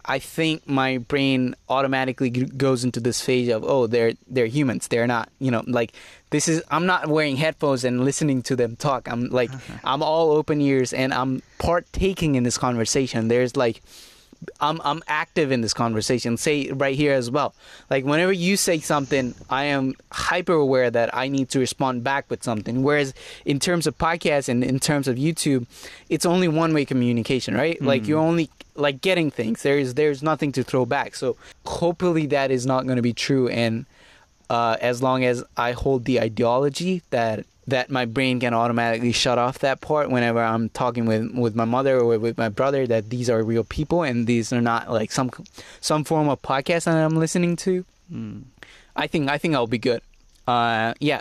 I 0.05 0.19
think 0.19 0.69
my 0.69 0.99
brain 0.99 1.55
automatically 1.69 2.31
g- 2.31 2.45
goes 2.45 2.83
into 2.85 2.99
this 3.01 3.21
phase 3.21 3.49
of 3.49 3.63
oh 3.65 3.87
they're 3.87 4.15
they're 4.27 4.47
humans 4.47 4.89
they're 4.89 5.07
not 5.07 5.29
you 5.39 5.51
know 5.51 5.63
like 5.67 5.93
this 6.31 6.49
is 6.49 6.63
I'm 6.71 6.87
not 6.87 7.07
wearing 7.09 7.37
headphones 7.37 7.85
and 7.85 8.05
listening 8.05 8.43
to 8.45 8.57
them 8.57 8.75
talk. 8.77 9.09
I'm 9.11 9.29
like 9.29 9.51
I'm 9.85 10.03
all 10.03 10.33
open 10.33 10.61
ears 10.61 10.93
and 10.93 11.13
I'm 11.15 11.43
partaking 11.59 12.35
in 12.35 12.43
this 12.43 12.59
conversation. 12.59 13.29
There's 13.29 13.55
like 13.57 13.83
I'm 14.61 14.81
I'm 14.85 15.03
active 15.09 15.53
in 15.53 15.61
this 15.61 15.75
conversation. 15.75 16.37
Say 16.37 16.71
right 16.71 16.95
here 16.97 17.13
as 17.13 17.31
well. 17.31 17.55
Like 17.91 18.05
whenever 18.05 18.33
you 18.33 18.57
say 18.57 18.79
something, 18.79 19.35
I 19.51 19.65
am 19.65 19.95
hyper 20.11 20.55
aware 20.55 20.91
that 20.91 21.15
I 21.15 21.29
need 21.29 21.51
to 21.51 21.59
respond 21.59 22.05
back 22.05 22.31
with 22.31 22.43
something. 22.43 22.83
Whereas 22.83 23.15
in 23.45 23.59
terms 23.59 23.87
of 23.87 23.97
podcasts 23.99 24.49
and 24.49 24.65
in 24.65 24.79
terms 24.79 25.09
of 25.09 25.17
YouTube, 25.17 25.67
it's 26.09 26.27
only 26.27 26.49
one 26.49 26.75
way 26.75 26.85
communication, 26.85 27.55
right? 27.55 27.81
Like 27.83 28.07
you're 28.07 28.19
only 28.19 28.51
like 28.75 29.01
getting 29.01 29.31
things. 29.31 29.63
There's 29.63 29.95
there's 29.95 30.23
nothing 30.23 30.53
to 30.53 30.63
throw 30.63 30.87
back. 30.87 31.15
So 31.15 31.37
hopefully 31.67 32.27
that 32.27 32.51
is 32.51 32.67
not 32.67 32.85
going 32.85 32.97
to 32.97 33.03
be 33.03 33.13
true. 33.13 33.49
And 33.49 33.87
uh, 34.51 34.77
as 34.81 35.03
long 35.03 35.25
as 35.25 35.45
I 35.57 35.73
hold 35.73 36.05
the 36.05 36.21
ideology 36.21 37.03
that 37.11 37.47
that 37.67 37.91
my 37.91 38.05
brain 38.05 38.41
can 38.41 38.55
automatically 38.55 39.13
shut 39.13 39.39
off 39.39 39.61
that 39.61 39.81
part 39.81 40.11
whenever 40.11 40.43
I'm 40.43 40.69
talking 40.69 41.07
with 41.07 41.33
with 41.35 41.55
my 41.55 41.65
mother 41.65 41.99
or 41.99 42.19
with 42.19 42.37
my 42.37 42.49
brother 42.49 42.87
that 42.87 43.11
these 43.11 43.31
are 43.31 43.43
real 43.43 43.65
people 43.65 44.03
and 44.03 44.27
these 44.27 44.53
are 44.53 44.61
not 44.61 44.91
like 44.91 45.13
some 45.13 45.31
some 45.81 46.05
form 46.05 46.29
of 46.29 46.43
podcast 46.43 46.85
that 46.85 46.97
I'm 46.97 47.17
listening 47.17 47.57
to. 47.57 47.85
mm, 48.13 48.43
I 48.97 49.07
think 49.07 49.31
I 49.31 49.39
think 49.39 49.55
I'll 49.55 49.67
be 49.67 49.79
good. 49.79 50.03
Uh, 50.47 50.95
yeah, 50.99 51.21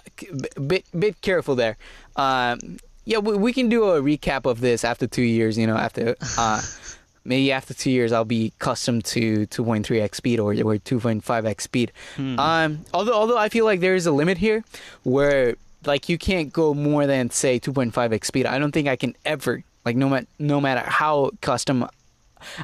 bit 0.67 0.85
bit 0.97 1.21
careful 1.21 1.55
there. 1.55 1.77
Um, 2.15 2.77
yeah, 3.05 3.19
we, 3.19 3.35
we 3.35 3.53
can 3.53 3.69
do 3.69 3.85
a 3.85 4.01
recap 4.01 4.45
of 4.49 4.61
this 4.61 4.83
after 4.83 5.05
two 5.07 5.21
years. 5.21 5.57
You 5.57 5.67
know, 5.67 5.77
after 5.77 6.15
uh, 6.39 6.61
maybe 7.23 7.51
after 7.51 7.75
two 7.75 7.91
years, 7.91 8.11
I'll 8.11 8.25
be 8.25 8.51
accustomed 8.59 9.05
to 9.05 9.45
2.3x 9.47 10.15
speed 10.15 10.39
or 10.39 10.53
or 10.53 10.77
2.5x 10.77 11.61
speed. 11.61 11.91
Hmm. 12.15 12.39
Um, 12.39 12.79
although 12.93 13.13
although 13.13 13.37
I 13.37 13.49
feel 13.49 13.65
like 13.65 13.79
there 13.79 13.95
is 13.95 14.07
a 14.07 14.11
limit 14.11 14.39
here 14.39 14.63
where 15.03 15.55
like 15.85 16.09
you 16.09 16.17
can't 16.17 16.51
go 16.53 16.73
more 16.73 17.07
than 17.07 17.29
say 17.29 17.59
2.5x 17.59 18.25
speed. 18.25 18.45
I 18.45 18.59
don't 18.59 18.71
think 18.71 18.87
I 18.87 18.95
can 18.95 19.15
ever 19.25 19.63
like 19.85 19.95
no 19.95 20.09
matter 20.09 20.27
no 20.39 20.61
matter 20.61 20.87
how 20.87 21.31
custom 21.41 21.87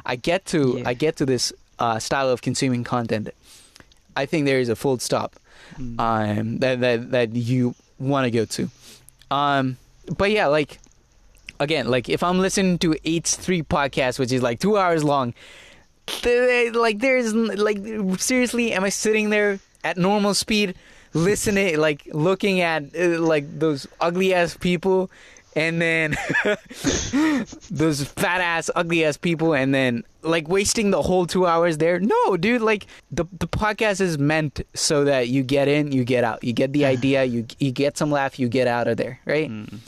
I 0.04 0.16
get 0.16 0.44
to 0.46 0.78
Yeah. 0.78 0.88
I 0.88 0.94
get 0.94 1.16
to 1.16 1.26
this 1.26 1.52
uh, 1.78 1.98
style 1.98 2.28
of 2.28 2.42
consuming 2.42 2.84
content. 2.84 3.30
I 4.16 4.26
think 4.26 4.46
there 4.46 4.58
is 4.58 4.68
a 4.68 4.76
full 4.76 4.98
stop 4.98 5.36
mm. 5.78 5.98
um, 5.98 6.58
that 6.58 6.80
that 6.80 7.10
that 7.12 7.34
you 7.34 7.74
want 7.98 8.24
to 8.24 8.30
go 8.30 8.44
to. 8.44 8.70
Um, 9.30 9.76
but 10.16 10.30
yeah, 10.30 10.46
like 10.46 10.78
again, 11.60 11.88
like 11.88 12.08
if 12.08 12.22
I'm 12.22 12.38
listening 12.40 12.78
to 12.78 12.90
H3 13.04 13.66
podcast, 13.66 14.18
which 14.18 14.32
is 14.32 14.42
like 14.42 14.60
two 14.60 14.76
hours 14.76 15.04
long, 15.04 15.34
th- 16.06 16.74
like 16.74 16.98
there's 16.98 17.34
like 17.34 17.78
seriously, 18.18 18.72
am 18.72 18.84
I 18.84 18.88
sitting 18.88 19.30
there 19.30 19.60
at 19.84 19.96
normal 19.96 20.34
speed, 20.34 20.74
listening, 21.14 21.78
like 21.78 22.08
looking 22.12 22.60
at 22.60 22.84
uh, 22.96 23.20
like 23.20 23.58
those 23.58 23.86
ugly 24.00 24.34
ass 24.34 24.56
people, 24.56 25.10
and 25.56 25.80
then 25.80 26.16
those 27.70 28.04
fat 28.04 28.40
ass 28.40 28.70
ugly 28.76 29.04
ass 29.04 29.16
people, 29.16 29.54
and 29.54 29.74
then 29.74 30.04
like 30.22 30.48
wasting 30.48 30.90
the 30.90 31.02
whole 31.02 31.26
two 31.26 31.46
hours 31.46 31.78
there. 31.78 31.98
No, 32.00 32.36
dude, 32.36 32.62
like 32.62 32.86
the 33.10 33.24
the 33.38 33.48
podcast 33.48 34.00
is 34.00 34.18
meant 34.18 34.60
so 34.74 35.04
that 35.04 35.28
you 35.28 35.42
get 35.42 35.68
in, 35.68 35.92
you 35.92 36.04
get 36.04 36.24
out, 36.24 36.42
you 36.44 36.52
get 36.52 36.72
the 36.72 36.84
idea, 36.94 37.24
you 37.24 37.46
you 37.58 37.72
get 37.72 37.96
some 37.96 38.10
laugh, 38.10 38.38
you 38.38 38.48
get 38.48 38.68
out 38.68 38.88
of 38.88 38.96
there, 38.96 39.20
right? 39.24 39.50
Mm. 39.50 39.78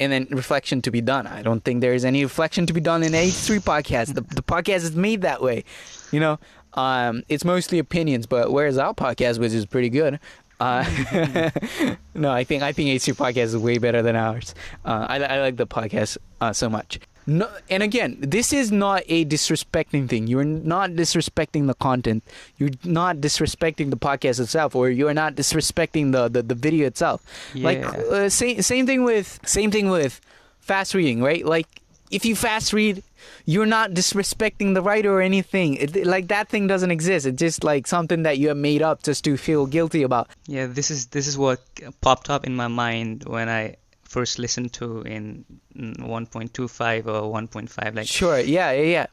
and 0.00 0.10
then 0.12 0.26
reflection 0.30 0.80
to 0.82 0.90
be 0.90 1.02
done. 1.02 1.26
I 1.26 1.42
don't 1.42 1.62
think 1.62 1.82
there 1.82 1.92
is 1.92 2.04
any 2.06 2.22
reflection 2.24 2.64
to 2.66 2.72
be 2.72 2.80
done 2.80 3.02
in 3.02 3.12
H3 3.12 3.60
podcast. 3.60 4.14
The, 4.14 4.22
the 4.22 4.42
podcast 4.42 4.82
is 4.82 4.96
made 4.96 5.20
that 5.22 5.42
way, 5.42 5.64
you 6.10 6.20
know. 6.20 6.38
Um, 6.74 7.22
it's 7.28 7.44
mostly 7.44 7.78
opinions, 7.78 8.26
but 8.26 8.52
whereas 8.52 8.78
our 8.78 8.94
podcast, 8.94 9.38
which 9.38 9.52
is 9.52 9.66
pretty 9.66 9.88
good. 9.90 10.18
Uh, 10.60 10.84
no, 12.14 12.30
I 12.30 12.44
think 12.44 12.62
I 12.62 12.72
think 12.72 12.90
H3 12.90 13.14
podcast 13.14 13.44
is 13.44 13.56
way 13.56 13.78
better 13.78 14.02
than 14.02 14.14
ours. 14.16 14.54
Uh, 14.84 15.06
I, 15.08 15.16
I 15.22 15.40
like 15.40 15.56
the 15.56 15.66
podcast 15.66 16.18
uh, 16.40 16.52
so 16.52 16.68
much. 16.68 17.00
No, 17.26 17.48
and 17.68 17.82
again, 17.82 18.16
this 18.20 18.52
is 18.52 18.72
not 18.72 19.02
a 19.06 19.24
disrespecting 19.24 20.08
thing. 20.08 20.26
You're 20.26 20.44
not 20.44 20.90
disrespecting 20.90 21.66
the 21.66 21.74
content. 21.74 22.24
You're 22.56 22.70
not 22.84 23.18
disrespecting 23.18 23.90
the 23.90 23.96
podcast 23.96 24.40
itself, 24.40 24.74
or 24.74 24.90
you're 24.90 25.14
not 25.14 25.34
disrespecting 25.36 26.12
the, 26.12 26.28
the, 26.28 26.42
the 26.42 26.54
video 26.54 26.86
itself. 26.86 27.22
Like 27.54 27.78
Yeah. 27.80 27.88
uh, 27.90 28.28
same 28.28 28.62
same 28.62 28.86
thing 28.86 29.04
with 29.04 29.38
same 29.44 29.70
thing 29.70 29.88
with 29.90 30.20
fast 30.60 30.94
reading, 30.94 31.22
right? 31.22 31.44
Like 31.44 31.68
if 32.10 32.24
you 32.24 32.34
fast 32.34 32.72
read, 32.72 33.02
you're 33.44 33.66
not 33.66 33.92
disrespecting 33.92 34.74
the 34.74 34.82
writer 34.82 35.12
or 35.12 35.20
anything. 35.20 35.74
It, 35.74 36.06
like 36.06 36.28
that 36.28 36.48
thing 36.48 36.66
doesn't 36.66 36.90
exist. 36.90 37.26
It's 37.26 37.38
just 37.38 37.64
like 37.64 37.86
something 37.86 38.22
that 38.22 38.38
you 38.38 38.48
have 38.48 38.56
made 38.56 38.82
up 38.82 39.02
just 39.02 39.24
to 39.24 39.36
feel 39.36 39.66
guilty 39.66 40.02
about. 40.02 40.28
Yeah, 40.46 40.66
this 40.66 40.90
is 40.90 41.06
this 41.06 41.26
is 41.26 41.36
what 41.36 41.60
popped 42.00 42.30
up 42.30 42.46
in 42.46 42.54
my 42.54 42.68
mind 42.68 43.24
when 43.24 43.48
I 43.48 43.76
first 44.04 44.38
listened 44.38 44.72
to 44.74 45.02
in 45.02 45.44
mm, 45.76 45.96
1.25 45.98 47.06
or 47.06 47.32
1.5 47.32 47.94
like 47.94 48.08
Sure, 48.08 48.40
yeah, 48.40 48.72
yeah, 48.72 48.82
yeah. 48.82 49.06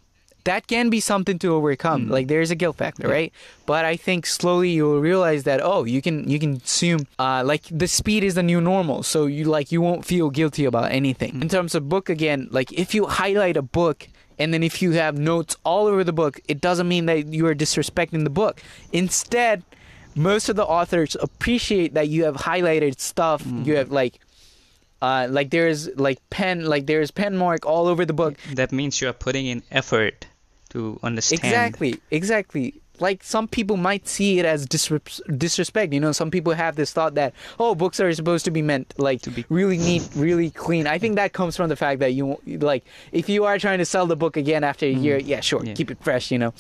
That 0.48 0.64
can 0.68 0.90
be 0.90 1.00
something 1.12 1.38
to 1.44 1.54
overcome. 1.54 2.08
Mm. 2.08 2.10
Like 2.16 2.28
there 2.32 2.42
is 2.42 2.52
a 2.52 2.56
guilt 2.62 2.78
factor, 2.84 3.08
Yeah. 3.08 3.14
right? 3.20 3.32
But 3.66 3.84
I 3.94 3.96
think 4.06 4.26
slowly 4.26 4.72
you'll 4.78 5.02
realize 5.12 5.44
that 5.44 5.60
oh, 5.72 5.84
you 5.84 6.02
can 6.02 6.16
you 6.34 6.40
can 6.40 6.54
assume 6.64 7.02
uh, 7.20 7.44
like 7.52 7.64
the 7.84 7.88
speed 8.00 8.24
is 8.24 8.34
the 8.40 8.44
new 8.44 8.62
normal, 8.62 9.04
so 9.04 9.20
you 9.28 9.44
like 9.58 9.68
you 9.76 9.82
won't 9.88 10.04
feel 10.12 10.30
guilty 10.40 10.64
about 10.72 10.88
anything. 10.92 11.34
Mm. 11.34 11.42
In 11.44 11.50
terms 11.50 11.76
of 11.76 11.82
book 11.96 12.08
again, 12.10 12.48
like 12.58 12.72
if 12.84 12.96
you 12.96 13.02
highlight 13.24 13.58
a 13.58 13.62
book 13.80 14.08
and 14.40 14.54
then 14.54 14.64
if 14.64 14.82
you 14.84 14.92
have 15.04 15.14
notes 15.18 15.54
all 15.64 15.86
over 15.92 16.04
the 16.04 16.14
book, 16.14 16.40
it 16.48 16.60
doesn't 16.62 16.88
mean 16.88 17.06
that 17.08 17.20
you 17.38 17.44
are 17.50 17.56
disrespecting 17.56 18.24
the 18.24 18.30
book. 18.44 18.62
Instead, 18.94 19.64
most 20.16 20.48
of 20.50 20.56
the 20.56 20.66
authors 20.66 21.18
appreciate 21.28 21.94
that 21.98 22.08
you 22.08 22.24
have 22.28 22.36
highlighted 22.50 23.00
stuff. 23.00 23.44
Mm. 23.44 23.66
You 23.68 23.76
have 23.82 23.92
like 23.92 24.14
uh, 25.02 25.28
like 25.30 25.50
there's 25.52 25.90
like 26.08 26.20
pen 26.30 26.66
like 26.66 26.86
there's 26.88 27.12
pen 27.12 27.36
mark 27.38 27.66
all 27.66 27.86
over 27.92 28.06
the 28.06 28.14
book 28.14 28.34
that 28.56 28.72
means 28.72 29.02
you 29.02 29.08
are 29.12 29.14
putting 29.14 29.46
in 29.46 29.62
effort 29.72 30.26
to 30.78 31.00
understand 31.04 31.42
Exactly, 31.44 32.00
exactly. 32.12 32.74
Like 33.00 33.24
some 33.24 33.48
people 33.48 33.78
might 33.78 34.08
see 34.08 34.40
it 34.40 34.46
as 34.46 34.66
disres- 34.66 35.22
disrespect. 35.38 35.94
You 35.94 36.00
know, 36.00 36.12
some 36.14 36.32
people 36.32 36.54
have 36.54 36.76
this 36.76 36.92
thought 36.92 37.14
that 37.14 37.34
oh, 37.60 37.76
books 37.76 38.00
are 38.00 38.12
supposed 38.14 38.44
to 38.46 38.52
be 38.52 38.64
meant 38.64 38.88
like 38.98 39.22
To 39.22 39.30
be- 39.30 39.46
really 39.50 39.78
neat, 39.78 40.02
really 40.16 40.50
clean. 40.50 40.88
I 40.88 40.98
think 40.98 41.16
that 41.22 41.32
comes 41.32 41.56
from 41.56 41.70
the 41.70 41.76
fact 41.76 42.00
that 42.00 42.14
you 42.18 42.40
like 42.72 42.84
if 43.12 43.30
you 43.30 43.46
are 43.46 43.60
trying 43.60 43.78
to 43.78 43.86
sell 43.86 44.08
the 44.08 44.16
book 44.16 44.36
again 44.36 44.64
after 44.64 44.86
a 44.88 44.92
year, 45.06 45.18
yeah, 45.32 45.42
sure, 45.42 45.62
Mm. 45.62 45.68
Yeah. 45.68 45.74
keep 45.80 45.92
it 45.92 46.00
fresh. 46.02 46.32
You 46.32 46.40
know, 46.40 46.54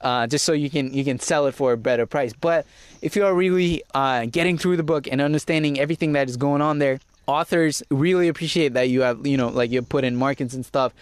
uh, 0.00 0.28
just 0.28 0.44
so 0.44 0.52
you 0.52 0.70
can 0.70 0.94
you 0.94 1.02
can 1.04 1.18
sell 1.18 1.46
it 1.48 1.54
for 1.58 1.72
a 1.72 1.76
better 1.76 2.06
price. 2.06 2.32
But 2.48 2.66
if 3.02 3.16
you 3.16 3.24
are 3.26 3.34
really 3.34 3.82
uh, 3.92 4.26
getting 4.30 4.58
through 4.58 4.76
the 4.78 4.86
book 4.92 5.08
and 5.10 5.20
understanding 5.20 5.80
everything 5.80 6.12
that 6.12 6.28
is 6.30 6.36
going 6.36 6.62
on 6.62 6.78
there, 6.78 7.00
authors 7.26 7.82
really 7.90 8.28
appreciate 8.28 8.74
that 8.74 8.88
you 8.94 9.00
have 9.02 9.26
you 9.26 9.36
know 9.36 9.48
like 9.48 9.72
you 9.74 9.82
put 9.82 10.04
in 10.04 10.14
markings 10.14 10.54
and 10.54 10.64
stuff. 10.64 10.92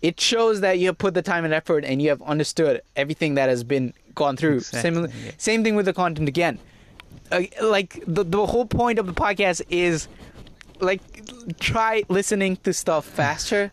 It 0.00 0.20
shows 0.20 0.60
that 0.60 0.78
you 0.78 0.86
have 0.86 0.98
put 0.98 1.14
the 1.14 1.22
time 1.22 1.44
and 1.44 1.52
effort 1.52 1.84
and 1.84 2.00
you 2.00 2.08
have 2.10 2.22
understood 2.22 2.82
everything 2.96 3.34
that 3.34 3.48
has 3.48 3.64
been 3.64 3.94
gone 4.14 4.36
through. 4.36 4.56
Exactly, 4.56 5.10
yeah. 5.24 5.32
same 5.38 5.64
thing 5.64 5.74
with 5.74 5.86
the 5.86 5.92
content 5.92 6.28
again. 6.28 6.58
Uh, 7.30 7.42
like 7.62 8.02
the 8.06 8.24
the 8.24 8.46
whole 8.46 8.64
point 8.64 8.98
of 8.98 9.06
the 9.06 9.12
podcast 9.12 9.62
is 9.68 10.08
like 10.80 11.02
try 11.58 12.04
listening 12.08 12.56
to 12.58 12.72
stuff 12.72 13.04
faster. 13.04 13.70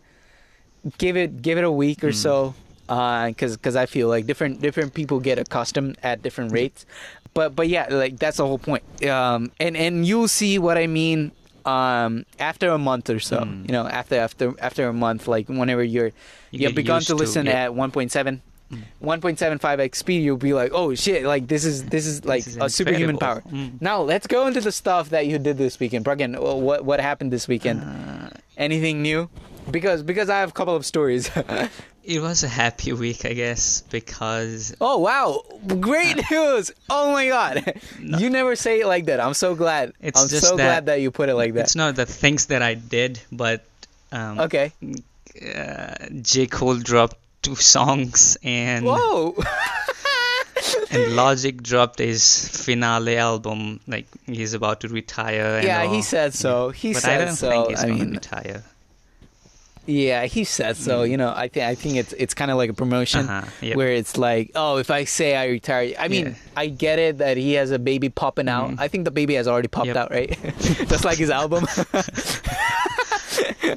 give 0.97 1.17
it 1.17 1.41
give 1.41 1.57
it 1.57 1.63
a 1.63 1.71
week 1.71 2.03
or 2.03 2.11
so, 2.11 2.53
because 2.87 3.57
because 3.57 3.75
I 3.75 3.85
feel 3.85 4.07
like 4.07 4.25
different 4.25 4.61
different 4.61 4.93
people 4.93 5.19
get 5.19 5.39
accustomed 5.39 5.97
at 6.03 6.21
different 6.21 6.51
rates. 6.51 6.85
But 7.33 7.55
but 7.55 7.67
yeah, 7.67 7.87
like 7.89 8.17
that's 8.17 8.37
the 8.37 8.45
whole 8.45 8.59
point. 8.59 8.83
Um, 9.05 9.51
and 9.59 9.75
and 9.75 10.05
you'll 10.05 10.27
see 10.27 10.59
what 10.59 10.77
I 10.77 10.87
mean. 10.87 11.31
Um, 11.65 12.25
after 12.39 12.69
a 12.69 12.77
month 12.77 13.09
or 13.09 13.19
so, 13.19 13.39
Mm. 13.39 13.65
you 13.67 13.73
know, 13.73 13.87
after 13.87 14.15
after 14.19 14.53
after 14.59 14.87
a 14.87 14.93
month, 14.93 15.27
like 15.27 15.49
whenever 15.49 15.83
you're 15.83 16.11
You 16.51 16.59
you 16.61 16.67
have 16.67 16.75
begun 16.75 17.01
to 17.01 17.07
to, 17.07 17.15
listen 17.15 17.45
yeah. 17.47 17.65
at 17.65 17.71
1.7 17.73 18.41
Mm. 18.71 18.81
1.75x 18.99 19.93
speed 19.95 20.23
you'll 20.25 20.37
be 20.41 20.53
like 20.53 20.71
oh 20.73 20.95
shit 20.95 21.21
like 21.23 21.45
this 21.47 21.63
is 21.65 21.85
this 21.85 22.07
is 22.07 22.25
like 22.25 22.47
is 22.47 22.57
a 22.57 22.67
superhuman 22.67 23.15
power. 23.17 23.41
Mm. 23.51 23.79
now 23.79 24.01
let's 24.01 24.25
go 24.25 24.47
into 24.47 24.59
the 24.59 24.71
stuff 24.71 25.09
that 25.11 25.27
you 25.27 25.37
did 25.37 25.57
this 25.59 25.79
weekend 25.79 26.03
Pragyan, 26.03 26.33
what 26.39 26.83
what 26.83 26.99
happened 26.99 27.29
this 27.31 27.47
weekend 27.47 27.81
Uh, 27.85 28.29
anything 28.57 29.03
new 29.03 29.29
because 29.69 30.01
because 30.01 30.29
i 30.33 30.39
have 30.39 30.49
a 30.49 30.57
couple 30.59 30.75
of 30.75 30.83
stories 30.83 31.29
it 32.05 32.21
was 32.21 32.43
a 32.43 32.47
happy 32.47 32.93
week, 33.03 33.25
I 33.25 33.33
guess, 33.33 33.81
because 33.81 34.75
oh 34.79 34.99
wow. 34.99 35.43
Great 35.79 36.29
news. 36.29 36.71
Oh 36.89 37.11
my 37.11 37.27
god. 37.27 37.81
You 37.99 38.29
never 38.29 38.55
say 38.55 38.81
it 38.81 38.87
like 38.87 39.05
that. 39.05 39.19
I'm 39.19 39.33
so 39.33 39.55
glad. 39.55 39.93
It's 39.99 40.21
i'm 40.21 40.27
so 40.29 40.55
that 40.55 40.63
glad 40.63 40.85
that 40.87 41.01
you 41.01 41.11
put 41.11 41.29
it 41.29 41.35
like 41.35 41.53
that. 41.55 41.61
it's 41.61 41.75
not 41.75 41.95
the 41.95 42.05
things 42.05 42.47
that 42.47 42.61
I 42.61 42.75
did, 42.75 43.19
but 43.31 43.65
um, 44.11 44.39
okay. 44.41 44.71
uh, 45.41 45.95
J. 46.21 46.45
Cole 46.47 46.77
dropped 46.77 47.17
two 47.41 47.55
songs 47.55 48.37
and 48.43 48.85
whoa. 48.85 49.35
and 50.91 51.15
Logic 51.15 51.61
dropped 51.61 51.99
his 51.99 52.47
finale 52.47 53.17
album. 53.17 53.79
Like 53.87 54.07
he's 54.25 54.53
about 54.53 54.81
to 54.81 54.87
retire. 54.87 55.57
And 55.57 55.65
yeah 55.65 55.83
all. 55.83 55.93
he 55.93 56.01
said 56.01 56.33
so. 56.33 56.69
He 56.69 56.93
but 56.93 57.01
said 57.01 57.21
I 57.21 57.25
don't 57.25 57.35
so. 57.35 57.49
think 57.49 57.69
he's 57.69 57.79
i 57.83 57.87
gonna 57.87 57.99
mean 58.05 58.11
retire. 58.11 58.63
Yeah, 59.87 60.25
he 60.25 60.43
said 60.45 60.77
so. 60.77 61.03
You 61.03 61.15
know, 61.17 61.31
I 61.35 61.47
think 61.47 61.65
I 61.65 61.75
think 61.75 61.97
it's 61.97 62.11
it's 62.13 62.33
kind 62.33 62.49
of 62.49 62.57
like 62.57 62.69
a 62.71 62.73
promotion 62.73 63.29
Uh-huh, 63.29 63.47
yep. 63.61 63.77
where 63.77 63.91
it's 63.91 64.17
like, 64.17 64.49
oh, 64.55 64.77
if 64.77 64.89
I 64.89 65.03
say 65.05 65.35
I 65.35 65.45
retire, 65.47 65.93
I 65.99 66.07
mean, 66.07 66.25
Yeah. 66.27 66.33
I 66.57 66.67
get 66.67 66.97
it 66.97 67.19
that 67.19 67.37
he 67.37 67.53
has 67.53 67.69
a 67.71 67.77
baby 67.77 68.09
popping 68.09 68.49
out. 68.49 68.71
Mhm. 68.71 68.79
I 68.79 68.87
think 68.87 69.05
the 69.05 69.11
baby 69.11 69.35
has 69.35 69.47
already 69.47 69.67
popped 69.67 69.87
Yep. 69.87 69.95
out, 69.97 70.09
right? 70.11 70.35
Just 70.89 71.05
like 71.05 71.17
his 71.19 71.29
album. 71.29 71.65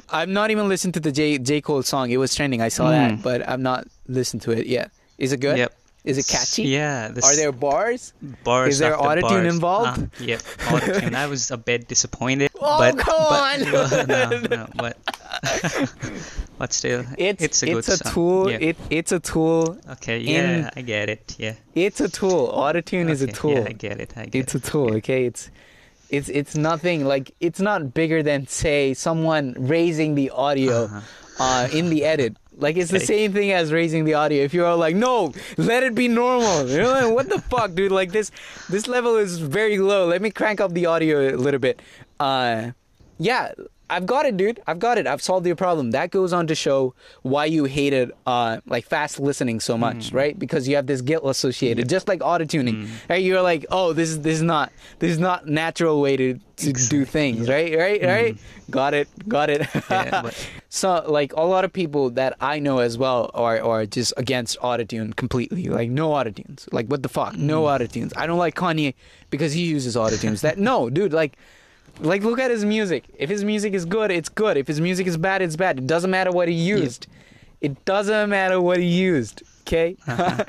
I'm 0.09 0.33
not 0.33 0.49
even 0.51 0.67
listened 0.67 0.93
to 0.95 0.99
the 0.99 1.11
J 1.11 1.37
J 1.37 1.61
Cole 1.61 1.83
song. 1.83 2.09
It 2.11 2.17
was 2.17 2.33
trending. 2.33 2.61
I 2.61 2.69
saw 2.69 2.89
that, 2.89 3.11
Mm. 3.11 3.21
but 3.23 3.47
I'm 3.47 3.61
not 3.61 3.85
listened 4.07 4.41
to 4.43 4.51
it 4.51 4.65
yet. 4.67 4.91
Is 5.17 5.31
it 5.33 5.39
good? 5.39 5.57
Yep. 5.57 5.73
Is 6.05 6.17
it 6.17 6.27
catchy? 6.27 6.63
Yeah. 6.63 7.11
Are 7.23 7.35
there 7.35 7.51
bars? 7.51 8.13
bars 8.43 8.69
is 8.75 8.79
there 8.79 8.95
autotune 8.95 9.45
involved? 9.49 9.99
Uh, 10.03 10.23
yep, 10.23 10.39
autotune. 10.71 11.13
I 11.13 11.27
was 11.27 11.51
a 11.51 11.57
bit 11.57 11.87
disappointed. 11.87 12.49
Oh, 12.61 12.77
but, 12.77 12.97
come 12.97 13.15
but, 13.17 13.61
on. 13.61 13.71
well, 13.71 14.05
no, 14.07 14.39
no, 14.57 14.67
but 14.75 14.97
but 16.57 16.73
still, 16.73 17.05
It's 17.17 17.41
it's 17.43 17.63
a 17.63 17.67
good 17.67 17.87
a 17.87 17.97
song. 17.97 18.13
tool. 18.13 18.51
Yeah. 18.51 18.57
It 18.69 18.77
it's 18.89 19.11
a 19.11 19.19
tool. 19.19 19.77
okay, 19.91 20.17
yeah, 20.19 20.69
I 20.75 20.81
get 20.81 21.09
it. 21.09 21.35
Yeah. 21.39 21.53
It's 21.75 22.01
a 22.01 22.09
tool. 22.09 22.51
Autotune 22.51 23.09
is 23.09 23.21
a 23.21 23.27
tool. 23.27 23.53
Yeah, 23.53 23.67
I 23.69 23.71
get 23.73 23.99
it. 24.01 24.13
I 24.17 24.25
get 24.25 24.35
it. 24.35 24.39
it's 24.39 24.55
a 24.55 24.57
it. 24.57 24.63
tool 24.65 24.93
okay 24.95 25.25
it's 25.25 25.49
it's 26.09 26.27
it's 26.29 26.55
nothing 26.55 27.05
like 27.05 27.31
it's 27.39 27.61
not 27.61 27.93
bigger 27.93 28.21
than 28.23 28.47
say 28.47 28.93
someone 28.93 29.55
raising 29.57 30.15
the 30.15 30.29
audio 30.31 30.85
Uh-huh. 30.85 31.01
uh, 31.39 31.67
in 31.71 31.89
the 31.89 32.03
edit 32.03 32.35
like 32.59 32.77
it's 32.77 32.91
the 32.91 32.99
same 32.99 33.33
thing 33.33 33.51
as 33.51 33.71
raising 33.71 34.05
the 34.05 34.13
audio. 34.13 34.43
If 34.43 34.53
you're 34.53 34.65
all 34.65 34.77
like 34.77 34.95
no 34.95 35.33
let 35.57 35.83
it 35.83 35.95
be 35.95 36.07
normal. 36.07 36.67
You 36.69 36.83
know 36.83 36.91
like, 36.91 37.13
what 37.13 37.29
the 37.29 37.41
fuck 37.41 37.73
dude? 37.73 37.91
Like 37.91 38.11
this 38.11 38.31
this 38.69 38.87
level 38.87 39.15
is 39.15 39.39
very 39.39 39.77
low. 39.77 40.07
Let 40.07 40.21
me 40.21 40.29
crank 40.31 40.61
up 40.61 40.73
the 40.73 40.85
audio 40.85 41.35
a 41.35 41.37
little 41.37 41.59
bit. 41.59 41.81
Uh 42.19 42.71
yeah 43.17 43.51
I've 43.89 44.05
got 44.05 44.25
it, 44.25 44.37
dude. 44.37 44.61
I've 44.67 44.79
got 44.79 44.97
it. 44.97 45.07
I've 45.07 45.21
solved 45.21 45.45
your 45.47 45.55
problem. 45.55 45.91
That 45.91 46.11
goes 46.11 46.31
on 46.33 46.47
to 46.47 46.55
show 46.55 46.93
why 47.23 47.45
you 47.45 47.65
hated 47.65 48.11
uh, 48.25 48.61
like 48.65 48.85
fast 48.85 49.19
listening 49.19 49.59
so 49.59 49.77
much, 49.77 50.09
hmm. 50.09 50.15
right? 50.15 50.37
Because 50.37 50.67
you 50.67 50.75
have 50.75 50.87
this 50.87 51.01
guilt 51.01 51.23
associated, 51.25 51.89
just 51.89 52.07
like 52.07 52.21
auto 52.23 52.45
tuning. 52.45 52.85
Hmm. 52.85 52.93
Right? 53.09 53.23
You're 53.23 53.41
like, 53.41 53.65
oh, 53.71 53.93
this 53.93 54.09
is 54.09 54.21
this 54.21 54.35
is 54.35 54.43
not 54.43 54.71
this 54.99 55.11
is 55.11 55.19
not 55.19 55.47
natural 55.47 56.01
way 56.01 56.17
to, 56.17 56.39
to 56.57 56.73
do 56.73 57.05
things, 57.05 57.49
right? 57.49 57.75
Right? 57.75 58.01
Hmm. 58.01 58.07
Right? 58.07 58.37
Got 58.69 58.93
it. 58.93 59.07
Got 59.27 59.49
it. 59.49 59.67
Yeah, 59.89 60.21
but- 60.21 60.49
so 60.69 61.03
like 61.07 61.33
a 61.33 61.41
lot 61.41 61.65
of 61.65 61.73
people 61.73 62.11
that 62.11 62.35
I 62.39 62.59
know 62.59 62.79
as 62.79 62.97
well 62.97 63.31
are 63.33 63.59
are 63.61 63.85
just 63.85 64.13
against 64.17 64.59
autotune 64.59 65.15
completely. 65.15 65.65
Like 65.65 65.89
no 65.89 66.09
autotunes. 66.09 66.71
Like 66.71 66.87
what 66.87 67.01
the 67.01 67.09
fuck? 67.09 67.35
No 67.35 67.63
autotunes. 67.63 68.13
I 68.15 68.27
don't 68.27 68.37
like 68.37 68.55
Kanye 68.55 68.93
because 69.29 69.53
he 69.53 69.63
uses 69.63 69.95
autotunes. 69.95 70.41
that 70.41 70.57
no, 70.57 70.89
dude, 70.89 71.13
like 71.13 71.37
like 71.99 72.23
look 72.23 72.39
at 72.39 72.51
his 72.51 72.65
music. 72.65 73.05
If 73.17 73.29
his 73.29 73.43
music 73.43 73.73
is 73.73 73.85
good, 73.85 74.11
it's 74.11 74.29
good. 74.29 74.57
If 74.57 74.67
his 74.67 74.81
music 74.81 75.07
is 75.07 75.17
bad, 75.17 75.41
it's 75.41 75.55
bad. 75.55 75.77
It 75.77 75.87
doesn't 75.87 76.09
matter 76.09 76.31
what 76.31 76.47
he 76.47 76.53
used. 76.53 77.07
It 77.61 77.83
doesn't 77.85 78.29
matter 78.29 78.61
what 78.61 78.77
he 78.77 78.85
used. 78.85 79.43
Okay. 79.61 79.97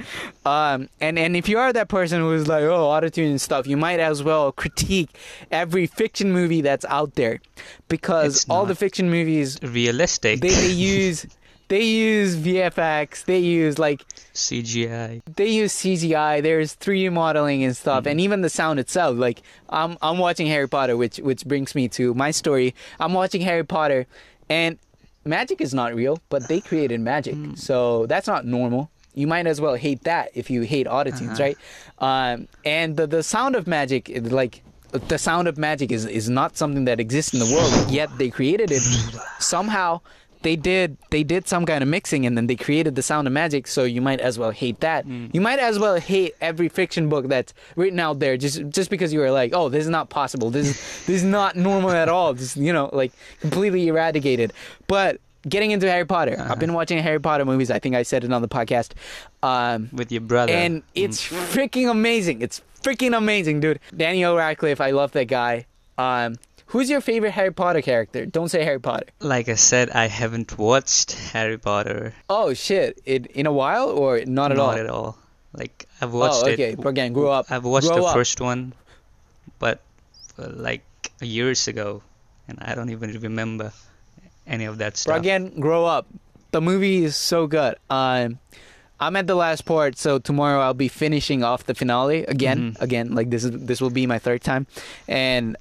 um, 0.47 0.89
and 1.01 1.19
and 1.19 1.37
if 1.37 1.49
you 1.49 1.59
are 1.59 1.73
that 1.73 1.89
person 1.89 2.21
who's 2.21 2.49
like, 2.49 2.63
oh, 2.63 2.87
autotune 2.89 3.31
and 3.31 3.41
stuff, 3.41 3.67
you 3.67 3.77
might 3.77 4.01
as 4.01 4.23
well 4.23 4.51
critique 4.53 5.11
every 5.51 5.87
fiction 5.87 6.33
movie 6.33 6.63
that's 6.63 6.87
out 6.87 7.17
there, 7.17 7.41
because 7.89 8.47
all 8.49 8.65
the 8.65 8.75
fiction 8.75 9.11
movies 9.11 9.59
Realistic. 9.63 10.41
they, 10.41 10.49
they 10.49 10.69
use 10.71 11.27
they 11.71 11.85
use 11.85 12.37
VFX, 12.37 13.25
they 13.25 13.39
use 13.39 13.79
like 13.79 14.01
CGI. 14.35 15.23
they 15.37 15.49
use 15.49 15.73
CGI. 15.75 16.43
There's 16.43 16.75
3D 16.77 17.13
modeling 17.13 17.63
and 17.65 17.77
stuff, 17.77 18.07
and 18.07 18.21
even 18.21 18.41
the 18.43 18.51
sound 18.51 18.79
itself. 18.81 19.17
Like 19.17 19.43
I'm 19.71 19.97
I'm 20.03 20.19
watching 20.19 20.47
Harry 20.49 20.69
Potter, 20.69 20.97
which 20.97 21.17
which 21.19 21.45
brings 21.47 21.75
me 21.75 21.89
to 21.97 22.13
my 22.15 22.31
story. 22.33 22.75
I'm 22.99 23.15
watching 23.15 23.41
Harry 23.41 23.65
Potter, 23.65 24.07
and 24.49 24.79
magic 25.25 25.61
is 25.61 25.73
not 25.73 25.95
real, 25.95 26.19
but 26.29 26.49
they 26.49 26.61
created 26.61 27.01
magic, 27.01 27.37
so 27.55 28.07
that's 28.07 28.27
not 28.27 28.45
normal. 28.45 28.91
You 29.15 29.27
might 29.27 29.47
as 29.47 29.61
well 29.61 29.75
hate 29.75 30.03
that 30.05 30.31
if 30.35 30.51
you 30.51 30.63
hate 30.63 30.87
autotunes, 30.87 31.33
Uh-huh. 31.35 31.43
right? 31.47 31.59
Um, 31.99 32.49
and 32.65 32.97
the 32.97 33.07
the 33.07 33.23
sound 33.23 33.55
of 33.57 33.67
magic, 33.67 34.11
like 34.31 34.63
the 35.13 35.19
sound 35.19 35.47
of 35.49 35.57
magic 35.59 35.93
is 35.93 36.05
is 36.07 36.29
not 36.29 36.57
something 36.57 36.85
that 36.87 36.99
exists 37.01 37.33
in 37.35 37.39
the 37.41 37.51
world. 37.55 37.91
Yet 37.91 38.09
they 38.19 38.31
created 38.31 38.71
it 38.73 38.83
somehow 39.39 40.01
they 40.43 40.57
did 40.57 40.97
they 41.11 41.23
did 41.23 41.47
some 41.47 41.67
kind 41.67 41.83
of 41.83 41.89
mixing 41.89 42.25
and 42.27 42.37
then 42.37 42.47
they 42.47 42.57
created 42.57 42.95
the 42.95 43.03
sound 43.03 43.27
of 43.27 43.33
magic 43.33 43.67
so 43.67 43.85
you 43.85 44.01
might 44.01 44.21
as 44.21 44.39
well 44.39 44.51
hate 44.51 44.81
that 44.81 45.05
you 45.07 45.41
might 45.41 45.59
as 45.59 45.79
well 45.79 45.97
hate 45.97 46.35
every 46.41 46.69
fiction 46.69 47.09
book 47.09 47.29
that's 47.29 47.53
written 47.77 48.01
out 48.01 48.19
there 48.21 48.37
just 48.37 48.69
just 48.71 48.89
because 48.91 49.13
you 49.13 49.23
are 49.23 49.31
like 49.31 49.53
oh 49.55 49.69
this 49.69 49.83
is 49.85 49.91
not 49.91 50.09
possible 50.09 50.49
this 50.51 50.69
is 50.69 50.77
this 51.07 51.17
is 51.17 51.25
not 51.25 51.57
normal 51.57 51.91
at 51.91 52.09
all 52.09 52.33
this 52.35 52.57
you 52.57 52.73
know 52.73 52.89
like 52.93 53.13
completely 53.41 53.87
eradicated 53.89 54.53
but 54.87 55.21
getting 55.49 55.71
into 55.71 55.89
harry 55.91 56.05
potter 56.07 56.37
i've 56.49 56.59
been 56.59 56.75
watching 56.75 56.99
harry 56.99 57.21
potter 57.21 57.45
movies 57.45 57.71
i 57.71 57.79
think 57.79 57.95
i 57.95 58.03
said 58.03 58.25
it 58.25 58.33
on 58.33 58.43
the 58.43 58.49
podcast 58.49 58.93
um 59.43 59.89
With 59.93 60.11
your 60.13 60.21
brother. 60.21 60.53
and 60.53 60.83
it's 60.95 61.27
freaking 61.27 61.91
amazing. 61.91 62.43
It's 62.43 62.61
freaking 62.83 63.17
amazing, 63.17 63.61
dude. 63.61 63.79
Daniel 63.97 64.37
Radcliffe, 64.37 64.81
I 64.81 64.91
love 64.91 65.13
that 65.13 65.27
guy. 65.29 65.67
Um, 65.99 66.37
who's 66.71 66.89
your 66.89 67.01
favorite 67.01 67.33
Harry 67.33 67.53
Potter 67.53 67.83
character? 67.83 68.27
Don't 68.27 68.49
say 68.49 68.65
Harry 68.65 68.81
Potter. 68.81 69.07
like 69.21 69.49
I 69.49 69.55
said, 69.55 69.91
I 69.91 70.07
haven't 70.07 70.57
watched 70.59 71.13
Harry 71.33 71.59
Potter. 71.59 72.15
Oh 72.29 72.55
shit! 72.55 73.01
It 73.05 73.27
in 73.35 73.47
a 73.47 73.53
while 73.53 73.89
or 73.91 74.25
not 74.25 74.51
at 74.51 74.57
Not 74.57 74.59
all? 74.59 74.71
Not 74.73 74.79
at 74.79 74.91
all. 74.91 75.19
Like 75.53 75.87
I've 76.01 76.13
watched 76.15 76.45
oh, 76.45 76.51
okay. 76.51 76.73
it. 76.73 76.85
Again, 76.85 77.13
grow 77.13 77.31
up. 77.31 77.51
I've 77.51 77.65
watched 77.65 77.89
grow 77.89 77.97
the 77.99 78.05
up. 78.05 78.15
first 78.15 78.41
one, 78.41 78.73
but 79.59 79.81
uh, 80.39 80.49
like 80.55 80.83
years 81.21 81.67
ago, 81.69 82.03
and 82.49 82.59
I 82.63 82.75
don't 82.75 82.91
even 82.91 83.11
remember 83.21 83.73
any 84.47 84.65
of 84.65 84.79
that 84.79 84.97
stuff. 84.97 85.19
Again, 85.19 85.59
grow 85.61 85.85
up. 85.85 86.07
The 86.53 86.61
movie 86.61 87.05
is 87.05 87.17
so 87.17 87.47
good. 87.47 87.77
Um, 87.91 88.39
I'm 89.01 89.17
at 89.17 89.27
the 89.27 89.35
last 89.35 89.65
part, 89.65 89.97
so 89.99 90.19
tomorrow 90.19 90.61
I'll 90.61 90.75
be 90.75 90.89
finishing 90.89 91.43
off 91.43 91.65
the 91.65 91.75
finale 91.75 92.25
again. 92.27 92.73
Mhm. 92.75 92.81
Again, 92.83 93.15
like 93.15 93.31
this 93.31 93.45
is 93.45 93.51
this 93.53 93.81
will 93.81 93.91
be 93.91 94.07
my 94.07 94.19
third 94.19 94.43
time, 94.43 94.67
and 95.09 95.57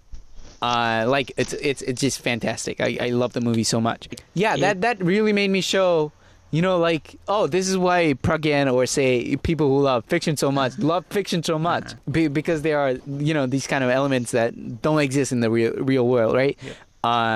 uh, 0.61 1.05
like 1.07 1.31
it's 1.37 1.53
it's 1.53 1.81
it's 1.81 2.01
just 2.01 2.21
fantastic. 2.21 2.81
I, 2.81 2.97
I 2.99 3.09
love 3.09 3.33
the 3.33 3.41
movie 3.41 3.63
so 3.63 3.79
much. 3.81 4.09
Yeah, 4.33 4.55
It- 4.55 4.61
that 4.61 4.81
that 4.81 5.03
really 5.03 5.33
made 5.33 5.49
me 5.49 5.61
show. 5.61 6.11
You 6.51 6.63
know, 6.63 6.79
like, 6.79 7.15
oh, 7.27 7.45
this 7.45 7.69
is 7.69 7.77
why 7.77 8.15
Pragyan 8.23 8.73
or 8.73 8.87
say 8.87 9.35
people 9.35 9.67
who 9.67 9.81
love 9.81 10.03
fiction 10.05 10.35
so 10.35 10.51
much 10.51 10.79
love 10.93 11.05
fiction 11.11 11.43
so 11.43 11.59
much 11.59 11.93
Be- 12.09 12.27
because 12.27 12.63
there 12.63 12.79
are, 12.79 12.93
you 13.07 13.35
know, 13.35 13.45
these 13.45 13.67
kind 13.67 13.83
of 13.83 13.91
elements 13.91 14.31
that 14.31 14.81
don't 14.81 14.97
exist 14.97 15.31
in 15.31 15.41
the 15.41 15.51
real 15.51 15.73
real 15.73 16.07
world, 16.07 16.33
right? 16.35 16.57
Yeah. 16.63 16.73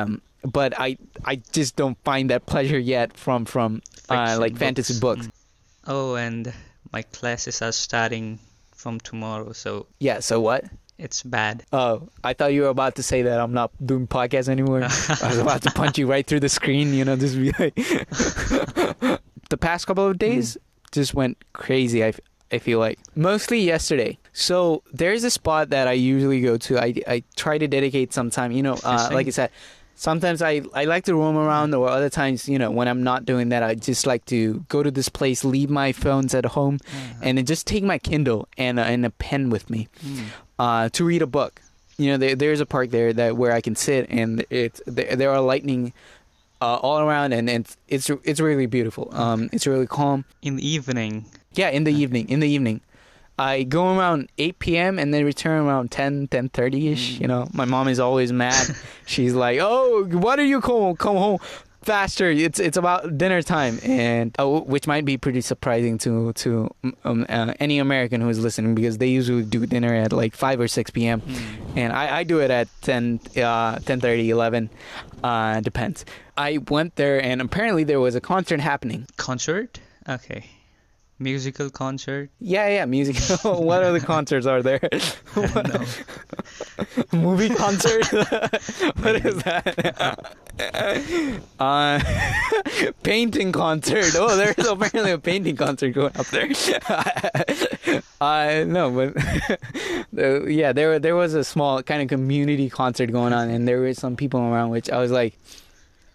Um, 0.02 0.22
but 0.42 0.74
I 0.80 0.98
I 1.26 1.36
just 1.52 1.76
don't 1.76 1.96
find 2.04 2.32
that 2.32 2.48
pleasure 2.48 2.80
yet 2.80 3.16
from 3.16 3.46
from 3.46 3.84
uh, 4.10 4.38
like 4.40 4.58
fantasy 4.58 5.00
books. 5.00 5.30
Oh, 5.86 6.16
and 6.16 6.52
my 6.92 7.04
classes 7.04 7.62
are 7.62 7.72
starting 7.72 8.40
from 8.74 9.00
tomorrow, 9.00 9.54
so 9.54 9.86
Yeah. 10.00 10.22
So 10.22 10.42
what? 10.42 10.66
It's 10.98 11.24
bad. 11.24 11.64
Oh, 11.74 12.08
I 12.24 12.34
thought 12.34 12.54
you 12.54 12.64
were 12.64 12.68
about 12.68 12.96
to 12.96 13.04
say 13.04 13.24
that 13.24 13.40
I'm 13.40 13.54
not 13.54 13.72
doing 13.86 14.08
podcasts 14.08 14.50
anymore. 14.50 14.84
I 14.84 15.28
was 15.28 15.38
about 15.38 15.62
to 15.64 15.72
punch 15.72 15.98
you 15.98 16.08
right 16.08 16.26
through 16.26 16.42
the 16.42 16.50
screen, 16.50 16.94
you 16.94 17.04
know, 17.06 17.16
just 17.16 17.36
be 17.36 17.52
like. 17.60 17.76
the 19.50 19.58
past 19.60 19.88
couple 19.88 20.08
of 20.08 20.18
days 20.18 20.58
just 20.92 21.14
went 21.14 21.38
crazy. 21.54 22.04
I, 22.04 22.08
f- 22.08 22.20
I 22.52 22.60
feel 22.60 22.80
like 22.80 23.00
mostly 23.16 23.62
yesterday. 23.62 24.18
So 24.34 24.84
there's 24.94 25.24
a 25.24 25.32
spot 25.32 25.70
that 25.72 25.88
I 25.88 25.94
usually 25.94 26.42
go 26.42 26.58
to. 26.58 26.80
I, 26.80 26.94
I 27.08 27.24
try 27.36 27.58
to 27.58 27.68
dedicate 27.68 28.14
some 28.14 28.30
time. 28.30 28.52
You 28.52 28.64
know, 28.64 28.78
uh, 28.84 29.10
like 29.12 29.28
I 29.28 29.32
said, 29.32 29.52
sometimes 29.96 30.42
I, 30.42 30.62
I 30.74 30.86
like 30.86 31.06
to 31.06 31.16
roam 31.16 31.38
around, 31.38 31.74
or 31.74 31.88
other 31.90 32.10
times, 32.10 32.48
you 32.50 32.58
know, 32.60 32.72
when 32.72 32.88
I'm 32.88 33.04
not 33.04 33.26
doing 33.26 33.50
that, 33.50 33.64
I 33.64 33.76
just 33.76 34.06
like 34.06 34.26
to 34.26 34.66
go 34.70 34.84
to 34.84 34.92
this 34.92 35.10
place, 35.10 35.44
leave 35.44 35.70
my 35.70 35.92
phones 35.92 36.34
at 36.34 36.46
home, 36.46 36.80
and 37.22 37.38
then 37.38 37.46
just 37.46 37.66
take 37.68 37.84
my 37.84 37.98
Kindle 37.98 38.48
and 38.58 38.80
a, 38.80 38.84
and 38.84 39.06
a 39.06 39.10
pen 39.10 39.50
with 39.50 39.70
me 39.70 39.88
Mm. 40.06 40.26
uh, 40.60 40.90
to 40.90 41.04
read 41.06 41.22
a 41.22 41.28
book. 41.28 41.62
You 41.98 42.12
know, 42.12 42.18
there, 42.18 42.36
there's 42.36 42.60
a 42.60 42.66
park 42.66 42.90
there 42.90 43.14
that 43.14 43.38
where 43.38 43.52
I 43.54 43.62
can 43.62 43.76
sit, 43.76 44.08
and 44.10 44.46
it's 44.50 44.82
there, 44.88 45.16
there 45.16 45.30
are 45.32 45.42
lightning 45.42 45.94
uh, 46.62 46.76
all 46.78 47.00
around, 47.00 47.34
and 47.34 47.50
it's 47.50 47.78
it's 47.88 48.10
it's 48.24 48.40
really 48.40 48.66
beautiful. 48.66 49.10
Um, 49.14 49.50
it's 49.54 49.68
really 49.68 49.86
calm. 49.88 50.26
In 50.42 50.56
the 50.56 50.68
evening, 50.68 51.26
Yeah, 51.54 51.70
in 51.70 51.84
the 51.84 51.94
evening, 51.94 52.30
in 52.30 52.40
the 52.40 52.48
evening, 52.50 52.82
I 53.38 53.64
go 53.64 53.98
around 53.98 54.30
8 54.38 54.60
p.m. 54.60 55.00
and 55.00 55.14
then 55.14 55.26
return 55.26 55.66
around 55.66 55.92
10, 55.92 56.28
10:30 56.28 56.92
ish. 56.92 57.20
You 57.20 57.28
know, 57.28 57.48
my 57.54 57.66
mom 57.66 57.88
is 57.88 58.00
always 58.00 58.32
mad. 58.32 58.76
She's 59.06 59.34
like, 59.34 59.60
"Oh, 59.62 60.06
why 60.12 60.36
do 60.36 60.44
you 60.44 60.62
come 60.62 60.96
come 60.96 61.18
home?" 61.18 61.40
Faster! 61.82 62.30
It's 62.32 62.60
it's 62.60 62.78
about 62.78 63.18
dinner 63.18 63.42
time, 63.42 63.78
and 63.84 64.34
uh, 64.40 64.48
which 64.48 64.88
might 64.88 65.04
be 65.04 65.18
pretty 65.18 65.42
surprising 65.42 65.98
to 66.00 66.32
to 66.34 66.70
um, 67.04 67.26
uh, 67.28 67.54
any 67.60 67.80
American 67.80 68.22
who 68.22 68.30
is 68.30 68.40
listening 68.40 68.74
because 68.74 69.00
they 69.00 69.08
usually 69.08 69.44
do 69.44 69.66
dinner 69.66 69.94
at 69.94 70.14
like 70.14 70.34
five 70.34 70.62
or 70.62 70.70
six 70.70 70.92
p.m. 70.92 71.22
and 71.76 71.92
I, 71.92 72.20
I 72.20 72.24
do 72.24 72.40
it 72.40 72.52
at 72.52 72.70
10 72.84 73.20
uh 73.36 73.80
10:30 73.84 74.30
11 74.30 74.70
uh 75.24 75.60
depends 75.60 76.06
I 76.38 76.60
went 76.70 76.96
there 76.96 77.22
and 77.22 77.42
apparently 77.42 77.84
there 77.84 78.00
was 78.00 78.16
a 78.16 78.22
concert 78.22 78.62
happening 78.62 79.06
concert. 79.18 79.82
Okay, 80.08 80.46
musical 81.20 81.70
concert. 81.70 82.30
yeah 82.40 82.68
yeah 82.68 82.86
music 82.86 83.16
what 83.44 83.84
other 83.84 84.00
concerts 84.00 84.46
are 84.46 84.62
there? 84.62 84.80
Movie 87.14 87.50
concert? 87.50 88.06
What 88.12 89.16
is 89.26 89.42
that? 89.44 90.20
Uh 91.60 92.00
painting 93.04 93.52
concert. 93.52 94.06
Oh 94.16 94.36
there's 94.36 94.68
apparently 94.68 95.12
a 95.12 95.18
painting 95.18 95.56
concert 95.56 95.92
going 95.94 96.16
up 96.18 96.26
there. 96.28 96.50
Uh 98.20 98.64
no 98.68 98.92
but 98.92 100.50
yeah 100.50 100.74
there 100.74 101.00
there 101.00 101.16
was 101.16 101.34
a 101.34 101.44
small 101.44 101.84
kind 101.84 102.02
of 102.02 102.08
community 102.10 102.70
concert 102.70 103.12
going 103.12 103.34
on 103.34 103.50
and 103.50 103.68
there 103.68 103.80
were 103.80 103.94
some 103.94 104.16
people 104.16 104.40
around 104.42 104.70
which 104.72 104.90
I 104.90 104.98
was 105.00 105.12
like 105.12 105.38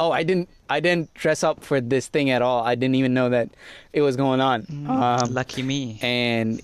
oh 0.00 0.10
I 0.10 0.22
didn't 0.22 0.48
I 0.68 0.80
didn't 0.80 1.12
dress 1.14 1.42
up 1.42 1.64
for 1.64 1.80
this 1.80 2.08
thing 2.08 2.30
at 2.30 2.42
all 2.42 2.62
I 2.64 2.74
didn't 2.74 2.96
even 2.96 3.14
know 3.14 3.28
that 3.30 3.48
it 3.92 4.02
was 4.02 4.16
going 4.16 4.40
on 4.40 4.66
um, 4.88 5.32
Lucky 5.34 5.62
me. 5.62 5.98
and 6.02 6.60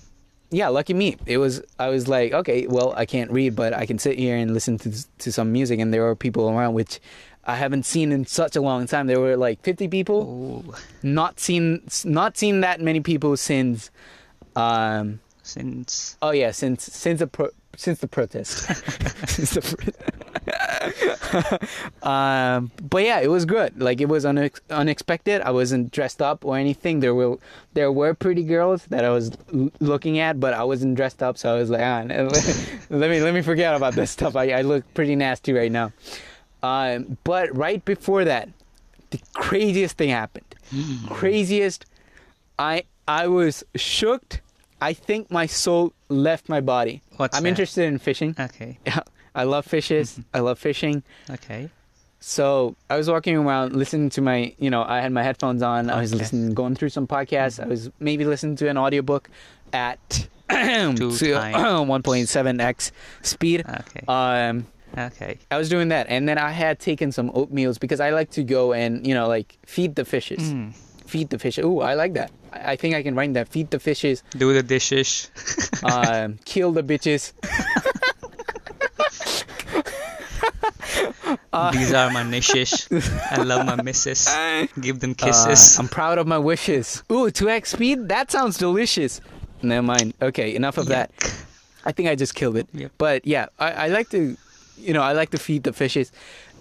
yeah, 0.51 0.67
lucky 0.69 0.93
me. 0.93 1.17
It 1.25 1.37
was 1.39 1.61
I 1.79 1.89
was 1.89 2.07
like, 2.07 2.31
okay, 2.31 2.67
well, 2.67 2.93
I 2.95 3.05
can't 3.05 3.31
read, 3.31 3.55
but 3.55 3.73
I 3.73 3.85
can 3.85 3.97
sit 3.99 4.17
here 4.17 4.37
and 4.37 4.53
listen 4.53 4.77
to 4.79 5.05
to 5.19 5.31
some 5.31 5.51
music, 5.51 5.79
and 5.79 5.91
there 5.93 6.03
were 6.03 6.15
people 6.15 6.47
around 6.49 6.75
which 6.75 6.99
I 7.45 7.55
haven't 7.55 7.83
seen 7.83 8.11
in 8.11 8.25
such 8.25 8.55
a 8.55 8.61
long 8.61 8.85
time. 8.87 9.07
There 9.07 9.19
were 9.19 9.35
like 9.35 9.61
50 9.63 9.87
people. 9.89 10.63
Oh, 10.69 10.75
Not 11.03 11.39
seen 11.39 11.81
not 12.05 12.37
seen 12.37 12.61
that 12.61 12.79
many 12.79 13.01
people 13.01 13.35
since 13.37 13.89
um 14.55 15.19
since 15.43 16.15
oh 16.21 16.31
yeah, 16.31 16.51
since 16.51 16.83
since 16.85 17.19
the 17.19 17.27
pro, 17.27 17.49
since 17.75 17.99
the 17.99 18.07
protest. 18.07 18.57
since 19.27 19.51
the 19.55 19.61
pro- 19.61 20.53
um 22.03 22.71
but 22.89 23.03
yeah, 23.03 23.19
it 23.19 23.29
was 23.29 23.45
good. 23.45 23.79
Like 23.81 24.01
it 24.01 24.09
was 24.09 24.25
unex- 24.25 24.61
unexpected. 24.69 25.41
I 25.41 25.51
wasn't 25.51 25.91
dressed 25.91 26.21
up 26.21 26.45
or 26.45 26.57
anything. 26.57 26.99
There 26.99 27.13
were 27.15 27.37
there 27.73 27.91
were 27.91 28.13
pretty 28.13 28.43
girls 28.43 28.85
that 28.85 29.03
I 29.05 29.09
was 29.09 29.31
l- 29.53 29.71
looking 29.79 30.19
at, 30.19 30.39
but 30.39 30.53
I 30.53 30.63
wasn't 30.63 30.95
dressed 30.95 31.21
up, 31.23 31.37
so 31.37 31.53
I 31.55 31.59
was 31.59 31.69
like, 31.69 31.81
ah, 31.81 32.03
let 32.89 33.09
me 33.09 33.21
let 33.21 33.33
me 33.33 33.41
forget 33.41 33.75
about 33.75 33.93
this 33.95 34.11
stuff. 34.11 34.35
I 34.35 34.51
I 34.51 34.61
look 34.61 34.83
pretty 34.93 35.15
nasty 35.15 35.53
right 35.53 35.71
now. 35.71 35.91
Um 36.63 37.17
but 37.23 37.55
right 37.55 37.83
before 37.85 38.25
that, 38.25 38.49
the 39.11 39.19
craziest 39.33 39.97
thing 39.97 40.09
happened 40.09 40.45
craziest. 41.09 41.85
I 42.57 42.83
I 43.07 43.27
was 43.27 43.63
shooked. 43.75 44.41
I 44.81 44.93
think 44.93 45.31
my 45.31 45.45
soul 45.45 45.93
left 46.09 46.49
my 46.49 46.59
body. 46.61 47.01
What's 47.17 47.37
I'm 47.37 47.43
that? 47.43 47.49
interested 47.49 47.85
in 47.85 47.97
fishing. 47.99 48.35
Okay, 48.39 48.77
I 49.35 49.43
love 49.43 49.65
fishes. 49.65 50.19
I 50.33 50.39
love 50.39 50.57
fishing. 50.57 51.03
okay. 51.29 51.69
So 52.21 52.75
I 52.89 52.97
was 52.97 53.07
walking 53.07 53.35
around 53.37 53.75
listening 53.75 54.09
to 54.11 54.21
my, 54.21 54.55
you 54.57 54.71
know, 54.71 54.81
I 54.83 54.99
had 55.01 55.11
my 55.11 55.21
headphones 55.21 55.61
on. 55.61 55.91
I 55.91 56.01
was 56.01 56.11
Okay. 56.11 56.19
listening, 56.23 56.53
going 56.55 56.73
through 56.73 56.89
some 56.89 57.05
podcasts. 57.05 57.61
I 57.63 57.67
was 57.67 57.91
maybe 57.99 58.25
listening 58.25 58.55
to 58.57 58.67
an 58.69 58.77
audiobook 58.79 59.29
at 59.73 59.99
Two 60.49 60.55
1.7x 61.11 62.91
speed. 63.21 63.63
Okay, 63.67 64.01
Um, 64.07 64.65
okay. 64.97 65.37
I 65.51 65.57
was 65.57 65.69
doing 65.69 65.89
that, 65.89 66.07
and 66.09 66.27
then 66.27 66.37
I 66.39 66.49
had 66.51 66.79
taken 66.79 67.11
some 67.11 67.29
oatmeals 67.31 67.79
because 67.79 67.99
I 67.99 68.09
like 68.11 68.31
to 68.31 68.43
go 68.43 68.73
and 68.73 69.05
you 69.05 69.13
know 69.13 69.27
like 69.27 69.57
feed 69.65 69.95
the 69.95 70.05
fishes. 70.05 70.39
Mm. 70.39 70.73
feed 71.05 71.29
the 71.29 71.37
fish. 71.37 71.59
Ooh, 71.59 71.81
I 71.81 71.93
like 71.93 72.13
that. 72.13 72.31
I, 72.51 72.71
I 72.71 72.75
think 72.75 72.95
I 72.95 73.03
can 73.03 73.13
write 73.13 73.33
that. 73.35 73.49
Feed 73.49 73.69
the 73.69 73.79
fishes, 73.79 74.23
Do 74.35 74.51
the 74.53 74.63
dishes. 74.63 75.29
um, 75.83 76.39
kill 76.45 76.71
the 76.71 76.81
bitches. 76.83 77.33
These 81.71 81.93
are 81.93 82.09
my 82.11 82.23
niches. 82.23 82.87
I 83.31 83.41
love 83.41 83.65
my 83.65 83.81
missus. 83.81 84.27
Give 84.79 84.99
them 84.99 85.11
Uh, 85.11 85.25
kisses. 85.25 85.79
I'm 85.79 85.87
proud 85.87 86.17
of 86.17 86.27
my 86.27 86.37
wishes. 86.37 87.03
Ooh, 87.11 87.31
2x 87.31 87.67
speed? 87.67 88.09
That 88.09 88.31
sounds 88.31 88.57
delicious. 88.57 89.21
Never 89.61 89.81
mind. 89.85 90.13
Okay, 90.21 90.53
enough 90.55 90.77
of 90.77 90.87
that. 90.87 91.11
I 91.85 91.91
think 91.91 92.09
I 92.09 92.15
just 92.15 92.35
killed 92.35 92.57
it. 92.57 92.67
Yep. 92.73 92.91
But 92.97 93.25
yeah, 93.25 93.47
I, 93.59 93.71
I 93.71 93.87
like 93.87 94.09
to, 94.09 94.35
you 94.77 94.93
know, 94.93 95.01
I 95.01 95.13
like 95.13 95.29
to 95.31 95.37
feed 95.37 95.63
the 95.63 95.73
fishes. 95.73 96.11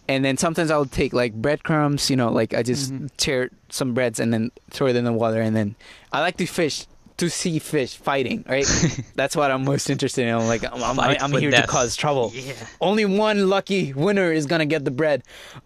And 0.07 0.23
then 0.25 0.37
sometimes 0.37 0.71
I'll 0.71 0.85
take 0.85 1.13
like 1.15 1.33
breadcrumbs, 1.33 2.11
you 2.11 2.17
know, 2.17 2.31
like 2.31 2.53
I 2.55 2.63
just 2.63 2.93
Mhm. 2.93 3.09
tear 3.17 3.51
some 3.71 3.95
breads 3.95 4.21
and 4.21 4.33
then 4.33 4.51
throw 4.71 4.87
it 4.89 4.97
in 4.97 5.05
the 5.05 5.13
water. 5.13 5.41
And 5.41 5.57
then 5.57 5.77
I 6.13 6.21
like 6.21 6.37
to 6.39 6.47
fish, 6.47 6.87
to 7.19 7.31
see 7.31 7.59
fish 7.61 7.97
fighting, 7.97 8.45
right? 8.49 8.67
That's 9.15 9.37
what 9.37 9.51
I'm 9.51 9.65
most 9.65 9.89
interested 9.89 10.27
in. 10.27 10.35
I'm 10.35 10.47
like, 10.49 10.65
I'm, 10.65 10.83
I'm, 10.99 11.17
I'm 11.21 11.33
here 11.33 11.51
to 11.51 11.67
cause 11.67 11.95
trouble 11.97 12.33
Yeah. 12.35 12.55
only 12.81 13.05
one 13.05 13.49
lucky 13.49 13.93
winner 13.93 14.33
is 14.33 14.47
gonna 14.47 14.67
get 14.67 14.85
the 14.85 14.91
bread, 14.91 15.23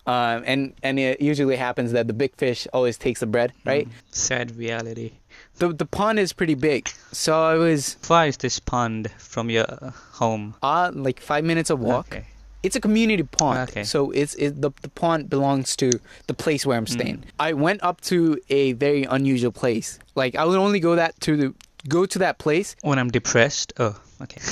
um, 0.07 0.43
and 0.47 0.75
and 0.83 0.99
it 0.99 1.21
usually 1.21 1.57
happens 1.57 1.93
that 1.93 2.07
the 2.07 2.13
big 2.13 2.35
fish 2.37 2.67
always 2.73 2.99
takes 2.99 3.21
the 3.21 3.27
bread, 3.27 3.53
right? 3.65 3.89
Sad 4.11 4.57
reality. 4.57 5.13
The 5.57 5.73
the 5.73 5.87
pond 5.87 6.19
is 6.19 6.33
pretty 6.33 6.55
big, 6.55 6.89
so 7.13 7.43
I 7.43 7.55
was 7.55 7.95
Far 8.03 8.27
is 8.27 8.37
this 8.37 8.61
pond 8.61 9.11
from 9.19 9.51
your 9.51 9.67
home? 10.13 10.55
uh 10.63 10.91
like 10.95 11.21
five 11.21 11.45
minutes 11.45 11.71
of 11.71 11.81
walk. 11.81 12.09
Okay. 12.13 12.27
It's 12.63 12.75
a 12.77 12.81
community 12.81 13.23
pond, 13.23 13.71
Okay. 13.71 13.85
so 13.85 14.11
it's 14.11 14.35
it, 14.35 14.61
the 14.61 14.71
the 14.83 14.89
pond 14.89 15.31
belongs 15.31 15.77
to 15.77 15.91
the 16.27 16.35
place 16.35 16.67
where 16.67 16.77
I'm 16.77 16.87
Mm. 16.87 16.93
staying. 17.01 17.25
I 17.39 17.53
went 17.53 17.83
up 17.85 18.01
to 18.11 18.39
a 18.51 18.73
very 18.73 19.05
unusual 19.05 19.53
place. 19.53 19.99
Like 20.17 20.35
I 20.35 20.45
would 20.45 20.59
only 20.59 20.81
go 20.81 20.97
that 20.97 21.19
to 21.21 21.37
the 21.37 21.55
go 21.89 22.05
to 22.07 22.19
that 22.19 22.39
place. 22.39 22.75
When 22.83 22.99
I'm 22.99 23.11
depressed. 23.11 23.73
Oh, 23.79 23.95
okay. 24.23 24.41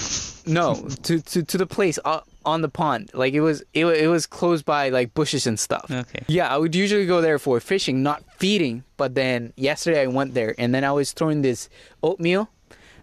No, 0.48 0.86
to 1.02 1.18
to 1.20 1.42
to 1.42 1.59
the 1.59 1.66
place 1.66 1.98
uh, 2.04 2.20
on 2.44 2.62
the 2.62 2.68
pond. 2.68 3.11
Like 3.12 3.34
it 3.34 3.40
was 3.40 3.64
it, 3.74 3.84
it 3.84 4.07
was 4.07 4.24
closed 4.26 4.64
by 4.64 4.90
like 4.90 5.12
bushes 5.12 5.44
and 5.44 5.59
stuff. 5.59 5.90
Okay. 5.90 6.22
Yeah, 6.28 6.46
I 6.46 6.57
would 6.57 6.72
usually 6.76 7.04
go 7.04 7.20
there 7.20 7.36
for 7.40 7.59
fishing, 7.59 8.00
not 8.04 8.22
feeding. 8.38 8.84
But 8.96 9.16
then 9.16 9.52
yesterday 9.57 10.02
I 10.02 10.07
went 10.07 10.34
there, 10.34 10.54
and 10.57 10.72
then 10.72 10.84
I 10.84 10.92
was 10.92 11.11
throwing 11.11 11.42
this 11.42 11.68
oatmeal 12.00 12.46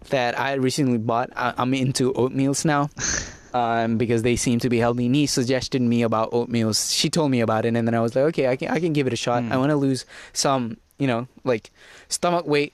that 0.08 0.40
I 0.40 0.54
recently 0.54 0.96
bought. 0.96 1.28
I, 1.36 1.52
I'm 1.58 1.74
into 1.74 2.14
oatmeals 2.14 2.64
now. 2.64 2.88
Um, 3.54 3.98
because 3.98 4.22
they 4.22 4.34
seem 4.34 4.58
to 4.58 4.68
be 4.68 4.78
healthy. 4.78 5.08
Nee 5.08 5.26
suggested 5.26 5.80
me 5.80 6.02
about 6.02 6.30
oatmeal. 6.32 6.72
She 6.74 7.08
told 7.08 7.30
me 7.30 7.40
about 7.40 7.64
it, 7.64 7.76
and 7.76 7.86
then 7.86 7.94
I 7.94 8.00
was 8.00 8.16
like, 8.16 8.24
okay, 8.34 8.48
I 8.48 8.56
can 8.56 8.68
I 8.68 8.80
can 8.80 8.92
give 8.92 9.06
it 9.06 9.12
a 9.12 9.16
shot. 9.16 9.44
Mm. 9.44 9.52
I 9.52 9.56
want 9.58 9.70
to 9.70 9.76
lose 9.76 10.04
some, 10.32 10.76
you 10.98 11.06
know, 11.06 11.28
like 11.44 11.70
stomach 12.08 12.46
weight. 12.46 12.72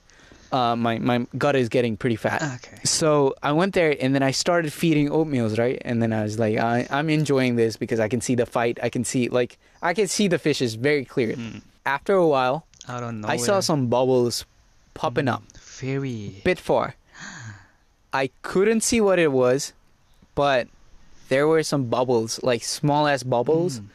Uh, 0.52 0.74
my 0.74 0.98
my 0.98 1.26
gut 1.36 1.54
is 1.54 1.68
getting 1.68 1.98
pretty 1.98 2.16
fat. 2.16 2.42
Okay. 2.42 2.80
So 2.84 3.34
I 3.42 3.52
went 3.52 3.74
there 3.74 3.94
and 4.00 4.14
then 4.14 4.22
I 4.22 4.30
started 4.32 4.72
feeding 4.72 5.10
oatmeals, 5.10 5.58
right? 5.58 5.80
And 5.84 6.02
then 6.02 6.14
I 6.14 6.22
was 6.22 6.38
like, 6.38 6.56
I, 6.56 6.86
I'm 6.90 7.10
enjoying 7.10 7.56
this 7.56 7.76
because 7.76 8.00
I 8.00 8.08
can 8.08 8.22
see 8.22 8.34
the 8.34 8.46
fight. 8.46 8.78
I 8.82 8.88
can 8.88 9.04
see 9.04 9.28
like 9.28 9.58
I 9.82 9.92
can 9.92 10.08
see 10.08 10.28
the 10.28 10.38
fishes 10.38 10.74
very 10.74 11.04
clear. 11.04 11.36
Mm. 11.36 11.60
After 11.84 12.14
a 12.14 12.26
while, 12.26 12.64
I 12.88 13.00
don't 13.00 13.20
know. 13.20 13.28
I 13.28 13.36
saw 13.36 13.60
some 13.60 13.88
bubbles 13.88 14.46
popping 14.94 15.28
up 15.28 15.42
Very. 15.78 16.40
bit 16.44 16.58
far. 16.58 16.96
I 18.12 18.30
couldn't 18.42 18.80
see 18.82 19.00
what 19.00 19.18
it 19.18 19.32
was, 19.32 19.72
but 20.34 20.68
there 21.28 21.46
were 21.46 21.62
some 21.62 21.84
bubbles, 21.86 22.40
like 22.42 22.62
small 22.64 23.06
ass 23.06 23.22
bubbles, 23.22 23.80
Mm. 23.80 23.86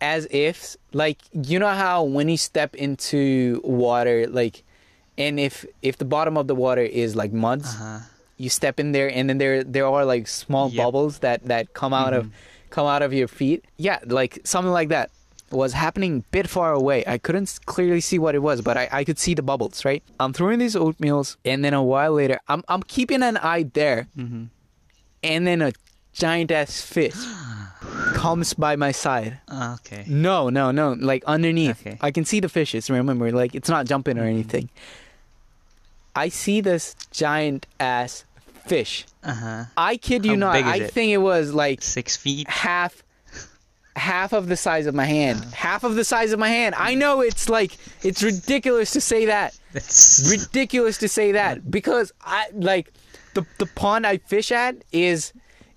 as 0.00 0.26
if 0.30 0.76
like 0.92 1.18
you 1.32 1.58
know 1.58 1.68
how 1.68 2.02
when 2.04 2.28
you 2.28 2.36
step 2.36 2.74
into 2.76 3.60
water, 3.64 4.26
like, 4.28 4.62
and 5.18 5.40
if 5.40 5.64
if 5.82 5.96
the 5.98 6.04
bottom 6.04 6.36
of 6.36 6.46
the 6.46 6.54
water 6.54 6.82
is 6.82 7.16
like 7.16 7.32
muds, 7.32 7.66
Uh-huh. 7.74 7.98
you 8.36 8.50
step 8.50 8.78
in 8.78 8.92
there 8.92 9.08
and 9.10 9.28
then 9.30 9.38
there 9.38 9.64
there 9.64 9.86
are 9.86 10.04
like 10.04 10.28
small 10.28 10.68
Yep. 10.68 10.76
bubbles 10.84 11.18
that 11.20 11.44
that 11.44 11.72
come 11.72 11.94
out 11.94 12.12
of 12.12 12.26
Mhm. 12.26 12.30
come 12.70 12.86
out 12.86 13.00
of 13.02 13.12
your 13.14 13.28
feet 13.28 13.64
yeah 13.78 13.98
like 14.06 14.40
something 14.44 14.72
like 14.72 14.90
that 14.90 15.08
was 15.50 15.72
happening 15.72 16.18
a 16.18 16.24
bit 16.32 16.46
far 16.50 16.72
away 16.74 17.02
i 17.06 17.16
couldn't 17.16 17.48
clearly 17.64 18.00
see 18.02 18.18
what 18.18 18.34
it 18.34 18.40
was 18.42 18.60
but 18.60 18.76
i, 18.76 18.88
I 18.92 19.04
could 19.04 19.18
see 19.18 19.32
the 19.32 19.42
bubbles 19.42 19.84
right 19.86 20.02
i'm 20.20 20.32
throwing 20.34 20.58
these 20.58 20.74
oatmeals 20.74 21.36
and 21.46 21.64
then 21.64 21.72
a 21.72 21.82
while 21.82 22.12
later 22.12 22.40
i'm, 22.48 22.62
I'm 22.68 22.82
keeping 22.82 23.22
an 23.22 23.36
eye 23.38 23.62
there 23.72 24.08
Mm-hmm. 24.18 24.44
And 25.34 25.46
then 25.46 25.60
a 25.62 25.72
giant 26.12 26.50
ass 26.50 26.80
fish 26.80 27.14
comes 28.14 28.54
by 28.54 28.76
my 28.76 28.92
side 28.92 29.38
Okay. 29.52 30.04
no 30.06 30.48
no 30.48 30.70
no 30.70 30.92
like 30.98 31.22
underneath 31.26 31.80
Okay. 31.86 31.98
i 32.00 32.10
can 32.10 32.24
see 32.24 32.40
the 32.40 32.48
fishes 32.48 32.88
remember 32.90 33.30
like 33.32 33.54
it's 33.54 33.68
not 33.68 33.86
jumping 33.86 34.18
or 34.18 34.24
anything 34.24 34.68
i 36.14 36.28
see 36.28 36.60
this 36.60 36.94
giant 37.10 37.66
ass 37.78 38.24
fish 38.66 39.04
Uh 39.22 39.34
huh. 39.34 39.64
I 39.76 39.96
kid 39.96 40.24
you 40.24 40.32
How 40.32 40.36
not. 40.52 40.56
I 40.56 40.76
it? 40.78 40.90
think 40.90 41.10
it 41.12 41.18
was 41.18 41.52
like 41.54 41.82
Six 41.82 42.16
feet. 42.16 42.48
half 42.48 43.02
half 43.94 44.32
of 44.32 44.48
the 44.48 44.56
size 44.56 44.86
of 44.86 44.94
my 44.94 45.04
hand. 45.06 45.42
Half 45.54 45.82
of 45.84 45.94
the 45.94 46.04
size 46.04 46.32
of 46.32 46.38
my 46.38 46.48
hand. 46.48 46.74
I 46.76 46.94
know 46.94 47.20
it's 47.22 47.48
like 47.48 47.76
it's 48.02 48.22
ridiculous 48.22 48.90
to 48.92 49.00
say 49.00 49.26
that. 49.26 49.58
That's. 49.72 50.28
Ridiculous 50.30 50.98
to 50.98 51.08
say 51.08 51.32
that 51.32 51.70
because 51.70 52.12
I 52.20 52.46
like 52.52 52.92
the 53.36 53.46
the 53.58 53.66
pond 53.66 54.06
I 54.06 54.18
fish 54.18 54.50
at 54.50 54.76
is 54.92 55.32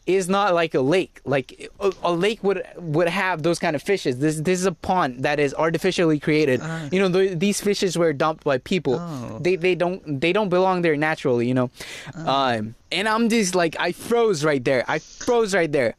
is 0.07 0.27
not 0.27 0.55
like 0.55 0.73
a 0.73 0.81
lake. 0.81 1.21
Like 1.23 1.69
a, 1.79 1.93
a 2.01 2.11
lake 2.11 2.43
would 2.43 2.63
would 2.77 3.07
have 3.09 3.43
those 3.43 3.59
kind 3.59 3.75
of 3.75 3.81
fishes. 3.83 4.17
This 4.19 4.37
this 4.41 4.59
is 4.59 4.65
a 4.65 4.71
pond 4.71 5.23
that 5.23 5.39
is 5.39 5.53
artificially 5.53 6.19
created. 6.19 6.61
Ah. 6.63 6.89
you 6.91 6.99
know, 6.99 7.09
the, 7.09 7.35
these 7.35 7.61
fishes 7.61 7.97
were 7.97 8.11
dumped 8.13 8.43
by 8.43 8.57
people. 8.57 8.95
Oh. 8.95 9.37
They 9.39 9.55
they 9.55 9.75
don't 9.75 10.19
they 10.19 10.33
don't 10.33 10.49
belong 10.49 10.81
there 10.81 10.97
naturally. 10.97 11.47
You 11.47 11.53
know, 11.53 11.71
um, 12.15 12.75
and 12.91 13.07
I'm 13.07 13.29
just 13.29 13.53
like 13.55 13.75
I 13.79 13.91
froze 13.91 14.43
right 14.43 14.63
there. 14.63 14.83
I 14.87 14.99
froze 14.99 15.53
right 15.53 15.71
there 15.71 15.95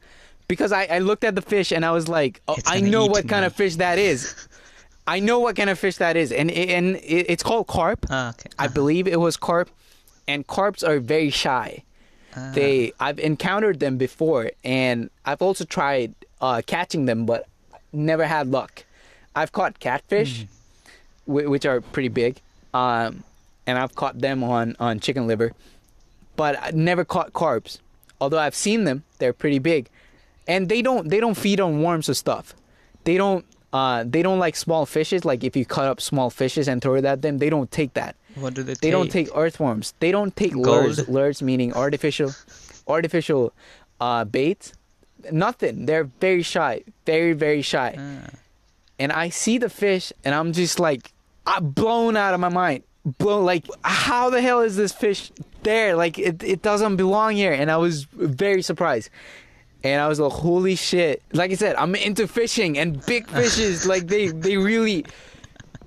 because 0.49 0.73
I, 0.73 0.87
I 0.87 0.99
looked 0.99 1.23
at 1.23 1.37
the 1.37 1.43
fish 1.43 1.71
and 1.71 1.85
I 1.85 1.93
was 1.93 2.09
like, 2.09 2.43
oh, 2.49 2.57
I 2.67 2.81
know 2.81 3.07
what 3.07 3.29
kind 3.29 3.45
of 3.45 3.55
fish 3.55 3.77
that 3.77 3.99
is. 3.99 4.35
I 5.07 5.19
know 5.19 5.41
what 5.41 5.57
kind 5.57 5.71
of 5.71 5.79
fish 5.79 5.97
that 5.97 6.17
is, 6.17 6.31
and 6.31 6.51
and 6.51 6.99
it's 7.03 7.43
called 7.43 7.67
carp. 7.67 8.07
Ah, 8.11 8.31
okay. 8.31 8.51
I 8.59 8.69
believe 8.69 9.09
it 9.09 9.19
was 9.19 9.37
carp, 9.37 9.71
and 10.31 10.47
carps 10.47 10.83
are 10.83 10.99
very 11.01 11.31
shy. 11.31 11.83
Ah. 12.37 12.53
They 12.55 12.93
I've 13.01 13.19
encountered 13.19 13.81
them 13.81 13.97
before, 13.99 14.51
and 14.65 15.11
I've 15.29 15.43
also 15.43 15.65
tried 15.65 16.15
uh, 16.41 16.63
catching 16.75 17.07
them, 17.07 17.27
but 17.27 17.47
never 17.93 18.25
had 18.27 18.47
luck. 18.49 18.85
I've 19.35 19.53
caught 19.53 19.79
catfish, 19.81 20.47
whi- 21.27 21.47
which 21.53 21.67
are 21.67 21.81
pretty 21.81 22.09
big, 22.23 22.41
um, 22.73 23.25
and 23.67 23.79
I've 23.79 23.95
caught 23.95 24.17
them 24.21 24.45
on 24.45 24.77
on 24.79 25.01
chicken 25.01 25.27
liver, 25.27 25.53
but 26.37 26.53
I 26.63 26.71
never 26.71 27.05
caught 27.05 27.33
carps. 27.33 27.81
Although 28.21 28.39
I've 28.47 28.55
seen 28.67 28.85
them, 28.85 29.03
they're 29.19 29.33
pretty 29.33 29.59
big, 29.59 29.89
and 30.47 30.69
they 30.69 30.83
don't 30.83 31.09
they 31.11 31.21
don't 31.21 31.37
feed 31.37 31.59
on 31.61 31.83
worms 31.83 32.09
or 32.09 32.15
stuff. 32.15 32.55
They 33.05 33.17
don't 33.17 33.45
uh, 33.73 34.05
they 34.07 34.23
don't 34.23 34.39
like 34.39 34.55
small 34.57 34.87
fishes. 34.87 35.25
Like 35.25 35.43
if 35.43 35.57
you 35.57 35.65
cut 35.65 35.87
up 35.87 36.01
small 36.01 36.31
fishes 36.31 36.69
and 36.69 36.81
throw 36.83 36.95
it 36.95 37.05
at 37.05 37.23
them, 37.23 37.39
they 37.39 37.51
don't 37.51 37.71
take 37.71 37.95
that. 37.95 38.15
What 38.35 38.55
do 38.55 38.63
they 38.63 38.75
take? 38.75 38.81
They 38.81 38.91
don't 38.91 39.11
take 39.11 39.29
earthworms. 39.35 39.95
They 40.01 40.11
don't 40.13 40.35
take 40.35 40.53
Gold? 40.53 40.67
lures. 40.67 41.09
Lures 41.09 41.43
meaning 41.43 41.73
artificial, 41.75 42.33
artificial 42.87 43.53
uh, 44.01 44.25
bait. 44.25 44.73
Nothing. 45.33 45.87
They're 45.87 46.05
very 46.05 46.43
shy. 46.43 46.83
Very 47.07 47.33
very 47.33 47.63
shy. 47.63 47.97
Ah. 47.99 48.31
And 48.99 49.13
I 49.13 49.31
see 49.31 49.59
the 49.59 49.69
fish, 49.71 50.13
and 50.25 50.35
I'm 50.35 50.53
just 50.53 50.79
like, 50.79 51.13
I'm 51.47 51.71
blown 51.71 52.17
out 52.17 52.35
of 52.35 52.41
my 52.41 52.49
mind. 52.51 52.83
Blown. 53.19 53.45
Like, 53.47 53.65
how 53.83 54.29
the 54.31 54.43
hell 54.43 54.61
is 54.61 54.77
this 54.77 54.93
fish 54.93 55.33
there? 55.63 55.97
Like, 55.97 56.19
it 56.19 56.43
it 56.43 56.63
doesn't 56.63 56.97
belong 56.97 57.35
here. 57.35 57.53
And 57.53 57.71
I 57.71 57.79
was 57.79 58.05
very 58.05 58.63
surprised. 58.63 59.11
And 59.83 60.01
I 60.03 60.09
was 60.09 60.21
like, 60.21 60.33
holy 60.33 60.77
shit! 60.77 61.23
Like 61.33 61.51
I 61.51 61.55
said, 61.55 61.75
I'm 61.77 61.95
into 61.95 62.29
fishing 62.29 62.77
and 62.79 63.05
big 63.07 63.27
fishes. 63.41 63.87
like 63.87 64.07
they 64.09 64.29
they 64.29 64.57
really 64.59 65.07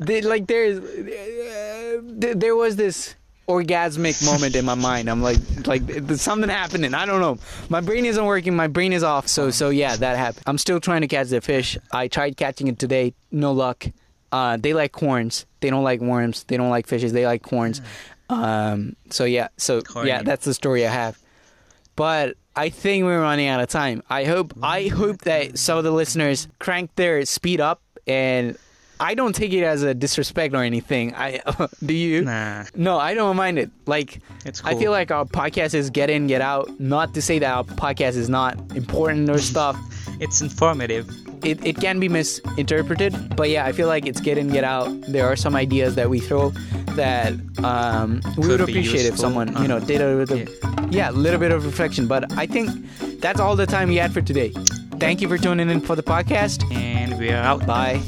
they 0.06 0.22
like 0.22 0.48
there's 0.48 0.80
uh, 0.80 2.02
there, 2.04 2.36
there 2.36 2.56
was 2.56 2.76
this 2.76 3.16
orgasmic 3.48 4.26
moment 4.26 4.56
in 4.56 4.66
my 4.66 4.76
mind. 4.76 5.10
I'm 5.10 5.22
like 5.22 5.38
like 5.66 5.84
something 6.16 6.50
happening. 6.50 6.94
I 6.94 7.06
don't 7.06 7.22
know. 7.22 7.38
My 7.70 7.82
brain 7.82 8.06
isn't 8.06 8.26
working. 8.26 8.56
My 8.56 8.68
brain 8.68 8.94
is 8.94 9.04
off. 9.04 9.28
So 9.28 9.50
so 9.52 9.70
yeah, 9.70 9.96
that 9.96 10.18
happened. 10.18 10.44
I'm 10.48 10.58
still 10.58 10.80
trying 10.80 11.02
to 11.02 11.08
catch 11.08 11.28
the 11.28 11.42
fish. 11.42 11.78
I 11.92 12.08
tried 12.08 12.38
catching 12.38 12.68
it 12.68 12.80
today. 12.80 13.14
No 13.32 13.52
luck. 13.52 13.86
Uh, 14.32 14.58
they 14.58 14.74
like 14.74 14.92
corns. 14.92 15.46
They 15.60 15.70
don't 15.70 15.84
like 15.84 16.02
worms. 16.02 16.44
They 16.46 16.58
don't 16.58 16.72
like 16.72 16.88
fishes. 16.88 17.14
They 17.14 17.26
like 17.26 17.44
corns. 17.44 17.82
Um, 18.30 18.96
so 19.10 19.26
yeah. 19.26 19.50
So 19.58 19.82
Corny. 19.82 20.08
yeah, 20.08 20.24
that's 20.24 20.46
the 20.46 20.54
story 20.54 20.88
I 20.88 20.92
have. 20.92 21.20
But 21.96 22.36
I 22.56 22.70
think 22.70 23.04
we're 23.04 23.22
running 23.22 23.48
out 23.48 23.60
of 23.62 23.70
time. 23.70 24.02
I 24.10 24.24
hope 24.24 24.54
I 24.64 24.88
hope 24.88 25.20
that 25.22 25.58
some 25.60 25.78
of 25.78 25.84
the 25.84 25.92
listeners 25.92 26.48
crank 26.60 26.96
their 26.96 27.26
speed 27.26 27.62
up 27.62 27.82
and 28.08 28.58
I 29.00 29.16
don't 29.16 29.34
take 29.34 29.52
it 29.54 29.64
as 29.64 29.84
a 29.84 29.94
disrespect 29.94 30.54
or 30.54 30.64
anything. 30.64 31.14
I 31.16 31.42
do 31.86 31.94
you? 31.94 32.24
Nah. 32.24 32.66
No, 32.76 32.98
I 32.98 33.14
don't 33.14 33.36
mind 33.36 33.60
it. 33.60 33.70
Like 33.86 34.22
It's 34.46 34.62
cool. 34.62 34.76
I 34.76 34.80
feel 34.80 34.92
like 34.92 35.12
our 35.12 35.26
podcast 35.26 35.74
is 35.74 35.90
get 35.90 36.10
in, 36.10 36.28
get 36.28 36.42
out. 36.42 36.70
Not 36.80 37.14
to 37.16 37.22
say 37.22 37.40
that 37.40 37.52
our 37.54 37.64
podcast 37.64 38.16
is 38.16 38.30
not 38.30 38.56
important 38.76 39.30
or 39.30 39.40
stuff. 39.40 39.76
it's 40.20 40.42
informative. 40.42 41.10
it, 41.44 41.60
it 41.66 41.76
can 41.76 42.00
be 42.00 42.08
misinterpreted 42.08 43.36
but 43.36 43.50
yeah 43.50 43.66
i 43.66 43.72
feel 43.74 43.88
like 43.88 44.06
it's 44.06 44.22
get 44.22 44.38
in 44.38 44.48
get 44.48 44.64
out 44.64 44.88
there 45.12 45.26
are 45.28 45.36
some 45.36 45.56
ideas 45.58 45.96
that 45.96 46.10
we 46.10 46.20
throw 46.20 46.52
that 46.96 47.34
um, 47.66 48.22
we 48.38 48.44
Could 48.44 48.48
would 48.48 48.62
appreciate 48.62 49.06
if 49.06 49.18
someone 49.20 49.50
you 49.62 49.68
know 49.68 49.78
Uh-huh. 49.78 49.86
did 49.92 50.02
a 50.02 50.16
little 50.16 50.40
yeah 50.90 51.10
a 51.10 51.18
little 51.26 51.40
bit 51.40 51.52
of 51.52 51.66
reflection 51.66 52.08
but 52.08 52.32
i 52.38 52.46
think 52.46 52.70
that's 53.20 53.42
all 53.42 53.56
the 53.58 53.66
time 53.66 53.90
we 53.90 53.98
had 53.98 54.14
for 54.14 54.22
today 54.22 54.50
thank 55.04 55.20
you 55.20 55.28
for 55.28 55.38
tuning 55.38 55.70
in 55.70 55.82
for 55.82 55.96
the 55.98 56.04
podcast 56.16 56.64
And 56.72 57.18
we 57.20 57.30
are 57.36 57.44
out. 57.44 57.66
bye 57.68 58.00